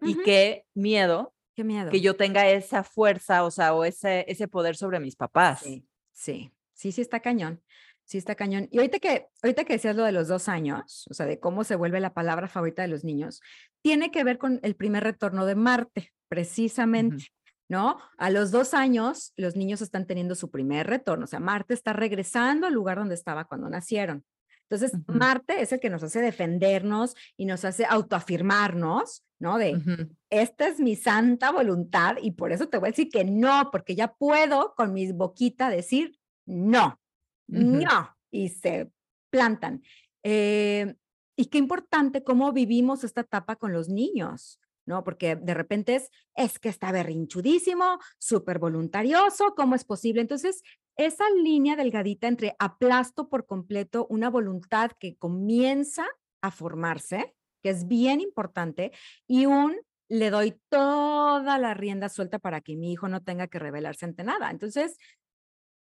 Y 0.00 0.16
qué 0.22 0.64
miedo, 0.74 1.34
qué 1.54 1.64
miedo 1.64 1.90
que 1.90 2.00
yo 2.00 2.16
tenga 2.16 2.48
esa 2.48 2.84
fuerza, 2.84 3.44
o 3.44 3.50
sea, 3.50 3.74
o 3.74 3.84
ese, 3.84 4.24
ese 4.28 4.48
poder 4.48 4.76
sobre 4.76 5.00
mis 5.00 5.16
papás. 5.16 5.60
Sí, 5.60 5.84
sí, 6.12 6.50
sí, 6.82 6.90
sí 6.90 7.00
está 7.00 7.20
cañón. 7.20 7.62
Sí, 8.04 8.18
está 8.18 8.34
cañón. 8.34 8.68
Y 8.72 8.78
ahorita 8.78 8.98
que, 8.98 9.28
ahorita 9.40 9.64
que 9.64 9.74
decías 9.74 9.94
lo 9.94 10.02
de 10.02 10.10
los 10.10 10.26
dos 10.26 10.48
años, 10.48 11.06
o 11.08 11.14
sea, 11.14 11.26
de 11.26 11.38
cómo 11.38 11.62
se 11.62 11.76
vuelve 11.76 12.00
la 12.00 12.12
palabra 12.12 12.48
favorita 12.48 12.82
de 12.82 12.88
los 12.88 13.04
niños, 13.04 13.40
tiene 13.82 14.10
que 14.10 14.24
ver 14.24 14.38
con 14.38 14.58
el 14.64 14.74
primer 14.74 15.04
retorno 15.04 15.46
de 15.46 15.54
Marte, 15.54 16.12
precisamente. 16.28 17.26
¿no? 17.68 17.98
A 18.18 18.28
los 18.28 18.50
dos 18.50 18.74
años, 18.74 19.32
los 19.36 19.56
niños 19.56 19.80
están 19.80 20.06
teniendo 20.06 20.34
su 20.34 20.50
primer 20.50 20.88
retorno, 20.88 21.24
o 21.24 21.26
sea, 21.26 21.40
Marte 21.40 21.72
está 21.72 21.94
regresando 21.94 22.66
al 22.66 22.74
lugar 22.74 22.98
donde 22.98 23.14
estaba 23.14 23.46
cuando 23.46 23.70
nacieron. 23.70 24.24
Entonces, 24.68 24.92
Marte 25.06 25.62
es 25.62 25.72
el 25.72 25.80
que 25.80 25.88
nos 25.88 26.02
hace 26.02 26.20
defendernos 26.20 27.14
y 27.36 27.46
nos 27.46 27.64
hace 27.64 27.86
autoafirmarnos, 27.86 29.24
¿no? 29.38 29.56
De, 29.56 29.80
esta 30.28 30.66
es 30.66 30.80
mi 30.80 30.96
santa 30.96 31.50
voluntad 31.50 32.16
y 32.20 32.32
por 32.32 32.52
eso 32.52 32.68
te 32.68 32.76
voy 32.76 32.88
a 32.88 32.90
decir 32.90 33.08
que 33.08 33.24
no, 33.24 33.70
porque 33.70 33.94
ya 33.94 34.12
puedo 34.12 34.74
con 34.74 34.92
mi 34.92 35.10
boquita 35.12 35.70
decir 35.70 36.18
no, 36.46 37.00
no, 37.46 38.16
y 38.30 38.48
se 38.48 38.90
plantan. 39.30 39.82
Eh, 40.22 40.94
y 41.36 41.46
qué 41.46 41.58
importante 41.58 42.22
cómo 42.22 42.52
vivimos 42.52 43.04
esta 43.04 43.22
etapa 43.22 43.56
con 43.56 43.72
los 43.72 43.88
niños. 43.88 44.58
¿no? 44.84 45.04
Porque 45.04 45.36
de 45.36 45.54
repente 45.54 45.94
es, 45.94 46.10
es 46.34 46.58
que 46.58 46.68
está 46.68 46.90
berrinchudísimo, 46.92 47.98
súper 48.18 48.58
voluntarioso, 48.58 49.54
¿cómo 49.56 49.76
es 49.76 49.84
posible? 49.84 50.22
Entonces, 50.22 50.62
esa 50.96 51.24
línea 51.30 51.76
delgadita 51.76 52.26
entre 52.26 52.54
aplasto 52.58 53.28
por 53.28 53.46
completo 53.46 54.06
una 54.10 54.28
voluntad 54.28 54.90
que 54.98 55.16
comienza 55.16 56.06
a 56.42 56.50
formarse, 56.50 57.34
que 57.62 57.70
es 57.70 57.86
bien 57.86 58.20
importante, 58.20 58.92
y 59.26 59.46
un 59.46 59.76
le 60.08 60.28
doy 60.28 60.60
toda 60.68 61.56
la 61.56 61.72
rienda 61.72 62.10
suelta 62.10 62.38
para 62.38 62.60
que 62.60 62.76
mi 62.76 62.92
hijo 62.92 63.08
no 63.08 63.22
tenga 63.22 63.46
que 63.46 63.58
revelarse 63.58 64.04
ante 64.04 64.24
nada. 64.24 64.50
Entonces, 64.50 64.98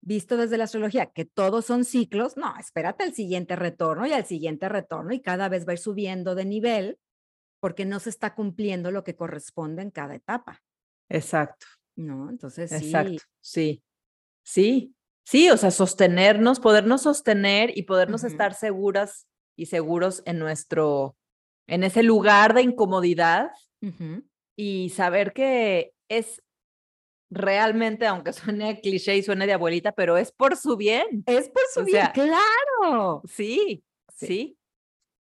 visto 0.02 0.36
desde 0.36 0.58
la 0.58 0.64
astrología 0.64 1.06
que 1.06 1.24
todos 1.24 1.64
son 1.64 1.84
ciclos, 1.84 2.36
no, 2.36 2.54
espérate 2.58 3.04
el 3.04 3.14
siguiente 3.14 3.56
retorno 3.56 4.06
y 4.06 4.12
al 4.12 4.26
siguiente 4.26 4.68
retorno 4.68 5.14
y 5.14 5.20
cada 5.20 5.48
vez 5.48 5.66
va 5.66 5.70
a 5.70 5.74
ir 5.74 5.78
subiendo 5.78 6.34
de 6.34 6.44
nivel 6.44 6.98
porque 7.60 7.84
no 7.84 8.00
se 8.00 8.10
está 8.10 8.34
cumpliendo 8.34 8.90
lo 8.90 9.04
que 9.04 9.14
corresponde 9.14 9.82
en 9.82 9.92
cada 9.92 10.16
etapa. 10.16 10.60
Exacto. 11.08 11.66
¿No? 11.96 12.28
Entonces, 12.28 12.72
Exacto. 12.72 13.22
sí. 13.40 13.82
Sí, 14.44 14.94
sí, 15.24 15.50
o 15.50 15.56
sea, 15.56 15.70
sostenernos, 15.70 16.58
podernos 16.58 17.02
sostener 17.02 17.76
y 17.78 17.84
podernos 17.84 18.24
estar 18.24 18.54
seguras 18.54 19.28
y 19.56 19.66
seguros 19.66 20.22
en 20.26 20.40
nuestro, 20.40 21.16
en 21.68 21.84
ese 21.84 22.02
lugar 22.02 22.54
de 22.54 22.62
incomodidad 22.62 23.52
y 24.56 24.90
saber 24.90 25.32
que 25.32 25.94
es 26.08 26.42
realmente, 27.34 28.06
aunque 28.06 28.32
suene 28.32 28.80
cliché 28.80 29.16
y 29.16 29.22
suene 29.22 29.46
de 29.46 29.54
abuelita, 29.54 29.92
pero 29.92 30.16
es 30.16 30.32
por 30.32 30.56
su 30.56 30.76
bien. 30.76 31.24
Es 31.26 31.48
por 31.48 31.62
su 31.72 31.80
O 31.80 31.84
bien, 31.84 32.02
sea, 32.02 32.12
claro. 32.12 33.22
Sí, 33.26 33.82
Sí. 34.14 34.26
sí, 34.26 34.58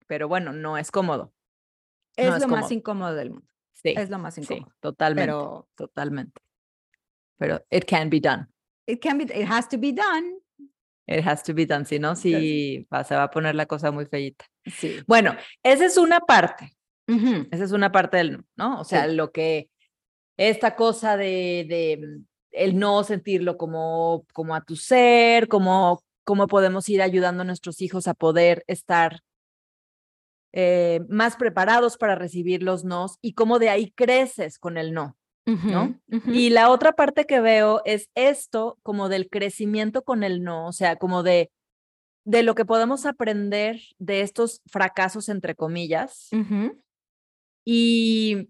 Pero 0.06 0.28
bueno, 0.28 0.52
no 0.52 0.76
es 0.76 0.90
cómodo. 0.90 1.32
Es 2.16 2.28
No, 2.28 2.36
es 2.36 2.42
lo 2.42 2.48
más 2.48 2.60
cómodo. 2.60 2.74
incómodo 2.74 3.14
del 3.14 3.30
mundo. 3.30 3.46
Sí, 3.72 3.94
Es 3.96 4.10
lo 4.10 4.18
más 4.18 4.34
sí, 4.34 4.42
incómodo. 4.42 4.72
totalmente, 4.80 5.26
Pero 5.32 5.68
totalmente. 5.74 6.40
Pero 7.38 7.64
it 7.70 7.84
can 7.86 8.10
be 8.10 8.20
done. 8.20 8.46
it 8.86 9.02
can 9.02 9.16
be, 9.18 9.24
it 9.24 9.48
has 9.50 9.66
to 9.68 9.78
be 9.78 9.92
done. 9.92 10.38
It 11.06 11.26
has 11.26 11.42
to 11.44 11.54
be 11.54 11.66
done, 11.66 11.84
si 11.84 11.98
no, 11.98 12.14
sí, 12.16 12.86
va- 12.92 13.02
se 13.04 13.14
va 13.14 13.24
a 13.24 13.30
poner 13.30 13.54
la 13.54 13.66
cosa 13.66 13.90
muy 13.90 14.06
feita. 14.06 14.44
Sí. 14.66 14.96
Bueno, 15.06 15.34
esa 15.62 15.84
es 15.86 15.96
una 15.98 16.20
parte. 16.20 16.76
Ujú. 17.08 17.46
Esa 17.50 17.64
es 17.64 17.72
una 17.72 17.90
parte 17.92 18.16
del 18.18 18.32
no, 18.32 18.44
¿no? 18.56 18.80
O 18.80 18.84
sea, 18.84 19.06
Sí. 19.08 19.14
lo 19.14 19.30
que, 19.32 19.68
esta 20.36 20.76
cosa 20.76 21.16
de, 21.16 21.66
de 21.68 22.00
mm, 22.00 22.24
el 22.52 22.78
no 22.78 23.04
sentirlo 23.04 23.56
como, 23.56 24.24
como 24.32 24.54
a 24.54 24.64
tu 24.64 24.76
ser, 24.76 25.48
como 25.48 26.02
cómo 26.24 26.46
podemos 26.46 26.88
ir 26.88 27.02
ayudando 27.02 27.42
a 27.42 27.46
nuestros 27.46 27.80
hijos 27.82 28.08
a 28.08 28.14
poder 28.14 28.64
estar 28.66 29.20
eh, 30.52 31.00
más 31.08 31.36
preparados 31.36 31.96
para 31.96 32.14
recibir 32.14 32.62
los 32.62 32.84
nos 32.84 33.18
y 33.20 33.34
cómo 33.34 33.58
de 33.58 33.68
ahí 33.68 33.90
creces 33.90 34.58
con 34.58 34.78
el 34.78 34.92
no. 34.92 35.16
¿no? 35.46 36.00
Y 36.26 36.48
la 36.50 36.70
otra 36.70 36.92
parte 36.92 37.26
que 37.26 37.38
veo 37.40 37.82
es 37.84 38.08
esto 38.14 38.78
como 38.82 39.10
del 39.10 39.28
crecimiento 39.28 40.02
con 40.02 40.22
el 40.22 40.42
no, 40.42 40.66
o 40.66 40.72
sea, 40.72 40.96
como 40.96 41.22
de, 41.22 41.50
de 42.24 42.42
lo 42.42 42.54
que 42.54 42.64
podemos 42.64 43.04
aprender 43.04 43.78
de 43.98 44.22
estos 44.22 44.62
fracasos, 44.66 45.28
entre 45.28 45.54
comillas, 45.54 46.30
y, 47.66 48.48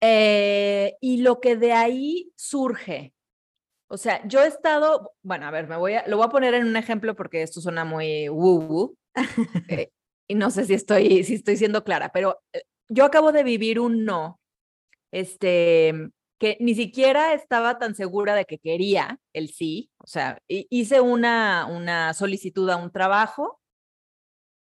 eh, 0.00 0.96
y 1.00 1.18
lo 1.22 1.40
que 1.40 1.56
de 1.56 1.72
ahí 1.72 2.32
surge. 2.36 3.14
O 3.88 3.96
sea, 3.98 4.26
yo 4.26 4.42
he 4.42 4.48
estado, 4.48 5.12
bueno, 5.22 5.46
a 5.46 5.50
ver, 5.52 5.68
me 5.68 5.76
voy 5.76 5.94
a, 5.94 6.06
lo 6.08 6.16
voy 6.18 6.26
a 6.26 6.30
poner 6.30 6.54
en 6.54 6.66
un 6.66 6.76
ejemplo 6.76 7.14
porque 7.16 7.42
esto 7.42 7.60
suena 7.60 7.84
muy 7.84 8.28
woo 8.28 8.60
woo, 8.60 8.96
eh, 9.68 9.90
y 10.28 10.34
no 10.34 10.50
sé 10.50 10.64
si 10.66 10.74
estoy, 10.74 11.24
si 11.24 11.34
estoy 11.34 11.56
siendo 11.56 11.84
clara, 11.84 12.10
pero 12.12 12.40
eh, 12.52 12.62
yo 12.88 13.04
acabo 13.04 13.32
de 13.32 13.44
vivir 13.44 13.80
un 13.80 14.04
no, 14.04 14.40
este, 15.12 15.94
que 16.38 16.56
ni 16.60 16.74
siquiera 16.74 17.34
estaba 17.34 17.78
tan 17.78 17.94
segura 17.94 18.34
de 18.34 18.44
que 18.44 18.58
quería 18.58 19.18
el 19.32 19.50
sí, 19.50 19.90
o 19.98 20.06
sea, 20.06 20.38
hi- 20.48 20.66
hice 20.70 21.00
una, 21.00 21.66
una 21.66 22.12
solicitud 22.14 22.68
a 22.70 22.76
un 22.76 22.90
trabajo, 22.92 23.60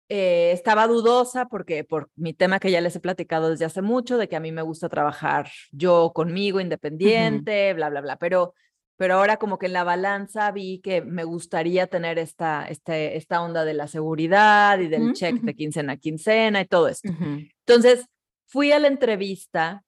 eh, 0.09 0.53
estaba 0.53 0.87
dudosa 0.87 1.47
porque 1.47 1.85
por 1.85 2.11
mi 2.15 2.35
tema 2.35 2.61
que 2.61 2.71
ya 2.71 2.81
les 2.81 2.95
he 2.97 3.01
platicado 3.01 3.51
desde 3.51 3.65
hace 3.65 3.83
mucho, 3.83 4.19
de 4.19 4.29
que 4.29 4.37
a 4.37 4.41
mí 4.41 4.53
me 4.53 4.63
gusta 4.63 4.89
trabajar 4.89 5.51
yo 5.73 6.13
conmigo, 6.15 6.61
independiente, 6.61 7.73
bla, 7.75 7.89
bla, 7.89 8.01
bla, 8.01 8.17
pero, 8.17 8.55
pero 8.97 9.15
ahora 9.15 9.39
como 9.39 9.59
que 9.59 9.67
en 9.67 9.73
la 9.73 9.85
balanza 9.85 10.51
vi 10.53 10.81
que 10.81 11.01
me 11.03 11.25
gustaría 11.25 11.87
tener 11.87 12.19
esta, 12.19 12.67
este, 12.69 13.17
esta 13.17 13.43
onda 13.43 13.65
de 13.65 13.75
la 13.75 13.89
seguridad 13.89 14.79
y 14.79 14.89
del 14.89 15.05
Ujú, 15.05 15.13
check 15.15 15.41
de 15.41 15.55
quincena 15.55 15.95
a 15.95 15.97
quincena 15.97 16.61
y 16.61 16.67
todo 16.67 16.89
esto. 16.89 17.11
Ujú. 17.11 17.41
Entonces, 17.67 18.07
fui 18.47 18.73
a 18.73 18.79
la 18.79 18.89
entrevista, 18.89 19.85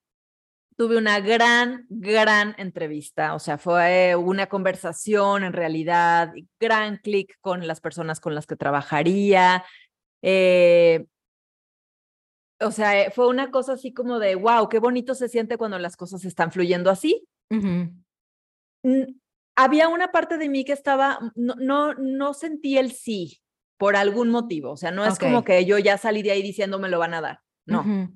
tuve 0.77 0.99
una 0.99 1.21
gran, 1.21 1.87
gran 1.89 2.55
entrevista, 2.59 3.35
o 3.35 3.39
sea, 3.39 3.59
fue 3.59 4.15
una 4.17 4.47
conversación 4.47 5.45
en 5.45 5.53
realidad, 5.53 6.33
gran 6.61 6.99
clic 6.99 7.37
con 7.41 7.67
las 7.67 7.81
personas 7.81 8.21
con 8.21 8.35
las 8.35 8.47
que 8.47 8.57
trabajaría. 8.57 9.65
Eh, 10.29 11.07
o 12.61 12.73
sea, 12.73 13.01
eh, 13.01 13.11
fue 13.13 13.29
una 13.29 13.53
cosa 13.53 13.75
así 13.75 13.93
como 13.93 14.19
de, 14.19 14.35
wow, 14.35 14.69
qué 14.69 14.81
bonito 14.81 15.15
se 15.15 15.29
siente 15.29 15.57
cuando 15.57 15.79
las 15.79 15.97
cosas 15.97 16.25
están 16.25 16.51
fluyendo 16.51 16.91
así. 16.91 17.29
Mm, 18.83 19.05
Había 19.55 19.89
una 19.89 20.11
parte 20.11 20.37
de 20.37 20.49
mí 20.49 20.65
que 20.65 20.73
estaba, 20.73 21.21
no, 21.37 21.55
no, 21.55 21.95
no 21.95 22.35
sentí 22.35 22.77
el 22.77 22.91
sí 22.91 23.41
por 23.79 23.95
algún 23.95 24.31
motivo, 24.31 24.73
o 24.73 24.77
sea, 24.77 24.91
no 24.91 25.05
es 25.05 25.17
como 25.19 25.45
que 25.45 25.65
yo 25.65 25.79
ya 25.79 25.97
salí 25.97 26.23
de 26.23 26.33
ahí 26.33 26.43
diciendo 26.43 26.81
me 26.81 26.89
lo 26.89 26.99
van 26.99 27.15
a 27.15 27.21
dar, 27.21 27.41
no. 27.65 28.11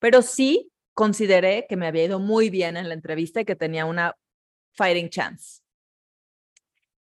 Pero 0.00 0.22
sí 0.22 0.72
consideré 0.92 1.66
que 1.68 1.76
me 1.76 1.86
había 1.86 2.04
ido 2.04 2.18
muy 2.18 2.50
bien 2.50 2.76
en 2.76 2.88
la 2.88 2.94
entrevista 2.94 3.40
y 3.40 3.44
que 3.44 3.54
tenía 3.54 3.84
una 3.84 4.16
fighting 4.72 5.10
chance. 5.10 5.60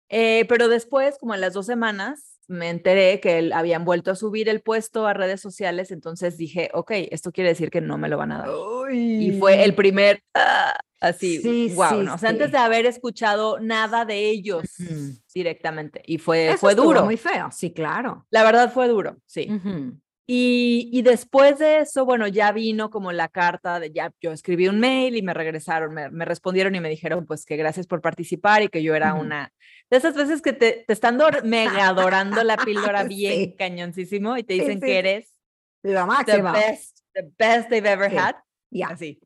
Eh, 0.08 0.46
pero 0.48 0.68
después, 0.68 1.18
como 1.18 1.34
en 1.34 1.40
las 1.40 1.52
dos 1.52 1.66
semanas, 1.66 2.37
me 2.48 2.70
enteré 2.70 3.20
que 3.20 3.38
el- 3.38 3.52
habían 3.52 3.84
vuelto 3.84 4.10
a 4.10 4.14
subir 4.16 4.48
el 4.48 4.60
puesto 4.62 5.06
a 5.06 5.12
redes 5.14 5.40
sociales, 5.40 5.90
entonces 5.90 6.36
dije, 6.36 6.70
ok, 6.74 6.90
esto 7.10 7.30
quiere 7.30 7.50
decir 7.50 7.70
que 7.70 7.80
no 7.80 7.98
me 7.98 8.08
lo 8.08 8.16
van 8.18 8.32
a 8.32 8.38
dar. 8.38 8.48
Y 8.90 9.32
fue 9.38 9.62
el 9.64 9.74
primer, 9.74 10.22
ah, 10.34 10.74
así, 11.00 11.40
Sí, 11.42 11.72
wow, 11.74 11.90
sí, 11.90 11.96
¿no? 12.06 12.14
O 12.14 12.18
sea, 12.18 12.30
antes 12.30 12.46
sí. 12.46 12.52
de 12.52 12.58
haber 12.58 12.86
escuchado 12.86 13.60
nada 13.60 14.04
de 14.06 14.30
ellos 14.30 14.64
Ujú. 14.80 15.12
directamente. 15.34 16.02
Y 16.06 16.18
fue, 16.18 16.48
Eso 16.48 16.58
fue 16.58 16.74
duro. 16.74 17.04
muy 17.04 17.16
feo, 17.18 17.50
sí, 17.52 17.70
claro. 17.72 18.26
La 18.30 18.42
verdad 18.44 18.72
fue 18.72 18.88
duro, 18.88 19.18
sí. 19.26 19.48
Ujú. 19.50 19.98
Y, 20.30 20.90
y 20.92 21.00
después 21.00 21.58
de 21.58 21.78
eso, 21.78 22.04
bueno, 22.04 22.28
ya 22.28 22.52
vino 22.52 22.90
como 22.90 23.12
la 23.12 23.28
carta 23.28 23.80
de 23.80 23.90
ya, 23.92 24.12
yo 24.20 24.32
escribí 24.32 24.68
un 24.68 24.78
mail 24.78 25.16
y 25.16 25.22
me 25.22 25.32
regresaron, 25.32 25.94
me, 25.94 26.10
me 26.10 26.26
respondieron 26.26 26.74
y 26.74 26.80
me 26.80 26.90
dijeron 26.90 27.24
pues 27.24 27.46
que 27.46 27.56
gracias 27.56 27.86
por 27.86 28.02
participar 28.02 28.62
y 28.62 28.68
que 28.68 28.82
yo 28.82 28.94
era 28.94 29.14
Ujú. 29.14 29.22
una 29.22 29.54
de 29.90 29.96
esas 29.96 30.14
veces 30.14 30.42
que 30.42 30.52
te, 30.52 30.84
te 30.86 30.92
están 30.92 31.18
mega 31.44 31.88
adorando 31.88 32.44
la 32.44 32.58
píldora 32.58 33.04
bien 33.04 33.32
Sí. 33.32 33.54
cañoncísimo 33.56 34.36
y 34.36 34.42
te 34.44 34.52
dicen 34.52 34.80
sí, 34.80 34.80
que 34.80 34.86
sí. 34.86 34.92
eres 34.98 35.34
La 35.82 36.02
the 36.02 36.06
máxima. 36.06 36.52
best, 36.52 36.98
the 37.14 37.22
best 37.38 37.70
they've 37.70 37.88
ever 37.90 38.14
had. 38.14 38.34
Ya. 38.70 38.88
Así. 38.88 39.18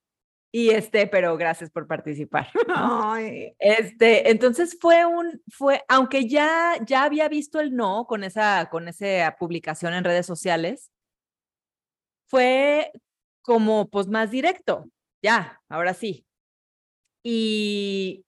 Y 0.54 0.70
este, 0.70 1.08
pero 1.08 1.36
gracias 1.36 1.70
por 1.70 1.88
participar. 1.88 2.46
Ay. 2.76 3.54
Este, 3.58 4.30
entonces 4.30 4.78
fue 4.80 5.04
un, 5.04 5.42
fue, 5.48 5.82
aunque 5.88 6.28
ya, 6.28 6.76
ya 6.86 7.02
había 7.02 7.28
visto 7.28 7.58
el 7.58 7.74
no 7.74 8.06
con 8.06 8.22
esa, 8.22 8.68
con 8.70 8.86
esa 8.86 9.34
publicación 9.36 9.94
en 9.94 10.04
redes 10.04 10.26
sociales, 10.26 10.90
fue 12.32 12.90
como 13.42 13.90
pues 13.90 14.08
más 14.08 14.30
directo, 14.30 14.88
ya, 15.22 15.60
ahora 15.68 15.92
sí. 15.92 16.26
Y, 17.22 18.24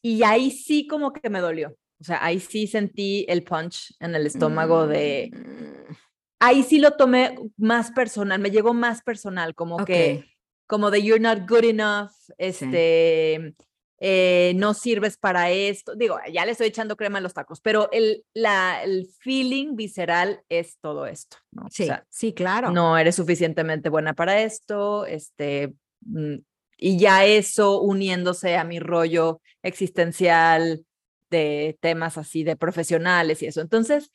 y 0.00 0.22
ahí 0.22 0.52
sí 0.52 0.86
como 0.86 1.12
que 1.12 1.28
me 1.28 1.40
dolió. 1.40 1.76
O 2.00 2.04
sea, 2.04 2.24
ahí 2.24 2.38
sí 2.38 2.68
sentí 2.68 3.26
el 3.28 3.42
punch 3.42 3.92
en 3.98 4.14
el 4.14 4.24
estómago 4.24 4.86
de, 4.86 5.32
Mm, 5.34 5.94
ahí 6.38 6.62
sí 6.62 6.78
lo 6.78 6.92
tomé 6.92 7.36
más 7.56 7.90
personal, 7.90 8.38
me 8.38 8.52
llegó 8.52 8.72
más 8.72 9.02
personal, 9.02 9.56
como 9.56 9.84
que, 9.84 10.36
como 10.68 10.92
de 10.92 11.02
you're 11.02 11.20
not 11.20 11.40
good 11.48 11.64
enough, 11.64 12.12
este, 12.38 13.56
eh, 14.00 14.52
no 14.56 14.74
sirves 14.74 15.16
para 15.16 15.50
esto. 15.50 15.94
Digo, 15.96 16.18
ya 16.32 16.44
le 16.44 16.52
estoy 16.52 16.68
echando 16.68 16.96
crema 16.96 17.18
a 17.18 17.20
los 17.20 17.34
tacos, 17.34 17.60
pero 17.60 17.88
el, 17.92 18.24
la, 18.34 18.82
el 18.82 19.08
feeling 19.20 19.74
visceral 19.74 20.42
es 20.48 20.78
todo 20.80 21.06
esto, 21.06 21.36
¿no? 21.50 21.62
O 21.66 21.70
Sí, 21.70 21.86
sea, 21.86 22.06
sí, 22.08 22.32
claro. 22.32 22.70
no 22.70 22.96
eres 22.96 23.16
suficientemente 23.16 23.88
buena 23.88 24.14
para 24.14 24.40
esto, 24.42 25.04
este, 25.06 25.74
mm, 26.02 26.36
y 26.76 26.98
ya 26.98 27.24
eso 27.24 27.80
uniéndose 27.80 28.56
a 28.56 28.64
mi 28.64 28.78
rollo 28.78 29.40
existencial 29.62 30.84
de 31.30 31.76
temas 31.80 32.16
así 32.16 32.44
de 32.44 32.56
profesionales 32.56 33.42
y 33.42 33.46
eso. 33.46 33.60
Entonces, 33.60 34.10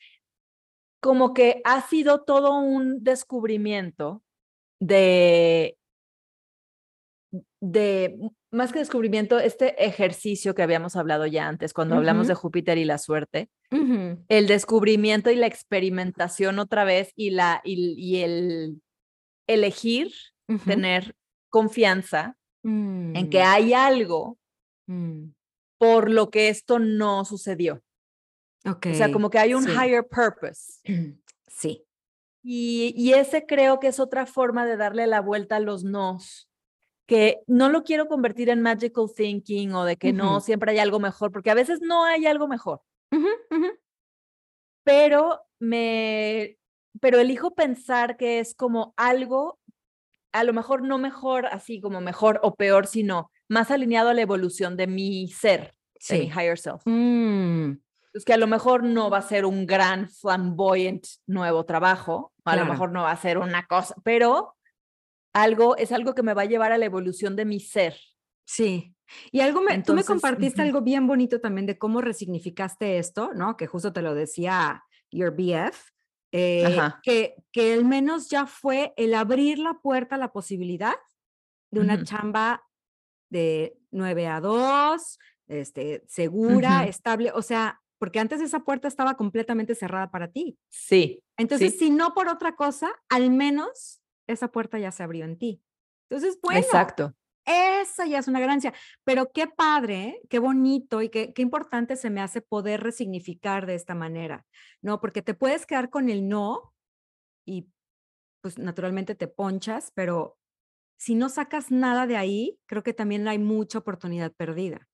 como 1.00 1.34
que 1.34 1.60
ha 1.64 1.86
sido 1.86 2.22
todo 2.24 2.58
un 2.58 3.04
descubrimiento 3.04 4.22
de, 4.80 5.76
de, 7.60 8.16
más 8.54 8.72
que 8.72 8.78
descubrimiento, 8.78 9.38
este 9.38 9.84
ejercicio 9.84 10.54
que 10.54 10.62
habíamos 10.62 10.96
hablado 10.96 11.26
ya 11.26 11.48
antes, 11.48 11.72
cuando 11.72 11.96
hablamos 11.96 12.28
de. 12.28 12.34
Júpiter 12.34 12.78
y 12.78 12.84
la 12.84 12.98
suerte, 12.98 13.50
el 13.70 14.46
descubrimiento 14.46 15.30
y 15.30 15.36
la 15.36 15.46
experimentación 15.46 16.58
otra 16.58 16.84
vez 16.84 17.12
y, 17.16 17.30
la, 17.30 17.60
y, 17.64 17.94
y 17.98 18.22
el 18.22 18.82
elegir 19.46 20.12
tener 20.64 21.14
confianza 21.50 22.36
en 22.62 23.28
que 23.30 23.40
Mm, 23.40 23.46
hay 23.46 23.74
algo 23.74 24.38
mm, 24.86 25.26
por 25.78 26.10
lo 26.10 26.30
que 26.30 26.48
esto 26.48 26.78
no 26.78 27.24
sucedió. 27.24 27.82
Ok. 28.66 28.86
O 28.92 28.94
sea, 28.94 29.12
como 29.12 29.28
que 29.28 29.38
hay 29.38 29.54
un 29.54 29.64
sí. 29.64 29.70
higher 29.70 30.06
purpose. 30.06 30.80
Sí. 31.56 31.86
Y, 32.42 32.92
y 32.96 33.12
ese 33.12 33.46
creo 33.46 33.78
que 33.78 33.86
es 33.86 34.00
otra 34.00 34.26
forma 34.26 34.66
de 34.66 34.76
darle 34.76 35.06
la 35.06 35.20
vuelta 35.20 35.56
a 35.56 35.60
los 35.60 35.84
nos, 35.84 36.50
que 37.06 37.40
no 37.46 37.68
lo 37.68 37.82
quiero 37.82 38.08
convertir 38.08 38.48
en 38.48 38.62
magical 38.62 39.06
thinking 39.14 39.72
o 39.74 39.84
de 39.84 39.96
que 39.96 40.12
no, 40.12 40.40
siempre 40.40 40.72
hay 40.72 40.78
algo 40.78 41.00
mejor, 41.00 41.30
porque 41.32 41.50
a 41.50 41.54
veces 41.54 41.80
no 41.82 42.04
hay 42.04 42.26
algo 42.26 42.48
mejor. 42.48 42.80
Pero 44.84 45.40
me, 45.58 46.58
pero 47.00 47.18
elijo 47.18 47.54
pensar 47.54 48.16
que 48.16 48.38
es 48.38 48.54
como 48.54 48.94
algo, 48.96 49.58
a 50.32 50.44
lo 50.44 50.52
mejor 50.52 50.82
no 50.82 50.98
mejor, 50.98 51.46
así 51.46 51.80
como 51.80 52.00
mejor 52.00 52.40
o 52.42 52.54
peor, 52.54 52.86
sino 52.86 53.30
más 53.48 53.70
alineado 53.70 54.10
a 54.10 54.14
la 54.14 54.22
evolución 54.22 54.76
de 54.76 54.86
mi 54.86 55.28
ser, 55.28 55.74
de 56.08 56.18
mi 56.18 56.26
higher 56.26 56.58
self. 56.58 56.82
Mm, 56.84 57.72
Es 58.14 58.24
que 58.24 58.32
a 58.32 58.36
lo 58.38 58.46
mejor 58.46 58.82
no 58.82 59.10
va 59.10 59.18
a 59.18 59.22
ser 59.22 59.44
un 59.44 59.66
gran 59.66 60.08
flamboyant 60.08 61.04
nuevo 61.26 61.64
trabajo, 61.64 62.32
a 62.44 62.56
lo 62.56 62.64
mejor 62.66 62.92
no 62.92 63.02
va 63.02 63.10
a 63.10 63.16
ser 63.16 63.38
una 63.38 63.66
cosa, 63.66 63.94
pero 64.04 64.53
algo 65.34 65.76
es 65.76 65.92
algo 65.92 66.14
que 66.14 66.22
me 66.22 66.32
va 66.32 66.42
a 66.42 66.46
llevar 66.46 66.72
a 66.72 66.78
la 66.78 66.86
evolución 66.86 67.36
de 67.36 67.44
mi 67.44 67.60
ser. 67.60 67.98
Sí. 68.46 68.94
Y 69.30 69.40
algo 69.40 69.60
me, 69.60 69.82
tú 69.82 69.92
me 69.92 70.04
compartiste 70.04 70.62
algo 70.62 70.80
bien 70.80 71.06
bonito 71.06 71.40
también 71.40 71.66
de 71.66 71.76
cómo 71.76 72.00
resignificaste 72.00 72.98
esto, 72.98 73.32
¿no? 73.34 73.56
Que 73.56 73.66
justo 73.66 73.92
te 73.92 74.00
lo 74.00 74.14
decía 74.14 74.82
Your 75.10 75.32
BF, 75.32 75.76
eh, 76.32 76.80
que, 77.02 77.34
que 77.52 77.74
al 77.74 77.84
menos 77.84 78.30
ya 78.30 78.46
fue 78.46 78.94
el 78.96 79.14
abrir 79.14 79.58
la 79.58 79.74
puerta 79.74 80.14
a 80.14 80.18
la 80.18 80.32
posibilidad 80.32 80.94
de 81.70 81.80
una 81.80 82.02
chamba 82.04 82.62
de 83.28 83.76
9 83.90 84.26
a 84.28 84.40
2, 84.40 85.18
este, 85.48 86.04
segura, 86.06 86.86
estable, 86.86 87.32
o 87.32 87.42
sea, 87.42 87.80
porque 87.98 88.20
antes 88.20 88.40
esa 88.40 88.60
puerta 88.60 88.88
estaba 88.88 89.16
completamente 89.16 89.74
cerrada 89.74 90.10
para 90.10 90.30
ti. 90.30 90.58
Sí. 90.70 91.22
Entonces, 91.36 91.78
si 91.78 91.90
no 91.90 92.14
por 92.14 92.28
otra 92.28 92.54
cosa, 92.54 92.92
al 93.08 93.30
menos 93.30 94.00
esa 94.26 94.50
puerta 94.50 94.78
ya 94.78 94.90
se 94.90 95.02
abrió 95.02 95.24
en 95.24 95.38
ti. 95.38 95.62
Entonces, 96.08 96.38
bueno. 96.42 96.60
Exacto. 96.60 97.14
Esa 97.46 98.06
ya 98.06 98.18
es 98.18 98.28
una 98.28 98.40
ganancia. 98.40 98.72
Pero 99.04 99.30
qué 99.32 99.46
padre, 99.46 100.20
qué 100.30 100.38
bonito 100.38 101.02
y 101.02 101.10
qué, 101.10 101.34
qué 101.34 101.42
importante 101.42 101.96
se 101.96 102.08
me 102.08 102.22
hace 102.22 102.40
poder 102.40 102.82
resignificar 102.82 103.66
de 103.66 103.74
esta 103.74 103.94
manera, 103.94 104.46
¿no? 104.80 104.98
Porque 105.00 105.20
te 105.20 105.34
puedes 105.34 105.66
quedar 105.66 105.90
con 105.90 106.08
el 106.08 106.26
no 106.26 106.72
y 107.44 107.68
pues 108.40 108.58
naturalmente 108.58 109.14
te 109.14 109.28
ponchas, 109.28 109.92
pero 109.94 110.38
si 110.96 111.14
no 111.14 111.28
sacas 111.28 111.70
nada 111.70 112.06
de 112.06 112.16
ahí, 112.16 112.58
creo 112.66 112.82
que 112.82 112.94
también 112.94 113.28
hay 113.28 113.38
mucha 113.38 113.78
oportunidad 113.78 114.32
perdida. 114.32 114.88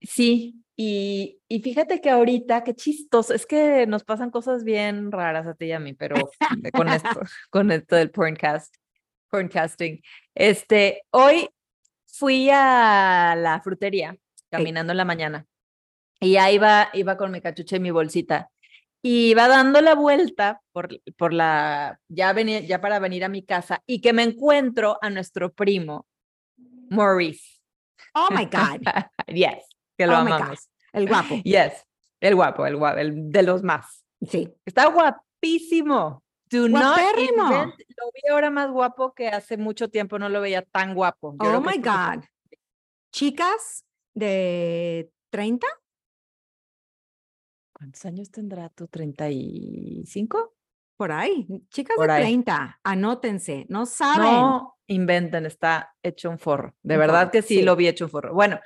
Sí, 0.00 0.64
y, 0.76 1.40
y, 1.48 1.60
fíjate 1.62 2.00
que 2.00 2.10
ahorita, 2.10 2.62
qué 2.62 2.74
chistoso, 2.74 3.32
es 3.32 3.46
que 3.46 3.86
nos 3.86 4.04
pasan 4.04 4.30
cosas 4.30 4.62
bien 4.62 5.10
raras 5.10 5.46
a 5.46 5.54
ti 5.54 5.66
y 5.66 5.72
a 5.72 5.80
mí, 5.80 5.94
pero 5.94 6.16
con 6.72 6.88
esto, 6.88 7.20
con 7.50 7.72
esto 7.72 7.96
del 7.96 8.10
porncast, 8.10 8.74
porncasting. 9.30 10.02
Este, 10.34 11.02
hoy 11.10 11.48
fui 12.06 12.50
a 12.52 13.34
la 13.38 13.60
frutería 13.62 14.16
caminando 14.50 14.92
en 14.92 14.98
la 14.98 15.04
mañana 15.04 15.46
y 16.20 16.36
ahí 16.36 16.56
iba, 16.56 16.90
iba 16.92 17.16
con 17.16 17.30
mi 17.30 17.40
cachucha 17.40 17.76
y 17.76 17.80
mi 17.80 17.90
bolsita 17.90 18.50
y 19.02 19.30
iba 19.30 19.48
dando 19.48 19.80
la 19.80 19.94
vuelta 19.94 20.62
por, 20.72 20.88
por 21.16 21.32
la, 21.32 22.00
ya, 22.08 22.32
venía, 22.32 22.60
ya 22.60 22.80
para 22.80 22.98
venir 22.98 23.24
a 23.24 23.28
mi 23.28 23.44
casa 23.44 23.82
y 23.86 24.00
que 24.00 24.12
me 24.12 24.24
encuentro 24.24 24.98
a 25.00 25.10
nuestro 25.10 25.52
primo, 25.52 26.06
Maurice. 26.90 27.60
Oh 28.14 28.28
my 28.30 28.46
God. 28.46 28.82
yes, 29.28 29.75
que 29.96 30.06
lo 30.06 30.14
oh 30.14 30.16
amamos. 30.16 30.70
El 30.92 31.08
guapo. 31.08 31.34
Yes, 31.44 31.86
el 32.20 32.34
guapo, 32.34 32.66
el 32.66 32.76
guapo, 32.76 32.98
el 32.98 33.30
de 33.30 33.42
los 33.42 33.62
más. 33.62 34.04
Sí. 34.26 34.52
Está 34.64 34.86
guapísimo. 34.86 36.22
Do 36.48 36.68
not 36.68 36.98
invent. 37.18 37.74
Lo 37.96 38.10
vi 38.14 38.28
ahora 38.30 38.50
más 38.50 38.70
guapo 38.70 39.14
que 39.14 39.28
hace 39.28 39.56
mucho 39.56 39.88
tiempo 39.88 40.18
no 40.18 40.28
lo 40.28 40.40
veía 40.40 40.62
tan 40.62 40.94
guapo. 40.94 41.34
oh 41.38 41.60
my 41.60 41.78
God. 41.78 42.24
Chicas 43.12 43.84
de 44.14 45.10
30? 45.30 45.66
¿Cuántos 47.72 48.04
años 48.04 48.30
tendrá 48.30 48.68
tú? 48.70 48.86
¿35? 48.86 50.52
Por 50.96 51.12
ahí, 51.12 51.46
chicas 51.68 51.96
de 51.98 52.06
30, 52.06 52.80
anótense, 52.82 53.66
no 53.68 53.84
saben. 53.84 54.30
No 54.30 54.75
inventen, 54.86 55.46
está 55.46 55.94
hecho 56.02 56.30
un 56.30 56.38
forro. 56.38 56.74
De 56.82 56.96
verdad 56.96 57.30
que 57.30 57.42
sí, 57.42 57.62
lo 57.62 57.76
vi 57.76 57.88
hecho 57.88 58.04
un 58.04 58.10
forro. 58.10 58.34
Bueno, 58.34 58.60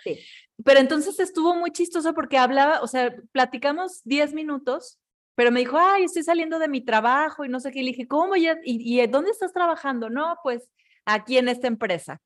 pero 0.65 0.81
entonces 0.81 1.19
estuvo 1.19 1.55
muy 1.55 1.71
chistoso 1.71 2.15
porque 2.15 2.39
hablaba, 2.39 2.83
o 2.83 2.87
sea, 2.87 3.15
platicamos 3.33 4.03
10 4.05 4.35
minutos, 4.35 4.99
pero 5.35 5.51
me 5.51 5.61
dijo, 5.61 5.79
ay, 5.79 6.05
estoy 6.05 6.23
saliendo 6.23 6.59
de 6.59 6.69
mi 6.69 6.83
trabajo 6.83 7.45
y 7.45 7.49
no 7.49 7.61
sé 7.61 7.71
qué. 7.71 7.83
le 7.83 7.91
dije, 7.91 8.07
¿cómo? 8.07 8.37
¿Y, 8.37 8.49
y, 8.65 9.07
dónde 9.07 9.31
estás 9.31 9.53
trabajando? 9.53 10.11
No, 10.11 10.37
pues 10.43 10.69
aquí 11.05 11.39
en 11.39 11.49
esta 11.49 11.67
empresa. 11.67 12.21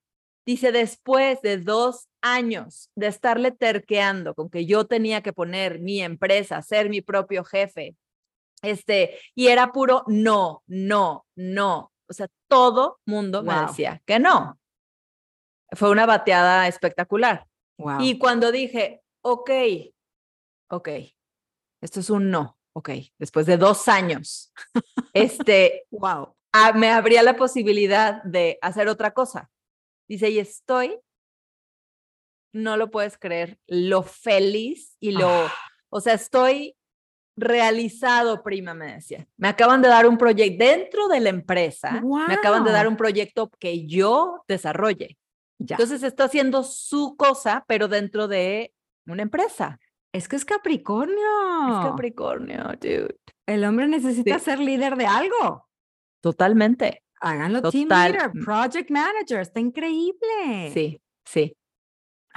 Dice, 0.47 0.73
después 0.73 1.41
de 1.41 1.57
dos 1.57 2.09
años 2.21 2.91
de 2.95 3.07
estarle 3.07 3.51
terqueando 3.51 4.35
con 4.35 4.51
que 4.51 4.67
yo 4.67 4.85
tenía 4.85 5.23
que 5.23 5.33
poner 5.33 5.81
mi 5.81 6.03
empresa, 6.03 6.61
ser 6.61 6.91
mi 6.91 7.01
propio 7.01 7.45
jefe, 7.45 7.97
este, 8.61 9.19
y 9.35 9.49
era 9.49 9.73
puro 9.73 10.05
no, 10.07 10.63
no, 10.67 11.27
no. 11.35 11.94
O 12.09 12.13
sea, 12.13 12.29
todo 12.49 13.01
mundo 13.07 13.43
me 13.43 13.55
decía 13.55 14.03
que 14.05 14.19
no. 14.19 14.59
Fue 15.73 15.91
una 15.91 16.07
bateada 16.07 16.69
espectacular. 16.69 17.47
Y 18.01 18.19
cuando 18.19 18.53
dije, 18.53 19.03
ok, 19.23 19.51
ok, 20.71 20.89
esto 21.81 22.01
es 22.01 22.11
un 22.11 22.31
no, 22.31 22.59
ok, 22.73 22.91
después 23.19 23.47
de 23.47 23.57
dos 23.57 23.89
años, 23.89 24.53
este, 25.13 25.87
wow. 25.91 26.35
me 26.75 26.91
abría 26.91 27.23
la 27.23 27.37
posibilidad 27.37 28.23
de 28.23 28.59
hacer 28.63 28.89
otra 28.89 29.13
cosa. 29.13 29.51
Dice, 30.09 30.31
y 30.31 30.39
estoy, 30.39 31.01
no 32.53 32.77
lo 32.77 32.91
puedes 32.91 33.19
creer, 33.19 33.59
lo 33.67 34.03
feliz 34.03 34.97
y 35.01 35.13
lo, 35.13 35.29
ah. 35.29 35.55
o 35.91 36.01
sea, 36.01 36.15
estoy 36.15 36.77
realizado, 37.37 38.43
prima, 38.43 38.75
me 38.75 38.95
decía. 38.95 39.27
Me 39.37 39.49
acaban 39.49 39.83
de 39.83 39.89
dar 39.89 40.07
un 40.07 40.19
proyecto 40.19 40.65
dentro 40.65 41.09
de 41.09 41.21
la 41.21 41.31
empresa, 41.31 42.01
me 42.01 42.35
acaban 42.35 42.65
de 42.65 42.73
dar 42.73 42.89
un 42.89 42.97
proyecto 42.97 43.51
que 43.59 43.87
yo 43.87 44.45
desarrolle. 44.49 45.19
Entonces 45.59 46.03
está 46.03 46.25
haciendo 46.25 46.63
su 46.63 47.17
cosa, 47.17 47.65
pero 47.67 47.89
dentro 47.89 48.29
de 48.29 48.73
una 49.07 49.23
empresa. 49.23 49.79
Es 50.13 50.29
que 50.29 50.37
es 50.37 50.45
Capricornio. 50.45 51.17
Es 51.17 51.87
Capricornio, 51.87 52.65
dude. 52.81 53.17
El 53.47 53.65
hombre 53.65 53.89
necesita 53.89 54.39
ser 54.39 54.59
líder 54.59 54.97
de 54.97 55.07
algo. 55.07 55.69
Totalmente. 56.21 57.03
Háganlo 57.21 57.63
team 57.71 57.89
leader, 57.89 58.31
project 58.45 58.91
manager, 58.91 59.41
está 59.41 59.59
increíble. 59.59 60.71
Sí, 60.73 61.01
sí. 61.25 61.57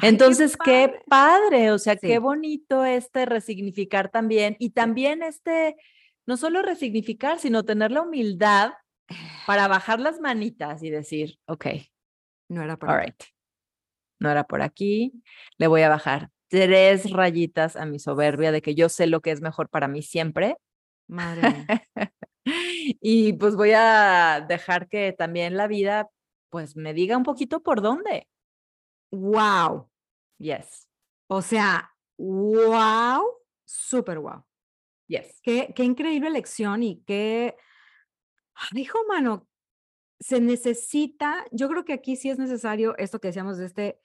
Entonces, 0.02 0.58
qué 0.58 1.00
padre. 1.08 1.72
o 1.72 1.80
sea, 1.80 1.96
qué 1.96 2.20
bonito 2.20 2.86
este 2.86 3.26
resignificar 3.26 4.10
también 4.10 4.56
y 4.60 4.72
también 4.72 5.24
este, 5.24 5.76
no 6.26 6.38
solo 6.38 6.62
resignificar, 6.62 7.40
sino 7.40 7.64
tener 7.64 7.92
la 7.92 8.02
humildad 8.02 8.74
para 9.46 9.68
bajar 9.68 10.00
las 10.00 10.20
manitas 10.20 10.84
y 10.84 10.90
decir, 10.90 11.40
ok, 11.46 11.66
no 12.50 12.64
era 12.64 12.78
por 12.78 12.90
aquí. 12.92 13.26
No 14.20 14.32
era 14.32 14.44
por 14.46 14.62
aquí, 14.64 15.22
le 15.58 15.68
voy 15.68 15.84
a 15.84 15.90
bajar 15.90 16.32
tres 16.48 17.12
rayitas 17.12 17.76
a 17.76 17.86
mi 17.86 18.00
soberbia 18.00 18.52
de 18.52 18.62
que 18.62 18.74
yo 18.74 18.90
sé 18.90 19.06
lo 19.06 19.22
que 19.22 19.32
es 19.32 19.42
mejor 19.42 19.70
para 19.70 19.88
mí 19.88 20.02
siempre. 20.02 20.58
Madre. 21.08 21.66
y 22.46 23.34
pues 23.34 23.56
voy 23.56 23.72
a 23.76 24.46
dejar 24.48 24.88
que 24.88 25.14
también 25.14 25.56
la 25.56 25.68
vida 25.68 26.10
pues 26.50 26.76
me 26.76 26.94
diga 26.94 27.18
un 27.18 27.24
poquito 27.24 27.62
por 27.62 27.82
dónde. 27.82 28.28
Wow. 29.12 29.90
Yes. 30.38 30.88
O 31.28 31.42
sea, 31.42 31.92
wow, 32.18 33.24
súper 33.66 34.20
wow. 34.20 34.44
Yes. 35.08 35.40
Qué, 35.42 35.74
qué 35.76 35.84
increíble 35.84 36.30
lección 36.30 36.84
y 36.84 37.02
qué, 37.06 37.56
dijo 38.72 39.00
mano, 39.08 39.48
se 40.20 40.42
necesita, 40.42 41.46
yo 41.52 41.70
creo 41.70 41.86
que 41.86 41.94
aquí 41.94 42.16
sí 42.16 42.30
es 42.30 42.40
necesario 42.40 42.98
esto 42.98 43.20
que 43.20 43.30
decíamos 43.30 43.58
de 43.58 43.66
este, 43.66 44.00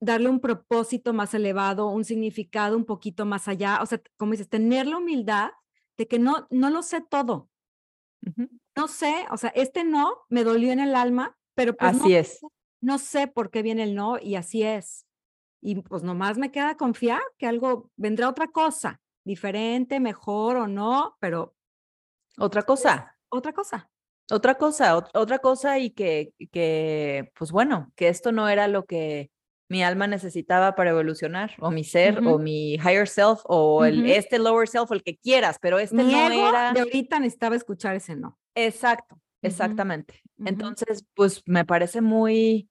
darle 0.00 0.28
un 0.28 0.40
propósito 0.40 1.12
más 1.12 1.34
elevado, 1.34 1.88
un 1.88 2.04
significado 2.04 2.76
un 2.76 2.86
poquito 2.86 3.26
más 3.26 3.48
allá, 3.48 3.80
o 3.82 3.86
sea, 3.86 4.00
como 4.16 4.32
dices, 4.32 4.48
tener 4.48 4.86
la 4.86 4.96
humildad 4.96 5.50
de 5.96 6.08
que 6.08 6.18
no, 6.18 6.46
no 6.50 6.70
lo 6.70 6.82
sé 6.82 7.00
todo. 7.02 7.48
No 8.76 8.86
sé, 8.88 9.26
o 9.30 9.36
sea, 9.36 9.50
este 9.50 9.82
no 9.82 10.18
me 10.28 10.44
dolió 10.44 10.72
en 10.72 10.80
el 10.80 10.94
alma, 10.94 11.38
pero 11.54 11.74
pues 11.74 11.96
así 11.96 12.14
es 12.14 12.40
no 12.80 12.98
sé 12.98 13.26
por 13.26 13.50
qué 13.50 13.62
viene 13.62 13.82
el 13.82 13.94
no 13.94 14.18
y 14.20 14.36
así 14.36 14.62
es. 14.62 15.06
Y 15.62 15.82
pues 15.82 16.02
nomás 16.02 16.38
me 16.38 16.50
queda 16.50 16.76
confiar 16.76 17.20
que 17.38 17.46
algo 17.46 17.90
vendrá 17.96 18.28
otra 18.28 18.48
cosa, 18.48 19.00
diferente, 19.24 20.00
mejor 20.00 20.56
o 20.56 20.66
no, 20.66 21.16
pero... 21.20 21.54
Otra 22.38 22.62
cosa. 22.62 23.16
Otra 23.28 23.52
cosa. 23.52 23.90
Otra 24.30 24.54
cosa, 24.54 24.96
otra 24.96 25.38
cosa 25.40 25.78
y 25.80 25.90
que, 25.90 26.32
que, 26.52 27.32
pues 27.36 27.50
bueno, 27.50 27.92
que 27.96 28.08
esto 28.08 28.30
no 28.30 28.48
era 28.48 28.68
lo 28.68 28.84
que 28.84 29.30
mi 29.68 29.82
alma 29.82 30.06
necesitaba 30.06 30.74
para 30.74 30.90
evolucionar, 30.90 31.52
o 31.58 31.70
mi 31.70 31.84
ser, 31.84 32.18
o 32.26 32.38
mi 32.38 32.74
higher 32.74 33.08
self, 33.08 33.40
o 33.44 33.84
el, 33.84 34.08
este 34.08 34.38
lower 34.38 34.68
self, 34.68 34.90
o 34.90 34.94
el 34.94 35.02
que 35.02 35.16
quieras, 35.16 35.58
pero 35.60 35.78
este 35.78 35.96
no 35.96 36.30
era... 36.30 36.72
De 36.72 36.80
ahorita 36.80 37.18
necesitaba 37.18 37.56
escuchar 37.56 37.96
ese 37.96 38.16
no. 38.16 38.38
Exacto, 38.54 39.20
exactamente. 39.42 40.22
Entonces, 40.44 41.04
pues 41.14 41.42
me 41.46 41.64
parece 41.64 42.00
muy, 42.00 42.68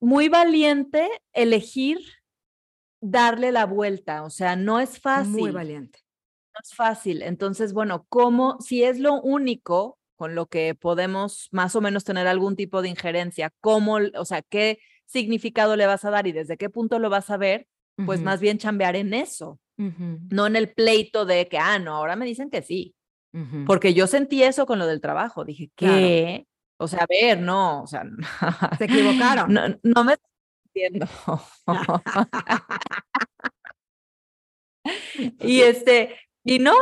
muy 0.00 0.28
valiente 0.28 1.08
elegir 1.32 1.98
darle 3.00 3.52
la 3.52 3.66
vuelta, 3.66 4.22
o 4.22 4.30
sea, 4.30 4.56
no 4.56 4.80
es 4.80 5.00
fácil. 5.00 5.32
Muy 5.32 5.50
valiente. 5.50 6.00
No 6.54 6.60
es 6.62 6.74
fácil. 6.74 7.22
Entonces, 7.22 7.72
bueno, 7.72 8.06
¿cómo, 8.08 8.58
si 8.60 8.84
es 8.84 8.98
lo 8.98 9.20
único 9.20 9.98
con 10.16 10.34
lo 10.34 10.46
que 10.46 10.74
podemos 10.74 11.48
más 11.50 11.74
o 11.74 11.80
menos 11.80 12.04
tener 12.04 12.28
algún 12.28 12.54
tipo 12.54 12.80
de 12.80 12.88
injerencia, 12.88 13.52
cómo, 13.60 13.98
o 14.14 14.24
sea, 14.24 14.42
qué 14.42 14.78
significado 15.04 15.74
le 15.74 15.86
vas 15.86 16.04
a 16.04 16.10
dar 16.10 16.26
y 16.28 16.32
desde 16.32 16.56
qué 16.56 16.70
punto 16.70 16.98
lo 16.98 17.10
vas 17.10 17.28
a 17.30 17.36
ver, 17.36 17.66
pues 18.06 18.22
más 18.22 18.40
bien 18.40 18.58
chambear 18.58 18.96
en 18.96 19.14
eso, 19.14 19.58
no 19.76 20.46
en 20.46 20.56
el 20.56 20.72
pleito 20.72 21.26
de 21.26 21.48
que, 21.48 21.58
ah, 21.58 21.78
no, 21.78 21.96
ahora 21.96 22.16
me 22.16 22.24
dicen 22.24 22.50
que 22.50 22.62
sí. 22.62 22.94
Porque 23.66 23.94
yo 23.94 24.06
sentí 24.06 24.42
eso 24.42 24.66
con 24.66 24.78
lo 24.78 24.86
del 24.86 25.00
trabajo. 25.00 25.44
Dije, 25.44 25.70
¿qué? 25.74 26.46
O 26.76 26.88
sea, 26.88 27.04
a 27.04 27.06
ver, 27.08 27.40
no, 27.40 27.82
o 27.82 27.86
sea, 27.86 28.04
se 28.78 28.84
equivocaron. 28.84 29.52
no, 29.52 29.62
no 29.82 30.04
me 30.04 30.16
entiendo. 30.74 31.06
y 35.40 35.60
este, 35.60 36.16
y 36.44 36.58
no, 36.58 36.74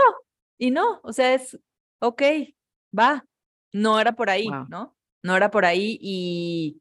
y 0.58 0.70
no, 0.70 1.00
o 1.02 1.12
sea, 1.12 1.34
es, 1.34 1.58
ok, 2.00 2.22
va, 2.98 3.24
no 3.72 4.00
era 4.00 4.12
por 4.12 4.30
ahí, 4.30 4.48
Wow. 4.48 4.66
¿no? 4.68 4.96
No 5.22 5.36
era 5.36 5.50
por 5.50 5.66
ahí 5.66 5.98
y, 6.00 6.80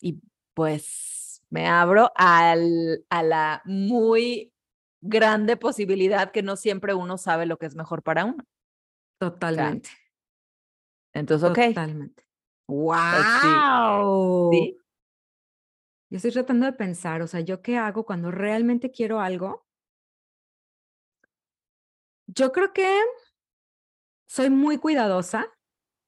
y 0.00 0.20
pues 0.54 1.42
me 1.50 1.66
abro 1.66 2.12
al, 2.14 3.04
a 3.10 3.22
la 3.24 3.62
muy 3.64 4.52
grande 5.00 5.56
posibilidad 5.56 6.30
que 6.30 6.42
no 6.42 6.56
siempre 6.56 6.94
uno 6.94 7.18
sabe 7.18 7.46
lo 7.46 7.58
que 7.58 7.66
es 7.66 7.74
mejor 7.74 8.02
para 8.02 8.24
uno. 8.24 8.44
Totalmente. 9.18 9.90
Entonces, 11.12 11.50
ok, 11.50 11.58
Totalmente. 11.68 12.24
Pues 12.66 13.26
sí. 13.42 13.48
¡Wow! 13.48 14.50
¿sí? 14.52 14.78
Yo 16.10 16.16
estoy 16.16 16.32
tratando 16.32 16.66
de 16.66 16.72
pensar, 16.72 17.22
o 17.22 17.26
sea, 17.26 17.40
¿yo 17.40 17.60
qué 17.60 17.76
hago 17.76 18.04
cuando 18.04 18.30
realmente 18.30 18.90
quiero 18.90 19.20
algo? 19.20 19.66
Yo 22.26 22.52
creo 22.52 22.72
que 22.72 23.00
soy 24.26 24.50
muy 24.50 24.78
cuidadosa 24.78 25.46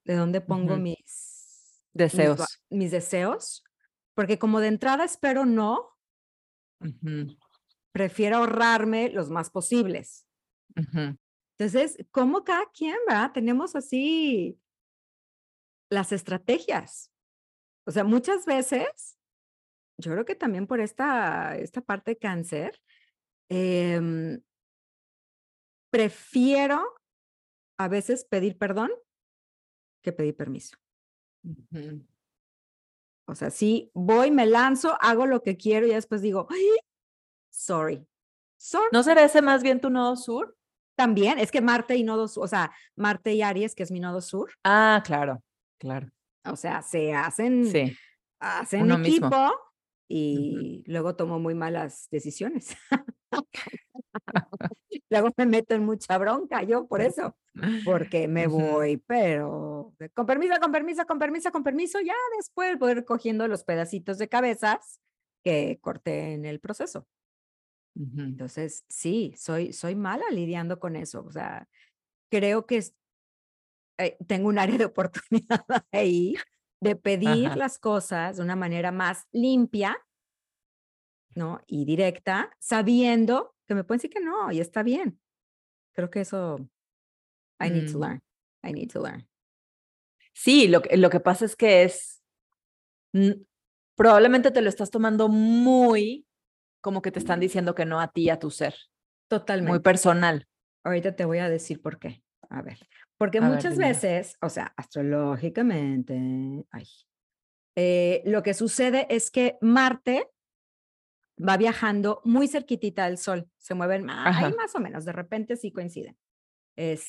de 0.04 0.14
dónde 0.14 0.40
pongo 0.40 0.76
mis, 0.76 1.82
Deseos. 1.92 2.62
mis 2.70 2.90
deseos, 2.90 3.64
porque 4.14 4.38
como 4.38 4.60
de 4.60 4.68
entrada 4.68 5.04
espero 5.04 5.44
no, 5.44 5.96
prefiero 7.92 8.38
ahorrarme 8.38 9.10
los 9.10 9.30
más 9.30 9.50
posibles. 9.50 10.26
Entonces, 11.58 11.96
como 12.10 12.44
cada 12.44 12.66
quien, 12.70 12.96
¿verdad? 13.08 13.32
Tenemos 13.32 13.74
así 13.76 14.58
las 15.90 16.12
estrategias. 16.12 17.10
O 17.86 17.90
sea, 17.92 18.04
muchas 18.04 18.44
veces, 18.44 19.18
yo 19.98 20.12
creo 20.12 20.24
que 20.24 20.34
también 20.34 20.66
por 20.66 20.80
esta, 20.80 21.56
esta 21.56 21.80
parte 21.80 22.12
de 22.12 22.18
cáncer, 22.18 22.80
em, 23.48 24.40
prefiero 25.90 26.82
a 27.78 27.88
veces 27.88 28.24
pedir 28.24 28.58
perdón 28.58 28.90
que 30.02 30.12
pedir 30.12 30.36
permiso. 30.36 30.76
O 33.28 33.34
sea, 33.34 33.50
sí, 33.50 33.90
voy, 33.94 34.30
me 34.30 34.46
lanzo, 34.46 34.96
hago 35.00 35.26
lo 35.26 35.42
que 35.42 35.56
quiero 35.56 35.86
y 35.86 35.90
después 35.90 36.22
digo, 36.22 36.46
"Ay, 36.50 36.64
sorry. 37.50 38.06
Sorry. 38.58 38.88
¿No 38.92 39.02
será 39.02 39.24
ese 39.24 39.42
más 39.42 39.62
bien 39.62 39.80
tu 39.80 39.90
nodo 39.90 40.16
sur? 40.16 40.55
También, 40.96 41.38
es 41.38 41.50
que 41.50 41.60
Marte 41.60 41.94
y 41.96 42.02
nodo, 42.02 42.24
o 42.24 42.48
sea, 42.48 42.72
Marte 42.96 43.34
y 43.34 43.42
Aries, 43.42 43.74
que 43.74 43.82
es 43.82 43.90
mi 43.90 44.00
nodo 44.00 44.20
sur, 44.20 44.50
Ah, 44.64 45.02
claro, 45.04 45.42
claro. 45.78 46.08
o 46.44 46.56
sea, 46.56 46.82
se 46.82 47.12
hacen, 47.14 47.66
Sí. 47.66 47.96
hacen 48.40 48.82
uno 48.82 48.98
mismo. 48.98 49.26
equipo 49.26 49.52
y 50.08 50.82
luego 50.86 51.14
tomo 51.16 51.38
muy 51.38 51.54
malas 51.54 52.08
decisiones. 52.10 52.76
luego 55.10 55.30
me 55.36 55.46
meto 55.46 55.74
en 55.74 55.84
mucha 55.84 56.16
bronca 56.18 56.62
yo 56.62 56.86
por 56.86 57.00
eso, 57.02 57.36
porque 57.84 58.28
me 58.28 58.46
voy, 58.46 58.96
pero 58.98 59.92
con 60.14 60.26
permiso, 60.26 60.54
con 60.60 60.72
permiso, 60.72 61.04
con 61.06 61.18
permiso, 61.18 61.52
con 61.52 61.62
permiso, 61.62 62.00
ya 62.00 62.14
después 62.38 62.78
voy 62.78 62.94
recogiendo 62.94 63.46
los 63.48 63.64
pedacitos 63.64 64.16
de 64.18 64.28
cabezas 64.28 65.00
que 65.44 65.78
corté 65.80 66.32
en 66.34 66.44
el 66.46 66.60
proceso. 66.60 67.06
Entonces, 67.96 68.84
sí, 68.88 69.34
soy, 69.38 69.72
soy 69.72 69.94
mala 69.94 70.24
lidiando 70.30 70.78
con 70.78 70.96
eso. 70.96 71.24
O 71.24 71.30
sea, 71.30 71.66
creo 72.30 72.66
que 72.66 72.76
es- 72.78 72.94
eh, 73.98 74.16
tengo 74.26 74.48
un 74.48 74.58
área 74.58 74.76
de 74.78 74.84
oportunidad 74.92 75.64
ahí 75.92 76.34
de 76.80 76.96
pedir 76.96 77.46
Ajá. 77.48 77.56
las 77.56 77.78
cosas 77.78 78.36
de 78.36 78.42
una 78.42 78.56
manera 78.56 78.92
más 78.92 79.26
limpia, 79.32 79.96
¿no? 81.34 81.60
Y 81.66 81.84
directa, 81.84 82.50
sabiendo 82.60 83.54
que 83.66 83.74
me 83.74 83.84
pueden 83.84 83.98
decir 83.98 84.10
que 84.10 84.20
no 84.20 84.52
y 84.52 84.60
está 84.60 84.82
bien. 84.82 85.20
Creo 85.94 86.10
que 86.10 86.20
eso, 86.20 86.56
I 87.60 87.70
need 87.70 87.90
to 87.92 87.98
Mm. 87.98 88.02
learn. 88.02 88.22
I 88.62 88.72
need 88.72 88.90
to 88.92 89.02
learn. 89.02 89.26
Sí, 90.34 90.68
lo 90.68 90.82
que, 90.82 90.96
lo 90.98 91.08
que 91.08 91.20
pasa 91.20 91.46
es 91.46 91.56
que 91.56 91.84
es, 91.84 92.22
mm, 93.14 93.30
probablemente 93.96 94.50
te 94.50 94.60
lo 94.60 94.68
estás 94.68 94.90
tomando 94.90 95.28
muy 95.28 96.25
como 96.86 97.02
que 97.02 97.10
te 97.10 97.18
están 97.18 97.40
diciendo 97.40 97.74
que 97.74 97.84
no 97.84 97.98
a 97.98 98.12
ti, 98.12 98.30
a 98.30 98.38
tu 98.38 98.48
ser, 98.48 98.72
muy 98.72 99.40
Totalmente. 99.40 99.80
personal. 99.80 100.46
Ahorita 100.84 101.16
te 101.16 101.24
voy 101.24 101.38
a 101.38 101.48
decir 101.48 101.82
por 101.82 101.98
qué. 101.98 102.22
A 102.48 102.62
ver, 102.62 102.78
porque 103.18 103.38
A 103.38 103.40
ver, 103.40 103.50
muchas 103.50 103.72
dímelo. 103.72 103.88
veces, 103.88 104.36
o 104.40 104.48
sea, 104.48 104.72
astrológicamente, 104.76 106.14
ay, 106.70 106.86
eh, 107.74 108.22
lo 108.24 108.44
que 108.44 108.54
sucede 108.54 109.08
es 109.10 109.32
que 109.32 109.58
Marte 109.60 110.30
va 111.36 111.56
viajando 111.56 112.20
muy 112.22 112.46
cerquitita 112.46 113.06
del 113.06 113.18
Sol, 113.18 113.50
se 113.58 113.74
mueven 113.74 114.08
Ajá. 114.08 114.50
más 114.50 114.72
o 114.76 114.78
menos, 114.78 115.04
de 115.04 115.10
repente 115.10 115.56
sí 115.56 115.72
coinciden. 115.72 116.16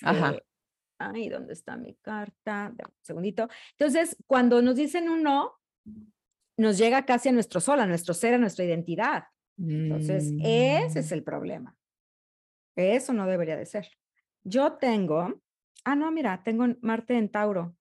Ajá. 0.01 0.31
Este, 0.31 0.43
ay, 0.97 1.29
¿dónde 1.29 1.53
está 1.53 1.77
mi 1.77 1.93
carta? 1.97 2.73
Un 2.75 2.93
segundito. 3.03 3.47
Entonces, 3.77 4.17
cuando 4.25 4.59
nos 4.63 4.75
dicen 4.75 5.07
un 5.07 5.21
no, 5.21 5.53
nos 6.57 6.79
llega 6.79 7.05
casi 7.05 7.29
a 7.29 7.31
nuestro 7.31 7.61
sol, 7.61 7.79
a 7.79 7.85
nuestro 7.85 8.15
ser, 8.15 8.33
a 8.33 8.39
nuestra 8.39 8.65
identidad. 8.65 9.25
Entonces, 9.57 10.33
ese 10.43 10.99
es 10.99 11.11
Mm, 11.11 11.13
el 11.13 11.23
problema. 11.23 11.77
Eso 12.75 13.13
no 13.13 13.25
debería 13.25 13.55
de 13.57 13.65
ser. 13.65 13.89
Yo 14.43 14.73
tengo, 14.73 15.41
ah, 15.83 15.95
no, 15.95 16.11
mira, 16.11 16.43
tengo 16.43 16.63
en 16.65 16.77
Marte 16.81 17.17
en 17.17 17.29
Tauro. 17.29 17.75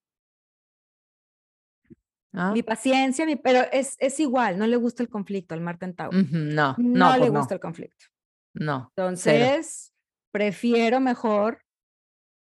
ah, 2.33 2.53
Mi 2.53 2.63
paciencia, 2.63 3.27
mi- 3.27 3.37
pero 3.37 3.61
es, 3.73 3.97
es 3.99 4.19
igual, 4.21 4.59
no 4.59 4.67
le 4.67 4.77
gusta 4.77 5.03
el 5.03 5.09
conflicto 5.09 5.55
al 5.55 5.61
Marte 5.61 5.85
en 5.85 5.95
Tauro. 5.95 6.19
No, 6.19 6.75
No, 6.77 6.77
no, 6.79 7.13
le 7.13 7.19
pues 7.19 7.31
gusta 7.33 7.55
no, 7.55 7.57
el 7.57 7.61
conflicto. 7.61 8.07
no. 8.55 8.93
Entonces, 8.97 9.93
prefiero 10.33 11.01
mejor 11.01 11.61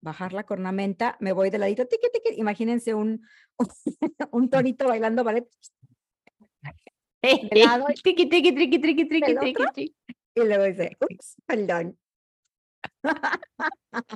bajar 0.01 0.34
la 0.34 0.45
cornamenta, 0.45 1.17
me 1.19 1.34
voy 1.34 1.49
de 1.49 1.57
ladito, 1.59 1.86
tiqui, 1.86 2.07
tiqui. 2.11 2.39
Imagínense 2.39 2.93
un, 2.93 3.21
un 4.32 4.49
torito 4.73 4.88
bailando 4.88 5.23
ballet 5.23 5.47
de 7.22 7.49
lado 7.55 7.86
Triqui, 8.01 8.28
triqui, 8.30 8.53
triqui, 8.53 8.80
triqui, 8.80 9.05
triqui, 9.07 9.95
y 10.36 10.43
luego 10.43 10.63
dice, 10.63 10.97
ups, 10.99 11.36
perdón. 11.45 11.97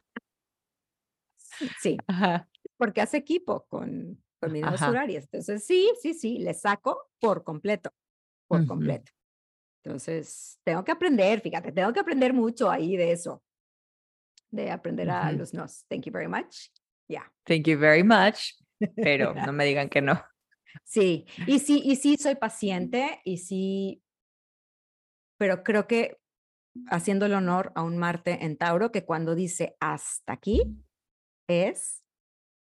Sí, 1.80 1.98
Ajá. 2.08 2.50
porque 2.78 3.02
hace 3.02 3.18
equipo 3.18 3.66
con, 3.68 4.22
con. 4.40 4.56
Entonces, 4.56 5.64
sí, 5.66 5.92
sí, 6.02 6.14
sí, 6.14 6.40
le 6.40 6.54
saco 6.54 7.10
por 7.20 7.44
completo, 7.44 7.94
por 8.48 8.62
Ujú. 8.62 8.68
completo. 8.70 9.12
Entonces, 9.84 10.60
tengo 10.64 10.84
que 10.84 10.92
aprender, 10.92 11.42
fíjate, 11.42 11.72
tengo 11.72 11.94
que 11.94 12.00
aprender 12.00 12.34
mucho 12.34 12.70
ahí 12.70 12.98
de 12.98 13.12
eso, 13.12 13.44
de 14.52 14.72
aprender 14.72 15.10
a 15.10 15.30
Ujú. 15.30 15.40
los 15.40 15.54
nos. 15.54 15.86
Thank 15.88 16.06
you 16.06 16.12
very 16.12 16.28
much. 16.28 16.70
Yeah. 17.08 17.32
Thank 17.46 17.68
you 17.68 17.78
very 17.78 18.04
much, 18.04 18.54
pero 18.96 19.34
no 19.34 19.52
me 19.54 19.66
digan 19.66 19.90
que 19.90 20.02
no. 20.02 20.22
Sí, 20.84 21.26
y 21.48 21.60
sí, 21.60 21.82
y 21.84 21.96
sí 21.96 22.18
soy 22.18 22.36
paciente 22.36 23.22
y 23.24 23.38
sí, 23.38 24.02
pero 25.38 25.64
creo 25.64 25.88
que 25.88 26.18
haciendo 26.88 27.26
el 27.26 27.34
honor 27.34 27.72
a 27.76 27.84
un 27.84 27.98
Marte 27.98 28.44
en 28.46 28.58
Tauro, 28.58 28.92
que 28.92 29.06
cuando 29.06 29.36
dice 29.36 29.76
hasta 29.80 30.34
aquí 30.34 30.64
es, 31.48 32.04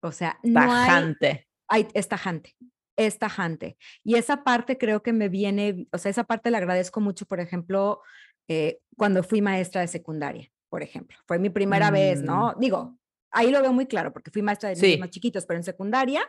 o 0.01 0.11
sea, 0.11 0.39
no 0.43 0.59
hay, 0.61 0.87
Tajante. 0.87 1.47
hay- 1.69 1.87
es 1.93 2.07
tajante, 2.07 2.55
es 2.97 3.17
tajante. 3.19 3.77
Y 4.03 4.15
esa 4.15 4.43
parte 4.43 4.77
creo 4.77 5.01
que 5.01 5.13
me 5.13 5.29
viene, 5.29 5.87
o 5.91 5.97
sea, 5.97 6.11
esa 6.11 6.23
parte 6.25 6.51
la 6.51 6.57
agradezco 6.57 6.99
mucho, 6.99 7.25
por 7.25 7.39
ejemplo, 7.39 8.01
eh, 8.49 8.79
cuando 8.97 9.23
fui 9.23 9.41
maestra 9.41 9.81
de 9.81 9.87
secundaria, 9.87 10.51
por 10.69 10.83
ejemplo. 10.83 11.17
Fue 11.25 11.39
mi 11.39 11.49
primera 11.49 11.89
vez, 11.91 12.21
¿no? 12.21 12.53
Digo, 12.59 12.97
ahí 13.31 13.49
lo 13.51 13.61
veo 13.61 13.73
muy 13.73 13.85
claro, 13.85 14.11
porque 14.13 14.31
fui 14.31 14.41
maestra 14.41 14.69
de 14.69 14.75
niños 14.75 14.87
Mm. 14.89 14.93
Sí. 14.93 14.99
más 14.99 15.09
chiquitos, 15.09 15.45
pero 15.45 15.57
en 15.57 15.63
secundaria, 15.63 16.21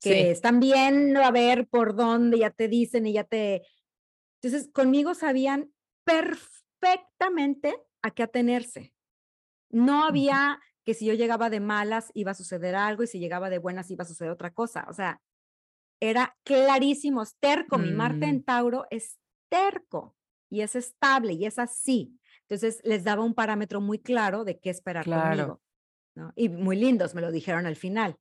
Sí. 0.00 0.10
que 0.10 0.30
están 0.30 0.60
viendo 0.60 1.22
a 1.22 1.30
ver 1.30 1.66
por 1.68 1.94
dónde, 1.96 2.38
ya 2.38 2.50
te 2.50 2.68
dicen 2.68 3.06
y 3.06 3.12
ya 3.14 3.24
te... 3.24 3.62
Entonces, 4.42 4.70
conmigo 4.72 5.14
sabían 5.14 5.72
perfectamente 6.04 7.74
a 8.02 8.10
qué 8.10 8.22
atenerse. 8.22 8.92
No 9.70 10.04
había 10.04 10.60
que 10.84 10.94
si 10.94 11.06
yo 11.06 11.14
llegaba 11.14 11.50
de 11.50 11.58
malas 11.60 12.10
iba 12.14 12.30
a 12.30 12.34
suceder 12.34 12.76
algo 12.76 13.02
y 13.02 13.06
si 13.08 13.18
llegaba 13.18 13.50
de 13.50 13.58
buenas 13.58 13.90
iba 13.90 14.04
a 14.04 14.06
suceder 14.06 14.30
otra 14.30 14.52
cosa. 14.52 14.86
O 14.88 14.92
sea, 14.92 15.20
era 16.00 16.36
clarísimo, 16.44 17.22
es 17.22 17.34
terco. 17.40 17.78
Mi 17.78 17.90
Marte 17.90 18.26
Mm. 18.26 18.30
en 18.30 18.42
Tauro 18.44 18.86
es 18.90 19.18
terco 19.50 20.14
y 20.50 20.60
es 20.60 20.76
estable 20.76 21.32
y 21.32 21.46
es 21.46 21.58
así. 21.58 22.16
Entonces 22.42 22.80
les 22.84 23.02
daba 23.02 23.24
un 23.24 23.34
parámetro 23.34 23.80
muy 23.80 23.98
claro 23.98 24.44
de 24.44 24.60
qué 24.60 24.70
esperar 24.70 25.04
Claro. 25.04 25.36
conmigo. 25.36 25.62
¿no? 26.14 26.32
Y 26.36 26.48
muy 26.48 26.76
lindos, 26.76 27.14
me 27.14 27.20
lo 27.20 27.30
dijeron 27.32 27.66
al 27.66 27.76
final. 27.76 28.16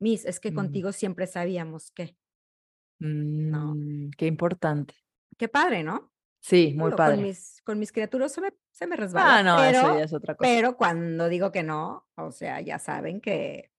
Miss, 0.00 0.24
es 0.24 0.40
que 0.40 0.50
Mm. 0.50 0.54
contigo 0.54 0.92
siempre 0.92 1.26
sabíamos 1.26 1.90
que. 1.92 2.16
Mm, 3.00 4.10
Qué 4.16 4.26
importante. 4.26 4.94
Qué 5.38 5.48
padre, 5.48 5.82
¿no? 5.82 6.12
Sí, 6.42 6.74
muy 6.76 6.92
padre. 6.92 7.16
Con 7.16 7.24
mis, 7.24 7.62
con 7.64 7.78
mis 7.78 7.92
criaturas 7.92 8.32
se 8.32 8.40
me, 8.40 8.50
se 8.70 8.86
me 8.86 8.96
resbala. 8.96 9.36
Ah, 9.38 9.42
no, 9.42 9.56
pero, 9.58 9.78
eso 9.78 9.98
ya 9.98 10.04
es 10.04 10.12
otra 10.12 10.34
cosa. 10.34 10.48
pero 10.50 10.76
cuando 10.76 11.28
digo 11.28 11.52
que 11.52 11.62
no, 11.62 12.06
o 12.16 12.32
sea, 12.32 12.60
ya 12.60 12.78
saben 12.78 13.20
que 13.20 13.70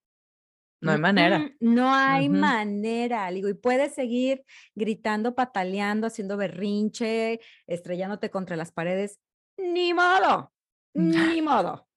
No 0.80 0.92
hay 0.92 1.00
manera. 1.00 1.52
No 1.60 1.94
hay 1.94 2.30
manera, 2.30 3.30
digo, 3.32 3.50
y 3.50 3.54
puedes 3.56 3.94
seguir 3.94 4.44
gritando, 4.76 5.34
pataleando, 5.36 6.08
haciendo 6.08 6.38
berrinche, 6.38 7.40
estrellándote 7.68 8.30
contra 8.32 8.56
las 8.56 8.72
paredes. 8.72 9.20
Ni 9.58 9.94
modo, 9.94 10.52
ni 10.96 11.42
modo. 11.42 11.88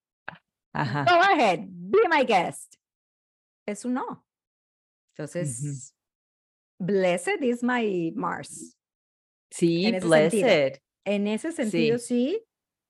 Ajá. 0.75 1.05
Go 1.05 1.21
ahead, 1.23 1.61
be 1.69 1.99
my 2.11 2.25
guest. 2.27 2.75
Es 3.67 3.85
un 3.85 3.95
no. 3.95 4.27
Entonces, 5.17 5.95
blessed 6.79 7.43
is 7.43 7.63
my 7.63 8.13
Mars. 8.15 8.77
Sí, 9.51 9.87
en 9.87 10.01
blessed. 10.01 10.31
sentido. 10.31 10.81
En 11.05 11.27
ese 11.27 11.53
sentido, 11.53 11.99
sí. 11.99 12.45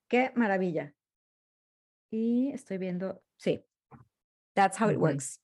Qué 0.09 0.31
maravilla. 0.35 0.93
Y 2.11 2.51
estoy 2.51 2.77
viendo, 2.77 3.21
sí. 3.37 3.63
That's 4.53 4.79
how 4.79 4.89
it 4.89 4.97
works. 4.97 5.41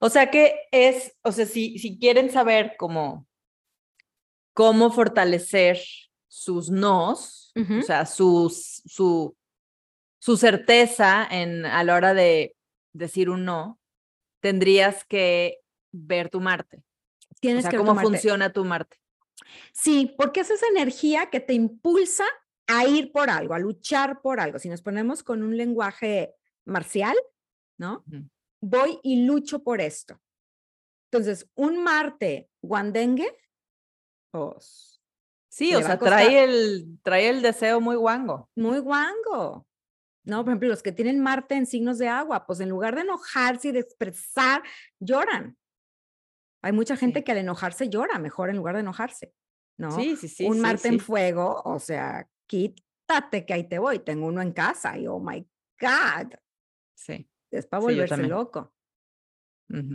O 0.00 0.10
sea 0.10 0.30
que 0.30 0.54
es, 0.70 1.16
o 1.22 1.32
sea, 1.32 1.46
si, 1.46 1.78
si 1.78 1.98
quieren 1.98 2.30
saber 2.30 2.74
cómo, 2.78 3.26
cómo 4.52 4.90
fortalecer 4.90 5.78
sus 6.28 6.70
nos, 6.70 7.52
o 7.54 7.82
sea, 7.82 8.06
sus, 8.06 8.82
su, 8.86 9.36
su 10.18 10.36
certeza 10.36 11.26
en, 11.30 11.64
a 11.66 11.84
la 11.84 11.94
hora 11.94 12.14
de 12.14 12.56
decir 12.92 13.30
un 13.30 13.44
no, 13.44 13.80
tendrías 14.40 15.04
que 15.04 15.60
ver 15.92 16.28
tu 16.30 16.40
Marte. 16.40 16.78
O 17.30 17.34
Tienes 17.40 17.62
sea, 17.62 17.70
que 17.70 17.76
cómo 17.78 17.94
funciona 17.98 18.52
tu 18.52 18.64
Marte. 18.64 18.98
Sí, 19.72 20.14
porque 20.16 20.40
es 20.40 20.50
esa 20.50 20.66
energía 20.68 21.30
que 21.30 21.40
te 21.40 21.52
impulsa 21.54 22.24
a 22.66 22.86
ir 22.86 23.10
por 23.12 23.28
algo, 23.30 23.54
a 23.54 23.58
luchar 23.58 24.20
por 24.22 24.40
algo. 24.40 24.58
Si 24.58 24.68
nos 24.68 24.82
ponemos 24.82 25.22
con 25.22 25.42
un 25.42 25.56
lenguaje 25.56 26.34
marcial, 26.64 27.16
¿no? 27.78 28.04
Voy 28.60 29.00
y 29.02 29.24
lucho 29.24 29.62
por 29.62 29.80
esto. 29.80 30.20
Entonces, 31.10 31.48
un 31.54 31.82
Marte 31.82 32.48
guandengue, 32.62 33.36
pues 34.30 35.00
Sí, 35.48 35.74
o 35.74 35.82
sea, 35.82 35.98
costar- 35.98 36.24
trae 36.24 36.44
el, 36.44 36.98
trae 37.02 37.28
el 37.28 37.42
deseo 37.42 37.80
muy 37.80 37.96
guango. 37.96 38.48
muy 38.56 38.78
guango. 38.78 39.66
¿No? 40.24 40.44
Por 40.44 40.52
ejemplo, 40.52 40.68
los 40.68 40.82
que 40.82 40.92
tienen 40.92 41.18
Marte 41.20 41.56
en 41.56 41.66
signos 41.66 41.98
de 41.98 42.08
agua, 42.08 42.46
pues 42.46 42.60
en 42.60 42.68
lugar 42.68 42.94
de 42.94 43.00
enojarse 43.02 43.68
y 43.68 43.72
de 43.72 43.80
expresar, 43.80 44.62
lloran. 45.00 45.56
Hay 46.62 46.72
mucha 46.72 46.96
gente 46.96 47.20
Sí. 47.20 47.24
que 47.24 47.32
al 47.32 47.38
enojarse 47.38 47.88
llora, 47.88 48.18
mejor 48.18 48.48
en 48.50 48.56
lugar 48.56 48.76
de 48.76 48.82
enojarse, 48.82 49.34
¿no? 49.78 49.90
Sí, 49.90 50.14
sí, 50.16 50.28
sí. 50.28 50.44
un 50.46 50.54
sí, 50.54 50.60
Marte 50.60 50.88
en 50.88 51.00
fuego, 51.00 51.60
o 51.64 51.80
sea, 51.80 52.28
quítate 52.46 53.44
que 53.44 53.52
ahí 53.52 53.68
te 53.68 53.80
voy. 53.80 53.98
Tengo 53.98 54.26
uno 54.26 54.40
en 54.42 54.52
casa 54.52 54.96
y 54.96 55.08
oh 55.08 55.18
my 55.18 55.44
God, 55.80 56.34
Sí. 56.94 57.28
es 57.50 57.66
para 57.66 57.80
volverse 57.82 58.10
también. 58.14 58.30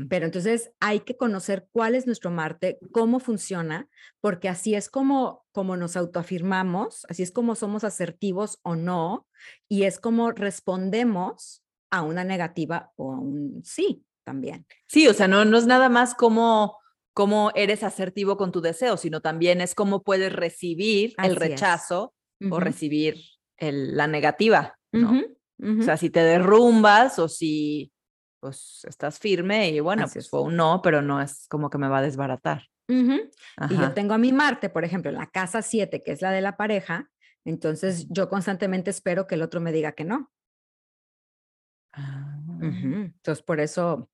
Pero 0.09 0.25
entonces 0.25 0.71
hay 0.79 1.01
que 1.01 1.15
conocer 1.17 1.67
cuál 1.71 1.93
es 1.93 2.05
nuestro 2.07 2.31
Marte, 2.31 2.79
cómo 2.91 3.19
funciona, 3.19 3.87
porque 4.21 4.49
así 4.49 4.73
es 4.73 4.89
como, 4.89 5.45
como 5.51 5.77
nos 5.77 5.95
autoafirmamos, 5.95 7.05
así 7.09 7.21
es 7.23 7.31
como 7.31 7.55
somos 7.55 7.83
asertivos 7.83 8.59
o 8.63 8.75
no, 8.75 9.27
y 9.69 9.83
es 9.83 9.99
como 9.99 10.31
respondemos 10.31 11.63
a 11.91 12.01
una 12.01 12.23
negativa 12.23 12.91
o 12.95 13.13
a 13.13 13.19
un 13.19 13.61
sí 13.63 14.03
también. 14.23 14.65
Sí, 14.87 15.07
o 15.07 15.13
sea, 15.13 15.27
no, 15.27 15.45
no 15.45 15.57
es 15.57 15.67
nada 15.67 15.89
más 15.89 16.15
como 16.15 16.77
cómo 17.13 17.51
eres 17.55 17.83
asertivo 17.83 18.37
con 18.37 18.51
tu 18.51 18.61
deseo, 18.61 18.97
sino 18.97 19.21
también 19.21 19.61
es 19.61 19.73
cómo 19.75 20.03
puedes 20.03 20.31
recibir 20.33 21.13
Así 21.17 21.29
el 21.29 21.35
rechazo 21.35 22.13
o 22.51 22.59
recibir 22.59 23.15
el- 23.57 23.95
la 23.97 24.07
negativa, 24.07 24.77
¿no? 24.91 25.11
O 25.79 25.83
sea, 25.83 25.97
si 25.97 26.09
te 26.09 26.19
derrumbas 26.19 27.17
o 27.19 27.27
si 27.27 27.91
pues 28.39 28.83
estás 28.87 29.19
firme 29.19 29.69
y 29.69 29.79
bueno, 29.79 30.03
Así 30.03 30.15
pues 30.15 30.25
es. 30.25 30.29
fue 30.29 30.41
un 30.41 30.55
no, 30.55 30.81
pero 30.81 31.01
no 31.01 31.21
es 31.21 31.47
como 31.49 31.69
que 31.69 31.77
me 31.77 31.87
va 31.87 31.99
a 31.99 32.01
desbaratar. 32.01 32.63
Ujú. 32.89 33.29
Y 33.69 33.77
yo 33.77 33.93
tengo 33.93 34.13
a 34.13 34.17
mi 34.17 34.31
Marte, 34.31 34.69
por 34.69 34.85
ejemplo, 34.85 35.09
en 35.11 35.17
la 35.17 35.27
casa 35.27 35.61
7, 35.61 36.01
que 36.03 36.11
es 36.11 36.21
la 36.21 36.31
de 36.31 36.41
la 36.41 36.55
pareja, 36.55 37.09
entonces 37.45 38.07
yo 38.09 38.29
constantemente 38.29 38.89
espero 38.91 39.27
que 39.27 39.35
el 39.35 39.41
otro 39.41 39.59
me 39.61 39.71
diga 39.71 39.91
que 39.93 40.03
no. 40.05 40.31
Ah, 41.93 42.37
Ujú. 42.47 43.11
Entonces, 43.15 43.43
por 43.43 43.59
eso, 43.59 44.09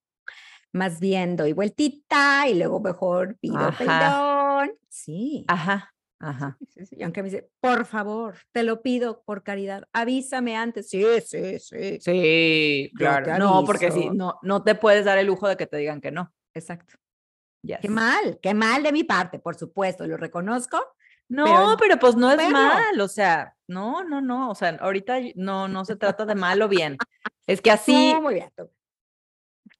más 0.72 1.00
bien 1.00 1.36
doy 1.36 1.54
vueltita 1.54 2.48
y 2.48 2.56
luego 2.56 2.80
mejor 2.80 3.38
pido 3.40 3.56
Ajá. 3.58 3.78
perdón. 3.78 4.72
Sí. 4.90 5.46
Ajá, 5.48 5.94
ajá. 6.30 6.58
sí, 6.60 6.66
sí, 6.70 6.86
sí. 6.88 6.96
Y 7.00 7.04
aunque 7.04 7.22
me 7.24 7.30
dice, 7.30 7.50
por 7.60 7.86
favor, 7.86 8.36
te 8.52 8.64
lo 8.64 8.82
pido 8.82 9.24
por 9.24 9.44
caridad, 9.44 9.84
avísame 9.94 10.56
antes. 10.56 10.90
Sí, 10.90 11.04
sí, 11.26 11.60
sí. 11.60 11.98
Sí, 12.02 12.92
claro. 12.96 13.38
No, 13.38 13.64
porque 13.66 13.88
aviso. 13.88 14.14
no, 14.14 14.40
no 14.42 14.64
te 14.64 14.76
puedes 14.76 15.06
dar 15.06 15.18
el 15.18 15.28
lujo 15.28 15.48
de 15.48 15.58
que 15.58 15.68
te 15.68 15.78
digan 15.78 16.02
que 16.02 16.12
no. 16.12 16.34
Exacto. 16.54 16.96
Yes. 17.64 17.80
Qué 17.82 17.90
mal, 17.90 18.40
qué 18.42 18.54
mal 18.54 18.84
de 18.84 18.92
mi 18.92 19.04
parte, 19.04 19.40
por 19.40 19.56
supuesto, 19.56 20.06
lo 20.06 20.18
reconozco. 20.18 20.78
No, 21.30 21.78
pero, 21.80 21.98
pues 21.98 22.16
no 22.16 22.30
es 22.30 22.38
pero- 22.38 22.50
mal, 22.52 23.00
o 23.00 23.08
sea, 23.08 23.56
no, 23.68 24.04
no, 24.04 24.20
no, 24.22 24.50
o 24.52 24.56
sea, 24.56 24.70
ahorita 24.82 25.20
no, 25.36 25.68
no 25.70 25.86
se 25.86 25.96
trata 25.96 26.26
de 26.26 26.36
mal 26.36 26.62
o 26.62 26.68
bien. 26.68 26.98
Es 27.48 27.60
que 27.62 27.72
así, 27.72 28.14
No, 28.14 28.22
muy 28.22 28.36
bien. 28.36 28.50
tú. 28.56 28.70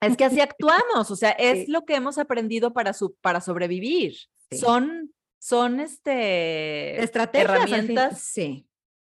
es 0.02 0.18
que 0.18 0.26
así 0.26 0.40
actuamos, 0.42 1.10
o 1.12 1.16
sea, 1.16 1.32
es 1.32 1.66
Sí. 1.66 1.72
lo 1.72 1.86
que 1.86 1.96
hemos 1.96 2.18
aprendido 2.18 2.74
para, 2.74 2.92
su, 2.94 3.16
para 3.22 3.40
sobrevivir. 3.42 4.16
Sí. 4.50 4.58
Son, 4.58 5.14
son 5.44 5.82
este, 5.82 7.04
Estrategias 7.04 7.52
herramientas 7.70 8.22
Sí. 8.22 8.66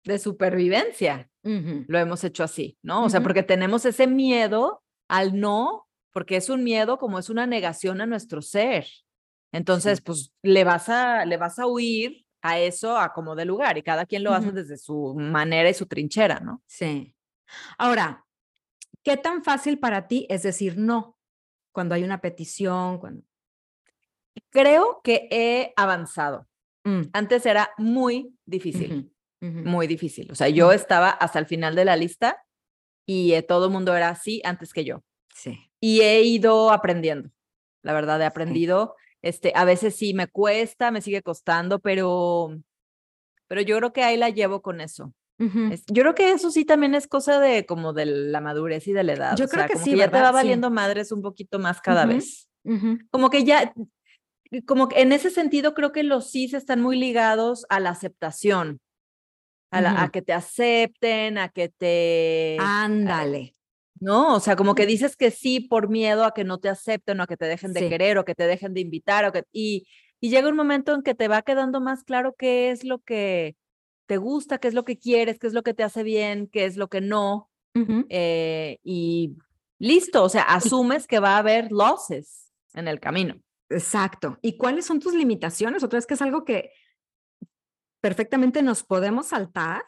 de 0.06 0.18
supervivencia. 0.20 1.30
Lo 1.44 2.00
hemos 2.00 2.24
hecho 2.24 2.46
así, 2.46 2.78
¿no? 2.82 3.04
O 3.04 3.10
sea, 3.10 3.22
porque 3.22 3.44
tenemos 3.44 3.86
ese 3.86 4.08
miedo 4.08 4.82
al 5.10 5.38
no, 5.38 5.86
porque 6.14 6.38
es 6.38 6.48
un 6.48 6.64
miedo 6.64 6.98
como 6.98 7.20
es 7.20 7.30
una 7.30 7.46
negación 7.46 8.00
a 8.00 8.06
nuestro 8.06 8.42
ser. 8.42 8.88
Entonces, 9.52 10.00
pues 10.00 10.34
le 10.42 10.64
vas 10.64 10.88
a, 10.88 11.26
le 11.26 11.36
vas 11.36 11.60
a 11.60 11.68
huir 11.68 12.26
a 12.42 12.58
eso 12.58 12.98
a 12.98 13.12
como 13.12 13.36
de 13.36 13.44
lugar 13.44 13.78
y 13.78 13.84
cada 13.84 14.06
quien 14.06 14.24
lo 14.24 14.32
hace 14.34 14.54
desde 14.54 14.78
su 14.78 15.16
manera 15.16 15.70
y 15.70 15.74
su 15.74 15.88
trinchera, 15.88 16.40
¿no? 16.40 16.64
Sí. 16.66 17.14
Ahora, 17.78 18.26
¿qué 19.04 19.18
tan 19.18 19.44
fácil 19.44 19.78
para 19.78 20.08
ti 20.08 20.26
es 20.30 20.44
decir 20.44 20.78
no 20.78 21.18
cuando 21.74 21.96
hay 21.96 22.06
una 22.06 22.22
petición? 22.22 22.98
Cuando... 23.00 23.24
Creo 24.50 25.02
que 25.04 25.28
he 25.32 25.74
avanzado. 25.76 26.48
Mm, 26.84 27.02
Antes 27.14 27.46
era 27.46 27.72
muy 27.78 28.36
difícil, 28.46 29.12
ujú, 29.42 29.52
ujú. 29.60 29.68
muy 29.70 29.88
difícil. 29.88 30.32
O 30.32 30.36
sea, 30.36 30.50
yo 30.50 30.70
Mm. 30.70 30.74
estaba 30.74 31.10
hasta 31.10 31.40
el 31.40 31.46
final 31.46 31.76
de 31.76 31.86
la 31.86 31.96
lista 31.96 32.44
y 33.08 33.34
eh, 33.34 33.42
todo 33.44 33.66
el 33.66 33.72
mundo 33.72 33.96
era 33.96 34.10
así 34.10 34.42
antes 34.44 34.74
que 34.74 34.84
yo. 34.84 35.04
Sí. 35.34 35.58
Y 35.80 36.02
he 36.02 36.22
ido 36.24 36.72
aprendiendo, 36.72 37.30
la 37.84 37.94
verdad, 37.94 38.22
he 38.22 38.26
aprendido. 38.26 38.96
Este, 39.22 39.54
a 39.56 39.64
veces 39.66 39.96
sí 39.96 40.14
me 40.14 40.28
cuesta, 40.28 40.92
me 40.92 41.02
sigue 41.02 41.22
costando, 41.22 41.80
pero, 41.80 42.58
pero 43.48 43.62
yo 43.62 43.78
creo 43.78 43.94
que 43.94 44.04
ahí 44.04 44.18
la 44.18 44.30
llevo 44.30 44.62
con 44.62 44.82
eso. 44.82 45.14
Yo 45.40 46.04
creo 46.04 46.16
que 46.16 46.32
eso 46.32 46.52
sí 46.52 46.64
también 46.64 46.96
es 46.96 47.08
cosa 47.08 47.40
de 47.40 47.66
como 47.66 47.92
de 47.92 48.06
la 48.06 48.40
madurez 48.40 48.88
y 48.88 48.94
de 48.94 49.04
la 49.04 49.14
edad. 49.14 49.36
Yo 49.36 49.46
o 49.46 49.48
creo 49.48 49.62
sea, 49.62 49.68
que 49.68 49.74
como 49.74 49.86
sí, 49.86 49.92
ya 49.92 50.06
te 50.06 50.12
¿verdad? 50.12 50.24
va 50.24 50.28
Sí. 50.30 50.34
valiendo 50.36 50.70
madres 50.72 51.12
un 51.12 51.22
poquito 51.22 51.60
más 51.60 51.82
cada 51.82 52.04
Ujú. 52.06 52.14
vez. 52.14 52.48
Ujú. 52.64 52.98
Como 53.12 53.30
que 53.30 53.44
ya, 53.44 53.74
como 54.62 54.88
que 54.88 55.02
en 55.02 55.12
ese 55.12 55.30
sentido 55.30 55.74
creo 55.74 55.92
que 55.92 56.04
los 56.04 56.30
sí 56.30 56.46
están 56.54 56.82
muy 56.82 56.98
ligados 56.98 57.66
a 57.70 57.80
la 57.80 57.90
aceptación, 57.90 58.80
a, 59.72 59.82
la- 59.82 59.92
a 60.00 60.04
Ujú. 60.04 60.12
que 60.12 60.22
te 60.22 60.34
acepten, 60.34 61.38
a 61.38 61.50
que 61.50 61.70
te... 61.70 62.58
Ándale. 62.60 63.56
¿no? 64.00 64.36
O 64.36 64.40
sea, 64.40 64.56
como 64.58 64.76
que 64.76 64.86
dices 64.86 65.16
que 65.16 65.32
sí 65.32 65.62
por 65.62 65.88
miedo 65.88 66.26
a 66.26 66.34
que 66.34 66.44
no 66.44 66.60
te 66.60 66.68
acepten 66.68 67.20
o 67.20 67.24
a 67.24 67.28
que 67.28 67.38
te 67.38 67.46
dejen 67.46 67.72
de 67.74 67.82
Sí. 67.82 67.90
querer 67.90 68.18
o 68.18 68.26
que 68.26 68.36
te 68.36 68.46
dejen 68.48 68.74
de 68.74 68.82
invitar 68.82 69.24
o 69.26 69.32
que 69.32 69.44
y, 69.54 69.88
y 70.20 70.30
llega 70.30 70.50
un 70.50 70.56
momento 70.58 70.94
en 70.94 71.04
que 71.04 71.16
te 71.16 71.30
va 71.30 71.42
quedando 71.42 71.80
más 71.80 72.04
claro 72.04 72.36
qué 72.38 72.70
es 72.72 72.84
lo 72.84 73.00
que 73.00 73.56
te 74.06 74.18
gusta, 74.18 74.58
qué 74.58 74.68
es 74.68 74.74
lo 74.74 74.84
que 74.84 74.98
quieres, 74.98 75.40
qué 75.40 75.48
es 75.48 75.54
lo 75.54 75.64
que 75.64 75.74
te 75.74 75.84
hace 75.84 76.04
bien, 76.04 76.48
qué 76.48 76.66
es 76.66 76.76
lo 76.76 76.90
que 76.90 77.00
no 77.00 77.50
eh, 78.10 78.78
y 78.84 79.38
listo, 79.80 80.24
o 80.24 80.30
sea, 80.30 80.42
asumes 80.44 81.08
que 81.08 81.20
va 81.20 81.36
a 81.36 81.38
haber 81.38 81.72
losses 81.72 82.52
en 82.74 82.88
el 82.90 83.00
camino. 83.00 83.36
Exacto. 83.74 84.38
¿Y 84.42 84.58
cuáles 84.58 84.86
son 84.86 85.00
tus 85.00 85.14
limitaciones? 85.14 85.84
Otra 85.84 85.98
vez 85.98 86.06
que 86.08 86.14
es 86.14 86.22
algo 86.22 86.46
que 86.46 86.72
perfectamente 88.02 88.62
nos 88.62 88.84
podemos 88.84 89.28
saltar 89.28 89.84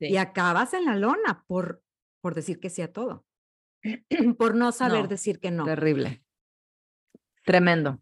y 0.00 0.06
Sí. 0.08 0.16
acabas 0.16 0.74
en 0.74 0.84
la 0.84 0.96
lona 0.96 1.44
por, 1.46 1.82
por 2.20 2.34
decir 2.34 2.58
que 2.60 2.70
sí 2.70 2.82
a 2.82 2.92
todo. 2.92 3.24
por 4.38 4.54
no 4.54 4.72
saber 4.72 5.02
No, 5.02 5.08
decir 5.08 5.40
que 5.40 5.50
no. 5.50 5.64
Terrible. 5.64 6.24
Tremendo. 7.44 8.00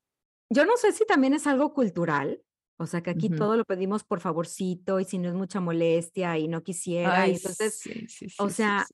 Yo 0.51 0.65
no 0.67 0.77
sé 0.77 0.93
si 0.93 1.07
también 1.07 1.33
es 1.35 1.47
algo 1.47 1.73
cultural, 1.73 2.43
o 2.79 2.87
sea, 2.87 3.03
que 3.03 3.11
aquí 3.11 3.29
Ujú. 3.29 3.37
todo 3.37 3.57
lo 3.57 3.65
pedimos 3.65 4.05
por 4.05 4.21
favorcito 4.21 5.01
y 5.01 5.05
si 5.05 5.19
no 5.19 5.29
es 5.29 5.35
mucha 5.35 5.61
molestia 5.61 6.37
y 6.39 6.49
no 6.49 6.63
quisiera. 6.63 7.27
y 7.27 7.31
Ay, 7.31 7.37
entonces, 7.37 7.79
sí, 7.79 8.07
sí, 8.09 8.29
sí, 8.29 8.37
o 8.39 8.51
sea, 8.51 8.87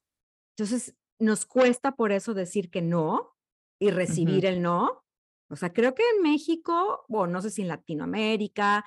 entonces 0.57 0.95
nos 1.19 1.47
cuesta 1.47 1.93
por 1.93 2.13
eso 2.13 2.35
decir 2.35 2.71
que 2.71 2.83
no 2.83 3.37
y 3.81 3.91
recibir 3.91 4.47
el 4.47 4.63
no. 4.63 5.05
O 5.49 5.57
sea, 5.57 5.73
creo 5.73 5.95
que 5.95 6.03
en 6.17 6.23
México, 6.23 7.05
o 7.09 7.27
no 7.27 7.41
sé 7.41 7.51
si 7.51 7.63
en 7.63 7.69
Latinoamérica, 7.69 8.85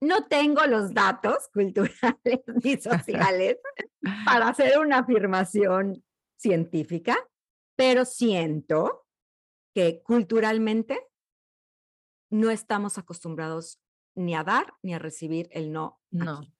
no 0.00 0.26
tengo 0.26 0.64
los 0.66 0.94
datos 0.94 1.48
culturales 1.52 2.40
ni 2.62 2.76
sociales 2.80 3.58
para 4.24 4.48
hacer 4.48 4.78
una 4.78 4.98
afirmación 4.98 6.04
científica, 6.36 7.16
pero 7.76 8.04
siento 8.04 9.06
que 9.74 10.02
culturalmente 10.02 11.06
no 12.30 12.50
estamos 12.50 12.98
acostumbrados 12.98 13.80
ni 14.14 14.34
a 14.34 14.44
dar 14.44 14.74
ni 14.82 14.94
a 14.94 14.98
recibir 14.98 15.48
el 15.52 15.72
no. 15.72 16.00
No. 16.10 16.38
aquí. 16.38 16.54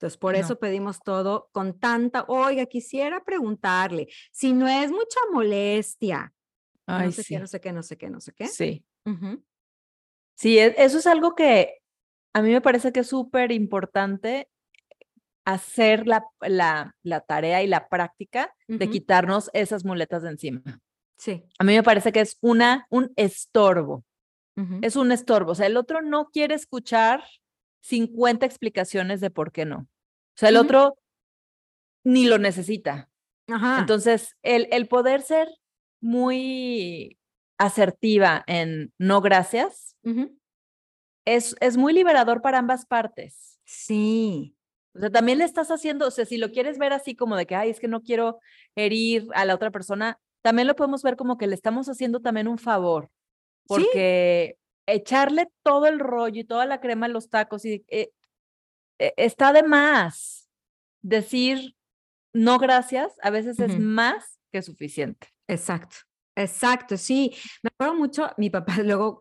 Entonces, 0.00 0.16
por 0.16 0.34
eso 0.34 0.58
pedimos 0.58 1.00
todo 1.00 1.50
con 1.52 1.78
tanta, 1.78 2.24
oiga, 2.26 2.64
quisiera 2.64 3.22
preguntarle, 3.22 4.08
si 4.32 4.54
no 4.54 4.66
es 4.66 4.90
mucha 4.90 5.20
molestia, 5.30 6.32
Ay, 6.86 7.06
no 7.06 7.12
sé 7.12 7.22
sí. 7.22 7.34
qué, 7.34 7.40
no 7.40 7.46
sé 7.46 7.60
qué, 7.60 7.72
no 7.72 7.82
sé 7.82 7.96
qué, 7.96 8.10
no 8.10 8.20
sé 8.20 8.32
qué. 8.32 8.46
Sí. 8.48 8.84
Sí, 10.34 10.58
e- 10.58 10.74
eso 10.78 10.98
es 10.98 11.06
algo 11.06 11.34
que 11.34 11.78
a 12.32 12.42
mí 12.42 12.50
me 12.50 12.60
parece 12.60 12.92
que 12.92 13.00
es 13.00 13.06
súper 13.08 13.52
importante 13.52 14.48
hacer 15.44 16.06
la, 16.06 16.24
la, 16.40 16.96
la 17.02 17.20
tarea 17.20 17.62
y 17.62 17.66
la 17.66 17.88
práctica 17.88 18.54
de 18.68 18.88
quitarnos 18.88 19.50
esas 19.52 19.84
muletas 19.84 20.22
de 20.22 20.30
encima. 20.30 20.62
Sí. 21.18 21.44
A 21.58 21.64
mí 21.64 21.74
me 21.74 21.82
parece 21.82 22.12
que 22.12 22.20
es 22.20 22.38
una, 22.40 22.86
un 22.90 23.12
estorbo, 23.16 24.04
es 24.82 24.96
un 24.96 25.10
estorbo. 25.10 25.52
O 25.52 25.54
sea, 25.54 25.66
el 25.66 25.76
otro 25.76 26.02
no 26.02 26.30
quiere 26.30 26.54
escuchar 26.54 27.24
50 27.80 28.44
explicaciones 28.46 29.20
de 29.20 29.30
por 29.30 29.52
qué 29.52 29.64
no. 29.64 29.78
O 29.78 30.36
sea, 30.36 30.50
el 30.50 30.56
otro 30.56 30.96
ni 32.04 32.26
lo 32.26 32.38
necesita. 32.38 33.08
Ajá. 33.48 33.78
Entonces, 33.80 34.36
el, 34.42 34.68
el 34.70 34.86
poder 34.86 35.22
ser 35.22 35.48
muy 36.00 37.18
asertiva 37.58 38.42
en 38.46 38.92
no 38.98 39.20
gracias 39.20 39.96
es, 41.26 41.54
es 41.60 41.76
muy 41.76 41.92
liberador 41.92 42.40
para 42.42 42.58
ambas 42.58 42.86
partes. 42.86 43.58
Sí. 43.64 44.56
O 44.94 44.98
sea, 44.98 45.10
también 45.10 45.38
le 45.38 45.44
estás 45.44 45.70
haciendo, 45.70 46.08
o 46.08 46.10
sea, 46.10 46.24
si 46.24 46.36
lo 46.38 46.50
quieres 46.50 46.78
ver 46.78 46.92
así 46.92 47.14
como 47.14 47.36
de 47.36 47.46
que, 47.46 47.54
ay, 47.54 47.70
es 47.70 47.78
que 47.78 47.86
no 47.88 48.02
quiero 48.02 48.40
herir 48.74 49.28
a 49.34 49.44
la 49.44 49.54
otra 49.54 49.70
persona, 49.70 50.18
también 50.42 50.66
lo 50.66 50.74
podemos 50.74 51.02
ver 51.02 51.16
como 51.16 51.38
que 51.38 51.46
le 51.46 51.54
estamos 51.54 51.88
haciendo 51.88 52.20
también 52.20 52.48
un 52.48 52.58
favor, 52.58 53.10
Sí. 53.10 53.66
porque 53.68 54.56
echarle 54.86 55.46
todo 55.62 55.86
el 55.86 56.00
rollo 56.00 56.40
y 56.40 56.44
toda 56.44 56.66
la 56.66 56.80
crema 56.80 57.06
en 57.06 57.12
los 57.12 57.28
tacos 57.28 57.64
y 57.64 57.84
eh, 57.88 58.10
eh, 58.98 59.12
está 59.16 59.52
de 59.52 59.62
más. 59.62 60.48
Decir 61.02 61.76
no 62.34 62.58
gracias 62.58 63.12
a 63.22 63.30
veces 63.30 63.58
es 63.60 63.78
más 63.78 64.38
que 64.52 64.62
suficiente. 64.62 65.28
Exacto, 65.50 65.96
exacto, 66.36 66.96
sí. 66.96 67.34
Me 67.62 67.70
acuerdo 67.74 67.94
mucho, 67.94 68.30
mi 68.36 68.50
papá 68.50 68.76
luego, 68.84 69.20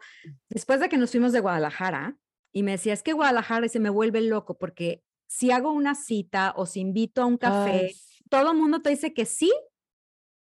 después 0.49 0.79
de 0.79 0.89
que 0.89 0.97
nos 0.97 1.11
fuimos 1.11 1.31
de 1.31 1.39
Guadalajara, 1.39 2.17
y 2.53 2.63
me 2.63 2.71
decía, 2.71 2.93
es 2.93 3.03
que 3.03 3.13
Guadalajara 3.13 3.67
se 3.67 3.79
me 3.79 3.89
vuelve 3.89 4.21
loco 4.21 4.57
porque 4.57 5.03
si 5.27 5.51
hago 5.51 5.71
una 5.71 5.95
cita 5.95 6.53
o 6.55 6.65
si 6.65 6.79
invito 6.79 7.21
a 7.21 7.25
un 7.25 7.37
café, 7.37 7.87
Ay, 7.87 7.95
todo 8.29 8.51
el 8.51 8.57
mundo 8.57 8.81
te 8.81 8.89
dice 8.89 9.13
que 9.13 9.25
sí 9.25 9.51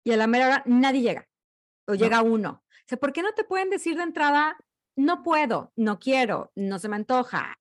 y 0.04 0.12
a 0.12 0.16
la 0.16 0.26
mera 0.26 0.46
hora 0.46 0.62
nadie 0.66 1.02
llega 1.02 1.28
o 1.86 1.94
llega 1.94 2.22
uno. 2.22 2.64
O 2.68 2.84
sea, 2.86 2.98
¿por 2.98 3.12
qué 3.12 3.22
no 3.22 3.32
te 3.32 3.44
pueden 3.44 3.70
decir 3.70 3.96
de 3.96 4.02
entrada, 4.02 4.56
no 4.96 5.22
puedo, 5.22 5.72
no 5.76 5.98
quiero, 5.98 6.50
no 6.56 6.78
se 6.78 6.88
me 6.88 6.96
antoja? 6.96 7.56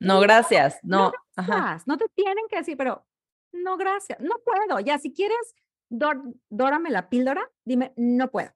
No, 0.00 0.20
gracias. 0.20 0.78
no 0.82 1.10
No, 1.10 1.12
ajá. 1.36 1.56
Gracias, 1.56 1.86
No 1.86 1.98
te 1.98 2.08
tienen 2.14 2.46
que 2.48 2.56
decir, 2.56 2.76
pero 2.76 3.06
no, 3.52 3.76
gracias, 3.76 4.18
no 4.20 4.36
puedo. 4.44 4.80
Ya, 4.80 4.98
si 4.98 5.12
quieres, 5.12 5.54
dor- 5.90 6.34
dórame 6.50 6.90
la 6.90 7.08
píldora, 7.08 7.50
dime, 7.64 7.92
no 7.96 8.30
puedo. 8.30 8.50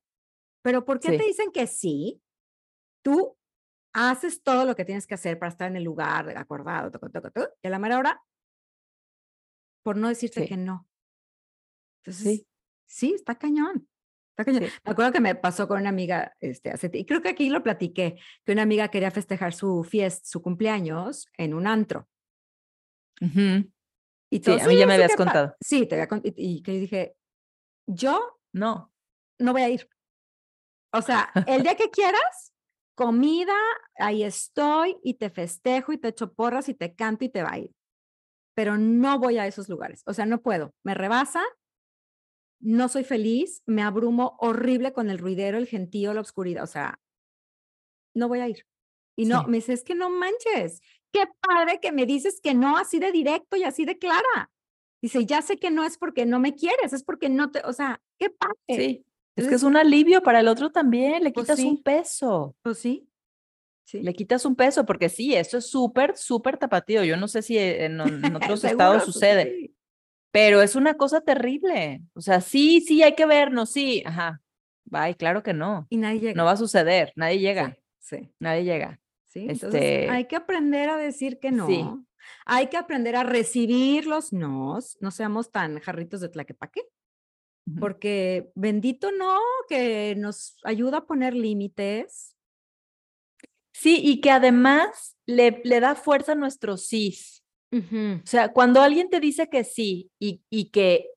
Pero 0.62 0.84
¿por 0.84 1.00
qué 1.00 1.10
te 1.12 1.18
Sí. 1.18 1.26
dicen 1.28 1.50
que 1.52 1.66
sí? 1.66 2.22
Tú 3.04 3.36
haces 3.94 4.42
todo 4.42 4.64
lo 4.64 4.74
que 4.76 4.84
tienes 4.84 5.06
que 5.06 5.14
hacer 5.14 5.38
para 5.38 5.50
estar 5.50 5.68
en 5.68 5.76
el 5.76 5.84
lugar 5.84 6.36
acordado, 6.36 6.90
toco, 6.90 7.10
toco, 7.10 7.30
toco, 7.30 7.50
y 7.62 7.66
a 7.66 7.70
la 7.70 7.78
mera 7.78 7.98
hora, 7.98 8.22
por 9.84 9.96
no 9.96 10.08
decirte 10.08 10.42
Sí. 10.42 10.48
que 10.48 10.56
no. 10.56 10.88
Entonces, 12.04 12.22
Sí. 12.40 12.46
sí, 12.86 13.14
está 13.14 13.34
cañón. 13.36 13.88
Está 14.30 14.44
cañón. 14.44 14.64
Sí. 14.70 14.76
Me 14.84 14.92
acuerdo 14.92 15.12
que 15.12 15.20
me 15.20 15.34
pasó 15.34 15.68
con 15.68 15.80
una 15.80 15.90
amiga, 15.90 16.34
este, 16.40 16.70
hace, 16.70 16.90
y 16.94 17.04
creo 17.04 17.20
que 17.20 17.28
aquí 17.28 17.48
lo 17.50 17.62
platiqué, 17.62 18.18
que 18.44 18.52
una 18.52 18.62
amiga 18.62 18.88
quería 18.88 19.10
festejar 19.10 19.52
su 19.52 19.84
fiesta, 19.84 20.22
su 20.24 20.40
cumpleaños 20.42 21.26
en 21.36 21.52
un 21.54 21.66
antro. 21.66 22.08
Ujú. 23.20 23.70
Y 24.30 24.36
Sí, 24.36 24.40
todos, 24.40 24.62
a 24.62 24.68
mí 24.68 24.76
ya 24.76 24.82
"Sí, 24.82 24.86
me 24.86 24.92
sí, 24.92 24.94
habías 24.94 25.10
qué 25.10 25.16
pa-". 25.18 25.24
contado. 25.24 25.56
Sí, 25.62 25.86
te 25.86 25.94
había 25.96 26.08
con- 26.08 26.22
y, 26.24 26.32
y 26.36 26.62
que 26.62 26.72
dije, 26.72 27.16
yo 27.86 28.38
No. 28.52 28.92
no 29.38 29.52
voy 29.52 29.62
a 29.62 29.70
ir. 29.70 29.88
O 30.92 31.00
sea, 31.02 31.30
el 31.46 31.62
día 31.62 31.74
que 31.76 31.90
quieras, 31.90 32.52
comida, 32.94 33.54
ahí 33.96 34.22
estoy 34.24 34.96
y 35.02 35.14
te 35.14 35.30
festejo 35.30 35.92
y 35.92 35.98
te 35.98 36.08
echo 36.08 36.34
porras 36.34 36.68
y 36.68 36.74
te 36.74 36.94
canto 36.94 37.24
y 37.24 37.28
te 37.30 37.42
bailo. 37.42 37.70
Pero 38.54 38.78
no 38.78 39.18
voy 39.18 39.38
a 39.38 39.46
esos 39.46 39.68
lugares. 39.68 40.02
O 40.06 40.14
sea, 40.14 40.26
no 40.26 40.42
puedo. 40.42 40.74
Me 40.84 40.94
rebasa, 40.94 41.42
no 42.60 42.88
soy 42.88 43.04
feliz, 43.04 43.62
me 43.66 43.82
abrumo 43.82 44.36
horrible 44.38 44.92
con 44.92 45.10
el 45.10 45.18
ruidero, 45.18 45.58
el 45.58 45.66
gentío, 45.66 46.14
la 46.14 46.20
oscuridad. 46.20 46.64
O 46.64 46.66
sea, 46.68 47.00
no 48.14 48.28
voy 48.28 48.40
a 48.40 48.48
ir. 48.48 48.66
Y 49.16 49.26
no, 49.26 49.40
Sí. 49.40 49.46
me 49.48 49.56
dice, 49.58 49.72
es 49.74 49.84
que 49.84 49.94
no 49.94 50.10
manches. 50.10 50.80
Qué 51.12 51.24
padre 51.40 51.80
que 51.80 51.92
me 51.92 52.06
dices 52.06 52.40
que 52.42 52.54
no 52.54 52.76
así 52.78 52.98
de 52.98 53.12
directo 53.12 53.56
y 53.56 53.64
así 53.64 53.84
de 53.84 53.98
clara. 53.98 54.50
Dice, 55.03 55.26
ya 55.26 55.42
sé 55.42 55.57
que 55.59 55.70
no 55.70 55.84
es 55.84 55.98
porque 55.98 56.24
no 56.26 56.38
me 56.38 56.55
quieres, 56.55 56.92
es 56.92 57.03
porque 57.03 57.28
no 57.28 57.50
te, 57.50 57.61
o 57.64 57.72
sea, 57.72 58.00
qué 58.18 58.30
padre. 58.30 58.55
Sí. 58.68 58.74
Es 58.74 58.76
que 58.84 59.40
Entonces, 59.42 59.55
es 59.57 59.62
un 59.64 59.76
alivio 59.76 60.22
para 60.22 60.40
el 60.40 60.48
otro 60.48 60.70
también. 60.70 61.24
Le 61.24 61.32
Pues 61.32 61.46
quitas 61.46 61.59
un 61.61 61.76
sí. 61.76 61.82
peso. 61.82 62.57
Pues 62.62 62.78
sí. 62.78 63.09
Sí. 63.84 64.00
Le 64.00 64.14
quitas 64.14 64.44
un 64.46 64.55
peso, 64.55 64.86
porque 64.86 65.09
sí, 65.09 65.34
esto 65.34 65.59
es 65.59 65.68
súper, 65.68 66.16
súper 66.16 66.57
tapatío. 66.57 67.03
Yo 67.05 67.16
no 67.16 67.26
sé 67.28 67.42
si 67.42 67.59
en, 67.59 68.00
en 68.00 68.36
otros 68.36 68.62
estados 68.64 69.03
pues 69.03 69.12
sucede, 69.14 69.57
sí. 69.59 69.74
pero 70.30 70.62
es 70.62 70.76
una 70.76 70.94
cosa 70.94 71.20
terrible. 71.20 72.00
O 72.14 72.20
sea, 72.20 72.40
sí, 72.40 72.80
sí, 72.80 73.03
hay 73.03 73.14
que 73.14 73.26
vernos, 73.26 73.70
sí. 73.70 74.03
Ajá. 74.07 74.40
Bye, 74.84 75.16
claro 75.16 75.42
que 75.42 75.53
no. 75.55 75.86
Y 75.90 75.96
nadie 75.96 76.20
llega. 76.20 76.34
No 76.34 76.44
va 76.44 76.53
a 76.53 76.57
suceder. 76.57 77.12
Nadie 77.16 77.38
llega. 77.40 77.76
Sí, 77.98 78.30
Nadie 78.38 78.64
llega. 78.64 79.00
sí. 79.26 79.40
Entonces 79.48 79.74
Este, 79.82 80.11
hay 80.11 80.26
que 80.26 80.36
aprender 80.36 80.90
a 80.90 80.96
decir 80.96 81.38
que 81.38 81.50
no. 81.50 81.66
sí. 81.66 81.84
Hay 82.44 82.68
que 82.68 82.76
aprender 82.76 83.16
a 83.16 83.22
recibir 83.22 84.06
los 84.06 84.32
nos. 84.32 84.96
No 85.00 85.10
seamos 85.10 85.50
tan 85.50 85.78
jarritos 85.80 86.20
de 86.20 86.28
tlaquepaque, 86.28 86.82
porque 87.78 88.50
bendito 88.54 89.12
no, 89.12 89.38
que 89.68 90.14
nos 90.16 90.56
ayuda 90.64 90.98
a 90.98 91.06
poner 91.06 91.34
límites. 91.34 92.36
Sí, 93.72 94.00
y 94.02 94.20
que 94.20 94.30
además 94.30 95.16
le, 95.26 95.60
le 95.64 95.80
da 95.80 95.94
fuerza 95.94 96.32
a 96.32 96.36
nuestro. 96.36 96.74
Ujú, 96.74 98.20
O 98.22 98.26
sea, 98.26 98.52
cuando 98.52 98.82
alguien 98.82 99.08
te 99.08 99.18
dice 99.18 99.48
que 99.48 99.64
sí 99.64 100.10
y, 100.18 100.42
y 100.50 100.70
que 100.70 101.08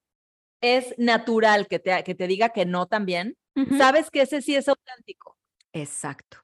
es 0.61 0.97
natural 0.97 1.67
que 1.67 1.79
te, 1.79 2.03
que 2.03 2.15
te 2.15 2.27
diga 2.27 2.49
que 2.49 2.65
no 2.65 2.87
también, 2.87 3.37
sabes 3.77 4.09
que 4.09 4.21
ese 4.21 4.41
sí 4.41 4.55
es 4.55 4.67
auténtico. 4.67 5.37
Exacto. 5.73 6.39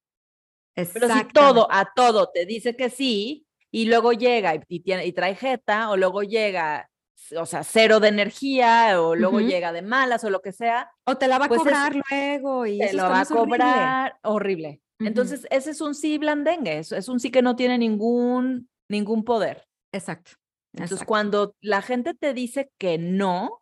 Pero 0.75 1.09
si 1.09 1.23
todo 1.33 1.67
a 1.71 1.91
todo 1.93 2.29
te 2.29 2.45
dice 2.45 2.75
que 2.75 2.89
sí 2.89 3.45
y 3.71 3.85
luego 3.85 4.11
llega 4.13 4.55
y, 4.55 4.61
y 4.67 4.79
tiene, 4.81 5.05
y 5.05 5.13
trae 5.13 5.35
jeta 5.35 5.89
o 5.89 5.97
luego 5.97 6.23
llega, 6.23 6.89
o 7.37 7.45
sea, 7.45 7.63
cero 7.63 7.99
de 7.99 8.09
energía 8.09 9.01
o 9.01 9.15
luego 9.15 9.39
llega 9.39 9.71
de 9.71 9.81
malas 9.81 10.23
o 10.23 10.29
lo 10.29 10.41
que 10.41 10.51
sea, 10.51 10.91
O 11.05 11.17
te 11.17 11.27
la 11.27 11.37
va 11.39 11.45
a 11.45 11.47
pues 11.47 11.59
es- 11.61 11.63
cobrar 11.65 11.95
luego 12.09 12.65
y 12.65 12.79
te 12.79 12.93
lo 12.93 13.03
va 13.03 13.21
a 13.21 13.23
horrible. 13.23 13.37
cobrar 13.39 14.17
horrible. 14.23 14.81
Entonces, 14.99 15.47
ese 15.49 15.71
es 15.71 15.81
un 15.81 15.95
sí 15.95 16.17
blandengue, 16.19 16.77
es, 16.79 16.91
es 16.91 17.07
un 17.09 17.19
sí 17.19 17.31
que 17.31 17.41
no 17.41 17.55
tiene 17.55 17.77
ningún, 17.79 18.69
ningún 18.87 19.23
poder. 19.23 19.67
Exacto. 19.91 20.33
Entonces, 20.73 20.97
exacto. 20.97 21.07
cuando 21.07 21.55
la 21.59 21.81
gente 21.81 22.13
te 22.13 22.33
dice 22.33 22.71
que 22.77 22.97
no, 22.99 23.61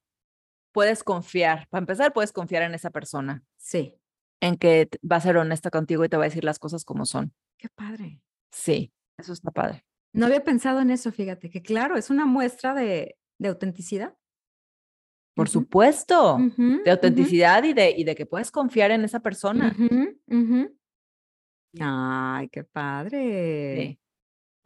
puedes 0.74 1.04
confiar. 1.04 1.68
Para 1.70 1.80
empezar, 1.80 2.14
puedes 2.14 2.32
confiar 2.34 2.64
en 2.64 2.76
esa 2.76 2.92
persona, 2.92 3.44
Sí. 3.58 3.96
en 4.42 4.58
que 4.58 4.90
va 5.10 5.16
a 5.16 5.22
ser 5.22 5.38
honesta 5.38 5.72
contigo 5.72 6.04
y 6.06 6.10
te 6.10 6.18
va 6.18 6.24
a 6.24 6.28
decir 6.28 6.44
las 6.44 6.60
cosas 6.60 6.84
como 6.86 7.06
son. 7.06 7.34
Qué 7.58 7.70
padre. 7.70 8.22
Sí, 8.52 8.92
eso 9.18 9.34
está 9.34 9.50
padre. 9.52 9.86
No 10.14 10.26
había 10.26 10.44
pensado 10.44 10.80
en 10.82 10.90
eso, 10.90 11.12
fíjate, 11.12 11.50
que 11.50 11.62
claro, 11.62 11.96
es 11.98 12.10
una 12.10 12.26
muestra 12.26 12.74
de, 12.74 13.18
de 13.38 13.50
autenticidad. 13.50 14.16
Por 15.36 15.48
supuesto, 15.48 16.38
de 16.58 16.92
autenticidad 16.92 17.64
y, 17.64 17.74
de, 17.74 17.92
y 17.92 18.04
de 18.04 18.16
que 18.16 18.26
puedes 18.26 18.52
confiar 18.52 18.92
en 18.92 19.06
esa 19.06 19.22
persona. 19.22 19.74
Ay, 21.80 22.50
qué 22.50 22.64
padre. 22.64 23.78
Sí. 23.78 24.00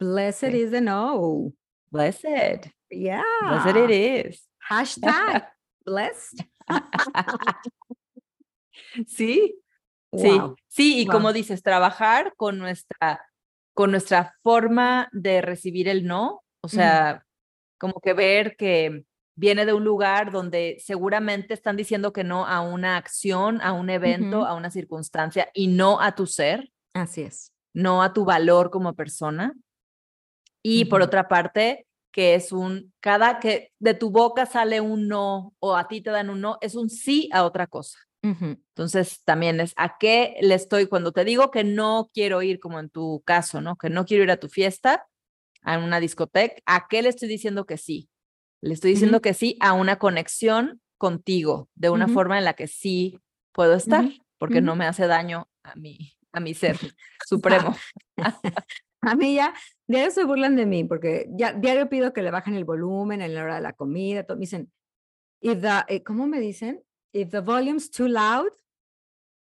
Blessed 0.00 0.50
sí. 0.50 0.56
is 0.62 0.70
the 0.72 0.80
no. 0.80 1.52
Blessed. 1.90 2.72
Yeah. 2.90 3.22
Blessed 3.42 3.76
it 3.76 3.90
is. 4.30 4.48
Hashtag 4.58 5.48
blessed. 5.84 6.40
Sí, 9.06 9.60
sí, 10.12 10.38
Wow. 10.38 10.56
sí, 10.68 11.00
y 11.00 11.06
como 11.06 11.32
dices, 11.32 11.62
trabajar 11.62 12.34
con 12.36 12.58
nuestra, 12.58 13.24
con 13.74 13.90
nuestra 13.90 14.36
forma 14.42 15.08
de 15.12 15.42
recibir 15.42 15.88
el 15.88 16.06
no, 16.06 16.42
o 16.62 16.68
sea, 16.68 17.26
como 17.78 18.00
que 18.00 18.14
ver 18.14 18.56
que 18.56 19.04
viene 19.36 19.66
de 19.66 19.72
un 19.72 19.84
lugar 19.84 20.30
donde 20.30 20.78
seguramente 20.78 21.54
están 21.54 21.76
diciendo 21.76 22.12
que 22.12 22.24
no 22.24 22.46
a 22.46 22.60
una 22.60 22.96
acción, 22.96 23.60
a 23.60 23.72
un 23.72 23.90
evento, 23.90 24.46
a 24.46 24.54
una 24.54 24.70
circunstancia 24.70 25.50
y 25.52 25.66
no 25.66 26.00
a 26.00 26.14
tu 26.14 26.26
ser, 26.26 26.70
Así 26.94 27.22
es. 27.22 27.52
no 27.74 28.02
a 28.02 28.12
tu 28.12 28.24
valor 28.24 28.70
como 28.70 28.94
persona. 28.94 29.52
Y 30.62 30.86
por 30.86 31.02
otra 31.02 31.28
parte, 31.28 31.86
que 32.10 32.36
es 32.36 32.52
un, 32.52 32.94
cada 33.00 33.38
que 33.38 33.72
de 33.80 33.92
tu 33.92 34.10
boca 34.10 34.46
sale 34.46 34.80
un 34.80 35.08
no 35.08 35.52
o 35.58 35.76
a 35.76 35.88
ti 35.88 36.00
te 36.00 36.10
dan 36.10 36.30
un 36.30 36.40
no, 36.40 36.58
es 36.60 36.74
un 36.76 36.88
sí 36.88 37.28
a 37.32 37.44
otra 37.44 37.66
cosa. 37.66 37.98
Entonces, 38.24 39.22
también 39.24 39.60
es 39.60 39.74
a 39.76 39.98
qué 39.98 40.36
le 40.40 40.54
estoy, 40.54 40.86
cuando 40.86 41.12
te 41.12 41.24
digo 41.24 41.50
que 41.50 41.62
no 41.62 42.10
quiero 42.14 42.40
ir, 42.40 42.58
como 42.58 42.80
en 42.80 42.88
tu 42.88 43.22
caso, 43.26 43.60
¿no? 43.60 43.76
Que 43.76 43.90
no 43.90 44.06
quiero 44.06 44.24
ir 44.24 44.30
a 44.30 44.38
tu 44.38 44.48
fiesta, 44.48 45.06
a 45.62 45.78
una 45.78 46.00
discoteca, 46.00 46.56
¿a 46.64 46.86
qué 46.88 47.02
le 47.02 47.10
estoy 47.10 47.28
diciendo 47.28 47.66
que 47.66 47.76
sí? 47.76 48.08
Le 48.62 48.72
estoy 48.72 48.92
diciendo 48.92 49.20
que 49.20 49.34
sí 49.34 49.58
a 49.60 49.74
una 49.74 49.98
conexión 49.98 50.80
contigo, 50.96 51.68
de 51.74 51.90
una 51.90 52.08
forma 52.08 52.38
en 52.38 52.44
la 52.44 52.54
que 52.54 52.66
sí 52.66 53.20
puedo 53.52 53.74
estar, 53.74 54.04
porque 54.38 54.62
no 54.62 54.74
me 54.74 54.86
hace 54.86 55.06
daño 55.06 55.50
a 55.62 55.74
mi, 55.74 56.16
a 56.32 56.40
mi 56.40 56.54
ser 56.54 56.78
supremo. 57.26 57.76
a 59.02 59.14
mí 59.14 59.34
ya, 59.34 59.52
diario 59.86 60.10
se 60.10 60.24
burlan 60.24 60.56
de 60.56 60.64
mí, 60.64 60.84
porque 60.84 61.26
ya 61.36 61.52
diario 61.52 61.90
pido 61.90 62.14
que 62.14 62.22
le 62.22 62.30
bajen 62.30 62.54
el 62.54 62.64
volumen 62.64 63.20
en 63.20 63.34
la 63.34 63.42
hora 63.42 63.56
de 63.56 63.60
la 63.60 63.74
comida, 63.74 64.24
todo, 64.24 64.38
me 64.38 64.42
dicen, 64.42 64.72
if 65.42 65.60
the, 65.60 65.94
eh, 65.94 66.02
¿cómo 66.02 66.26
me 66.26 66.40
dicen? 66.40 66.82
If 67.14 67.30
the 67.30 67.40
volume's 67.40 67.88
too 67.88 68.08
loud, 68.08 68.50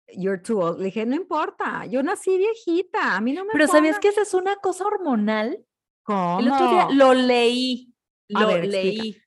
you're 0.08 0.38
too 0.38 0.62
old. 0.62 0.80
Le 0.80 0.86
dije, 0.86 1.06
no 1.06 1.16
importa, 1.16 1.86
yo 1.86 2.02
nací 2.02 2.38
viejita, 2.38 3.16
a 3.16 3.22
mí 3.22 3.34
no 3.34 3.44
me 3.44 3.52
Pero 3.52 3.68
¿sabías 3.68 4.00
que 4.00 4.10
esa 4.10 4.22
es 4.22 4.34
una 4.34 4.56
cosa 4.58 4.86
hormonal? 4.86 5.66
¿Cómo? 6.04 6.40
El 6.40 6.52
otro 6.52 6.70
día 6.70 6.88
lo 6.92 7.14
leí, 7.14 7.94
lo 8.30 8.58
leí. 8.58 9.18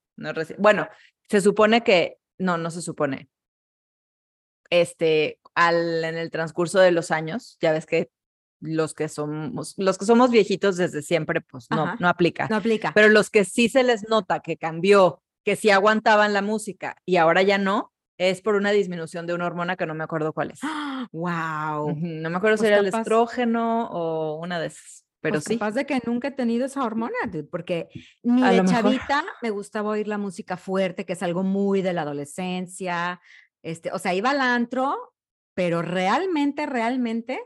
bueno, 0.58 0.88
se 1.30 1.42
supone 1.42 1.84
que, 1.84 2.18
no, 2.38 2.58
no 2.58 2.72
se 2.72 2.82
supone. 2.82 3.30
Este, 4.70 5.40
al, 5.54 6.04
en 6.04 6.18
el 6.18 6.32
transcurso 6.32 6.80
de 6.80 6.92
los 6.92 7.12
años, 7.12 7.58
ya 7.62 7.72
ves 7.72 7.86
que 7.86 8.12
los 8.62 8.94
que 8.94 9.10
somos, 9.10 9.76
los 9.78 9.98
que 9.98 10.06
somos 10.06 10.32
viejitos 10.32 10.78
desde 10.78 11.02
siempre, 11.02 11.42
pues 11.42 11.68
no, 11.70 11.96
no 12.00 12.10
aplica. 12.10 12.48
No 12.50 12.56
aplica. 12.56 12.92
Pero 12.94 13.10
los 13.10 13.30
que 13.30 13.46
sí 13.46 13.70
se 13.70 13.84
les 13.84 14.08
nota 14.10 14.40
que 14.40 14.58
cambió, 14.58 15.22
que 15.44 15.56
sí 15.56 15.70
aguantaban 15.70 16.34
la 16.34 16.42
música 16.42 16.98
y 17.06 17.18
ahora 17.18 17.42
ya 17.44 17.58
no, 17.58 17.94
es 18.18 18.42
por 18.42 18.56
una 18.56 18.72
disminución 18.72 19.28
de 19.28 19.34
una 19.34 19.46
hormona 19.46 19.76
que 19.76 19.86
no 19.86 19.94
me 19.94 20.04
acuerdo 20.04 20.34
cuál 20.34 20.52
es. 20.52 20.62
¡Wow! 21.12 21.96
No 21.98 22.30
me 22.30 22.38
acuerdo 22.38 22.58
si 22.58 22.62
pues 22.62 22.72
era 22.72 22.80
el 22.80 22.88
estrógeno 22.88 23.88
o 23.90 24.40
una 24.40 24.60
de 24.60 24.68
esas. 24.68 25.05
Pero 25.26 25.36
pues 25.36 25.46
sí. 25.46 25.58
Capaz 25.58 25.72
de 25.72 25.86
que 25.86 26.00
nunca 26.06 26.28
he 26.28 26.32
tenido 26.32 26.66
esa 26.66 26.84
hormona, 26.84 27.16
porque 27.50 27.90
ni 28.24 28.42
de 28.44 28.64
chavita 28.66 29.26
me 29.42 29.50
gustaba 29.50 29.90
oír 29.90 30.08
la 30.08 30.18
música 30.18 30.56
fuerte, 30.56 31.06
que 31.06 31.14
es 31.14 31.24
algo 31.24 31.44
muy 31.44 31.82
de 31.82 31.94
la 31.94 32.04
adolescencia. 32.04 33.20
Este, 33.64 33.92
o 33.92 33.98
sea, 33.98 34.14
iba 34.14 34.30
al 34.30 34.42
antro, 34.42 35.14
pero 35.56 35.82
realmente, 35.82 36.68
realmente 36.68 37.40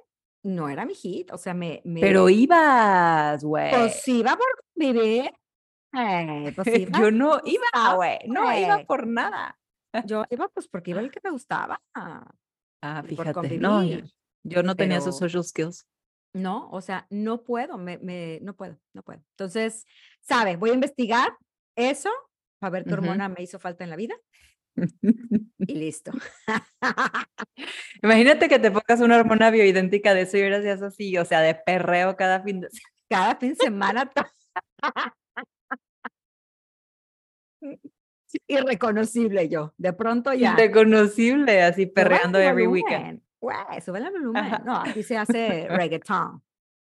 no 0.43 0.67
era 0.67 0.85
mi 0.85 0.93
hit. 0.93 1.31
O 1.31 1.37
sea, 1.37 1.53
me. 1.53 1.81
Pero 2.01 2.27
ibas, 2.27 3.43
güey. 3.43 3.71
Pues 3.71 4.07
iba 4.07 4.35
por 4.35 4.65
vivir. 4.75 5.31
Eh, 5.93 6.51
pues 6.55 6.67
Yo 6.99 7.11
no 7.11 7.39
iba, 7.45 7.95
güey. 7.95 8.19
No 8.27 8.57
iba 8.57 8.83
por 8.85 9.07
nada. 9.07 9.57
Yo 10.05 10.25
iba 10.29 10.47
pues 10.49 10.67
porque 10.67 10.91
iba 10.91 10.99
el 10.99 11.11
que 11.11 11.21
me 11.23 11.31
gustaba. 11.31 11.81
Ah, 11.93 13.03
fíjate. 13.05 13.57
No, 13.57 13.83
yo, 14.43 14.63
no 14.63 14.75
tenía 14.75 14.97
esos 14.97 15.17
social 15.17 15.43
skills. 15.43 15.85
No, 16.33 16.69
o 16.71 16.81
sea, 16.81 17.07
no 17.09 17.43
puedo, 17.43 17.77
me, 17.77 17.97
me, 17.97 18.39
no 18.41 18.55
puedo, 18.55 18.77
no 18.93 19.01
puedo. 19.03 19.21
Entonces, 19.31 19.85
sabe, 20.21 20.57
voy 20.57 20.69
a 20.69 20.75
investigar 20.75 21.35
eso, 21.75 22.11
a 22.61 22.69
ver 22.69 22.85
qué 22.85 22.93
hormona 22.93 23.29
me 23.29 23.41
hizo 23.41 23.57
falta 23.57 23.83
en 23.83 23.89
la 23.89 23.95
vida. 23.95 24.15
y 24.75 25.73
listo. 25.73 26.11
Imagínate 28.03 28.47
que 28.47 28.59
te 28.59 28.69
pongas 28.69 28.99
una 29.01 29.17
hormona 29.17 29.49
bioidéntica 29.49 30.13
de 30.13 30.21
eso 30.21 30.37
y 30.37 30.41
seas 30.41 30.81
así, 30.83 31.17
o 31.17 31.25
sea, 31.25 31.41
de 31.41 31.55
perreo 31.55 32.15
cada 32.15 32.41
fin 32.41 32.61
de 32.61 32.69
semana. 32.69 32.89
Cada 33.09 33.35
fin 33.37 33.49
de 33.49 33.55
semana. 33.55 34.11
Irreconocible 38.47 39.49
yo, 39.49 39.73
de 39.77 39.93
pronto 39.93 40.31
ya. 40.31 40.53
Irreconocible, 40.53 41.63
así 41.63 41.87
perreando 41.87 42.37
every 42.37 42.67
weekend 42.67 43.23
güey, 43.39 43.81
sube 43.83 43.99
el 43.99 44.11
volumen. 44.11 44.51
No, 44.65 44.77
aquí 44.77 45.03
se 45.03 45.17
hace 45.17 45.67
reggaetón. 45.69 46.43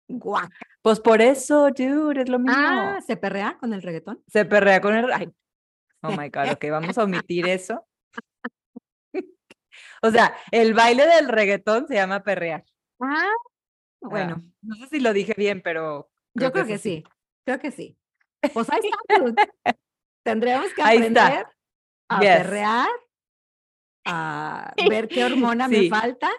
Guaca. 0.08 0.56
Pues 0.82 0.98
por 1.00 1.20
eso, 1.20 1.70
dude, 1.70 2.22
es 2.22 2.28
lo 2.28 2.38
mismo. 2.38 2.56
Ah, 2.56 3.00
¿se 3.06 3.16
perrea 3.16 3.56
con 3.58 3.72
el 3.72 3.82
reggaetón? 3.82 4.22
Se 4.26 4.44
perrea 4.44 4.80
con 4.80 4.96
el... 4.96 5.12
Ay. 5.12 5.32
Oh 6.02 6.10
my 6.10 6.30
God, 6.30 6.52
ok, 6.52 6.64
vamos 6.70 6.96
a 6.96 7.04
omitir 7.04 7.46
eso. 7.46 7.86
o 10.02 10.10
sea, 10.10 10.34
el 10.50 10.74
baile 10.74 11.06
del 11.06 11.28
reggaetón 11.28 11.86
se 11.86 11.94
llama 11.94 12.22
perrear. 12.22 12.64
Ah, 13.00 13.30
bueno. 14.00 14.42
no 14.62 14.74
sé 14.76 14.88
si 14.88 15.00
lo 15.00 15.12
dije 15.12 15.34
bien, 15.36 15.60
pero... 15.60 16.10
Yo 16.34 16.50
creo 16.52 16.66
que, 16.66 16.78
sí. 16.78 17.04
creo 17.44 17.58
que 17.58 17.70
sí. 17.70 17.98
Pues 18.52 18.70
ahí 18.70 18.80
está. 18.82 19.48
Tendríamos 20.24 20.72
que 20.72 20.82
aprender 20.82 21.46
a 22.08 22.20
perrear 22.20 22.88
a 24.10 24.74
ver 24.88 25.08
qué 25.08 25.24
hormona 25.24 25.68
me 25.68 25.88
falta, 25.88 26.30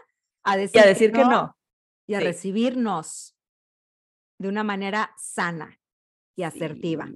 a 0.43 0.57
decir, 0.57 0.81
y 0.81 0.83
a 0.83 0.87
decir 0.87 1.11
que, 1.11 1.23
no, 1.23 1.57
y 2.07 2.15
a 2.15 2.19
recibirnos 2.19 3.35
de 4.37 4.49
una 4.49 4.63
manera 4.63 5.13
sana 5.17 5.79
y 6.35 6.43
asertiva. 6.43 7.07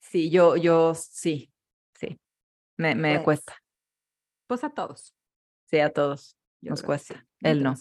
Sí, 0.00 0.30
yo, 0.30 0.56
yo, 0.56 0.94
sí, 0.94 1.52
sí, 1.94 2.18
me, 2.76 2.94
me 2.94 3.14
pues 3.14 3.24
cuesta. 3.24 3.56
Pues 4.46 4.64
a 4.64 4.70
todos. 4.70 5.14
Sí, 5.68 5.80
a 5.80 5.90
todos 5.90 6.36
nos 6.60 6.82
cuesta. 6.82 7.26
Él 7.40 7.62
no. 7.62 7.74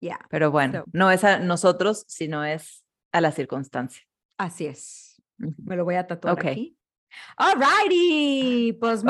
ya 0.00 0.18
Pero 0.28 0.50
bueno, 0.50 0.84
no 0.92 1.10
es 1.10 1.24
a 1.24 1.38
nosotros, 1.38 2.04
sino 2.08 2.44
es 2.44 2.84
a 3.12 3.20
la 3.20 3.32
circunstancia. 3.32 4.02
Así 4.38 4.66
es. 4.66 5.22
Me 5.36 5.76
lo 5.76 5.84
voy 5.84 5.96
a 5.96 6.06
tatuar 6.06 6.38
aquí. 6.38 6.76
All 7.36 7.54
righty. 7.58 8.72
Pues 8.74 9.02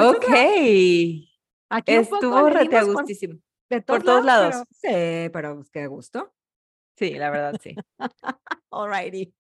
Ok. 1.71 1.83
Estuvo 1.87 2.51
rete 2.51 2.83
gustísimo. 2.83 3.39
Por 3.87 4.03
todos 4.03 4.25
lados. 4.25 4.65
sí, 4.73 5.31
pero 5.33 5.57
pues, 5.57 5.71
qué 5.71 5.87
gusto. 5.87 6.33
Sí, 6.97 7.15
la 7.15 7.31
verdad, 7.31 7.59
sí. 7.63 7.75
Alrighty. 8.71 9.33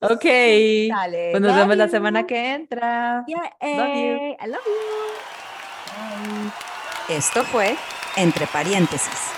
Ok. 0.00 0.24
Dale. 0.24 1.28
Pues 1.32 1.40
nos 1.40 1.54
vemos 1.54 1.76
la 1.76 1.88
semana 1.88 2.26
que 2.26 2.54
entra. 2.54 3.24
Yeah, 3.26 3.52
I 3.60 4.46
love 4.48 4.62
you. 4.64 5.36
Esto 7.08 7.44
fue 7.44 7.76
Entre 8.16 8.46
Paréntesis. 8.46 9.35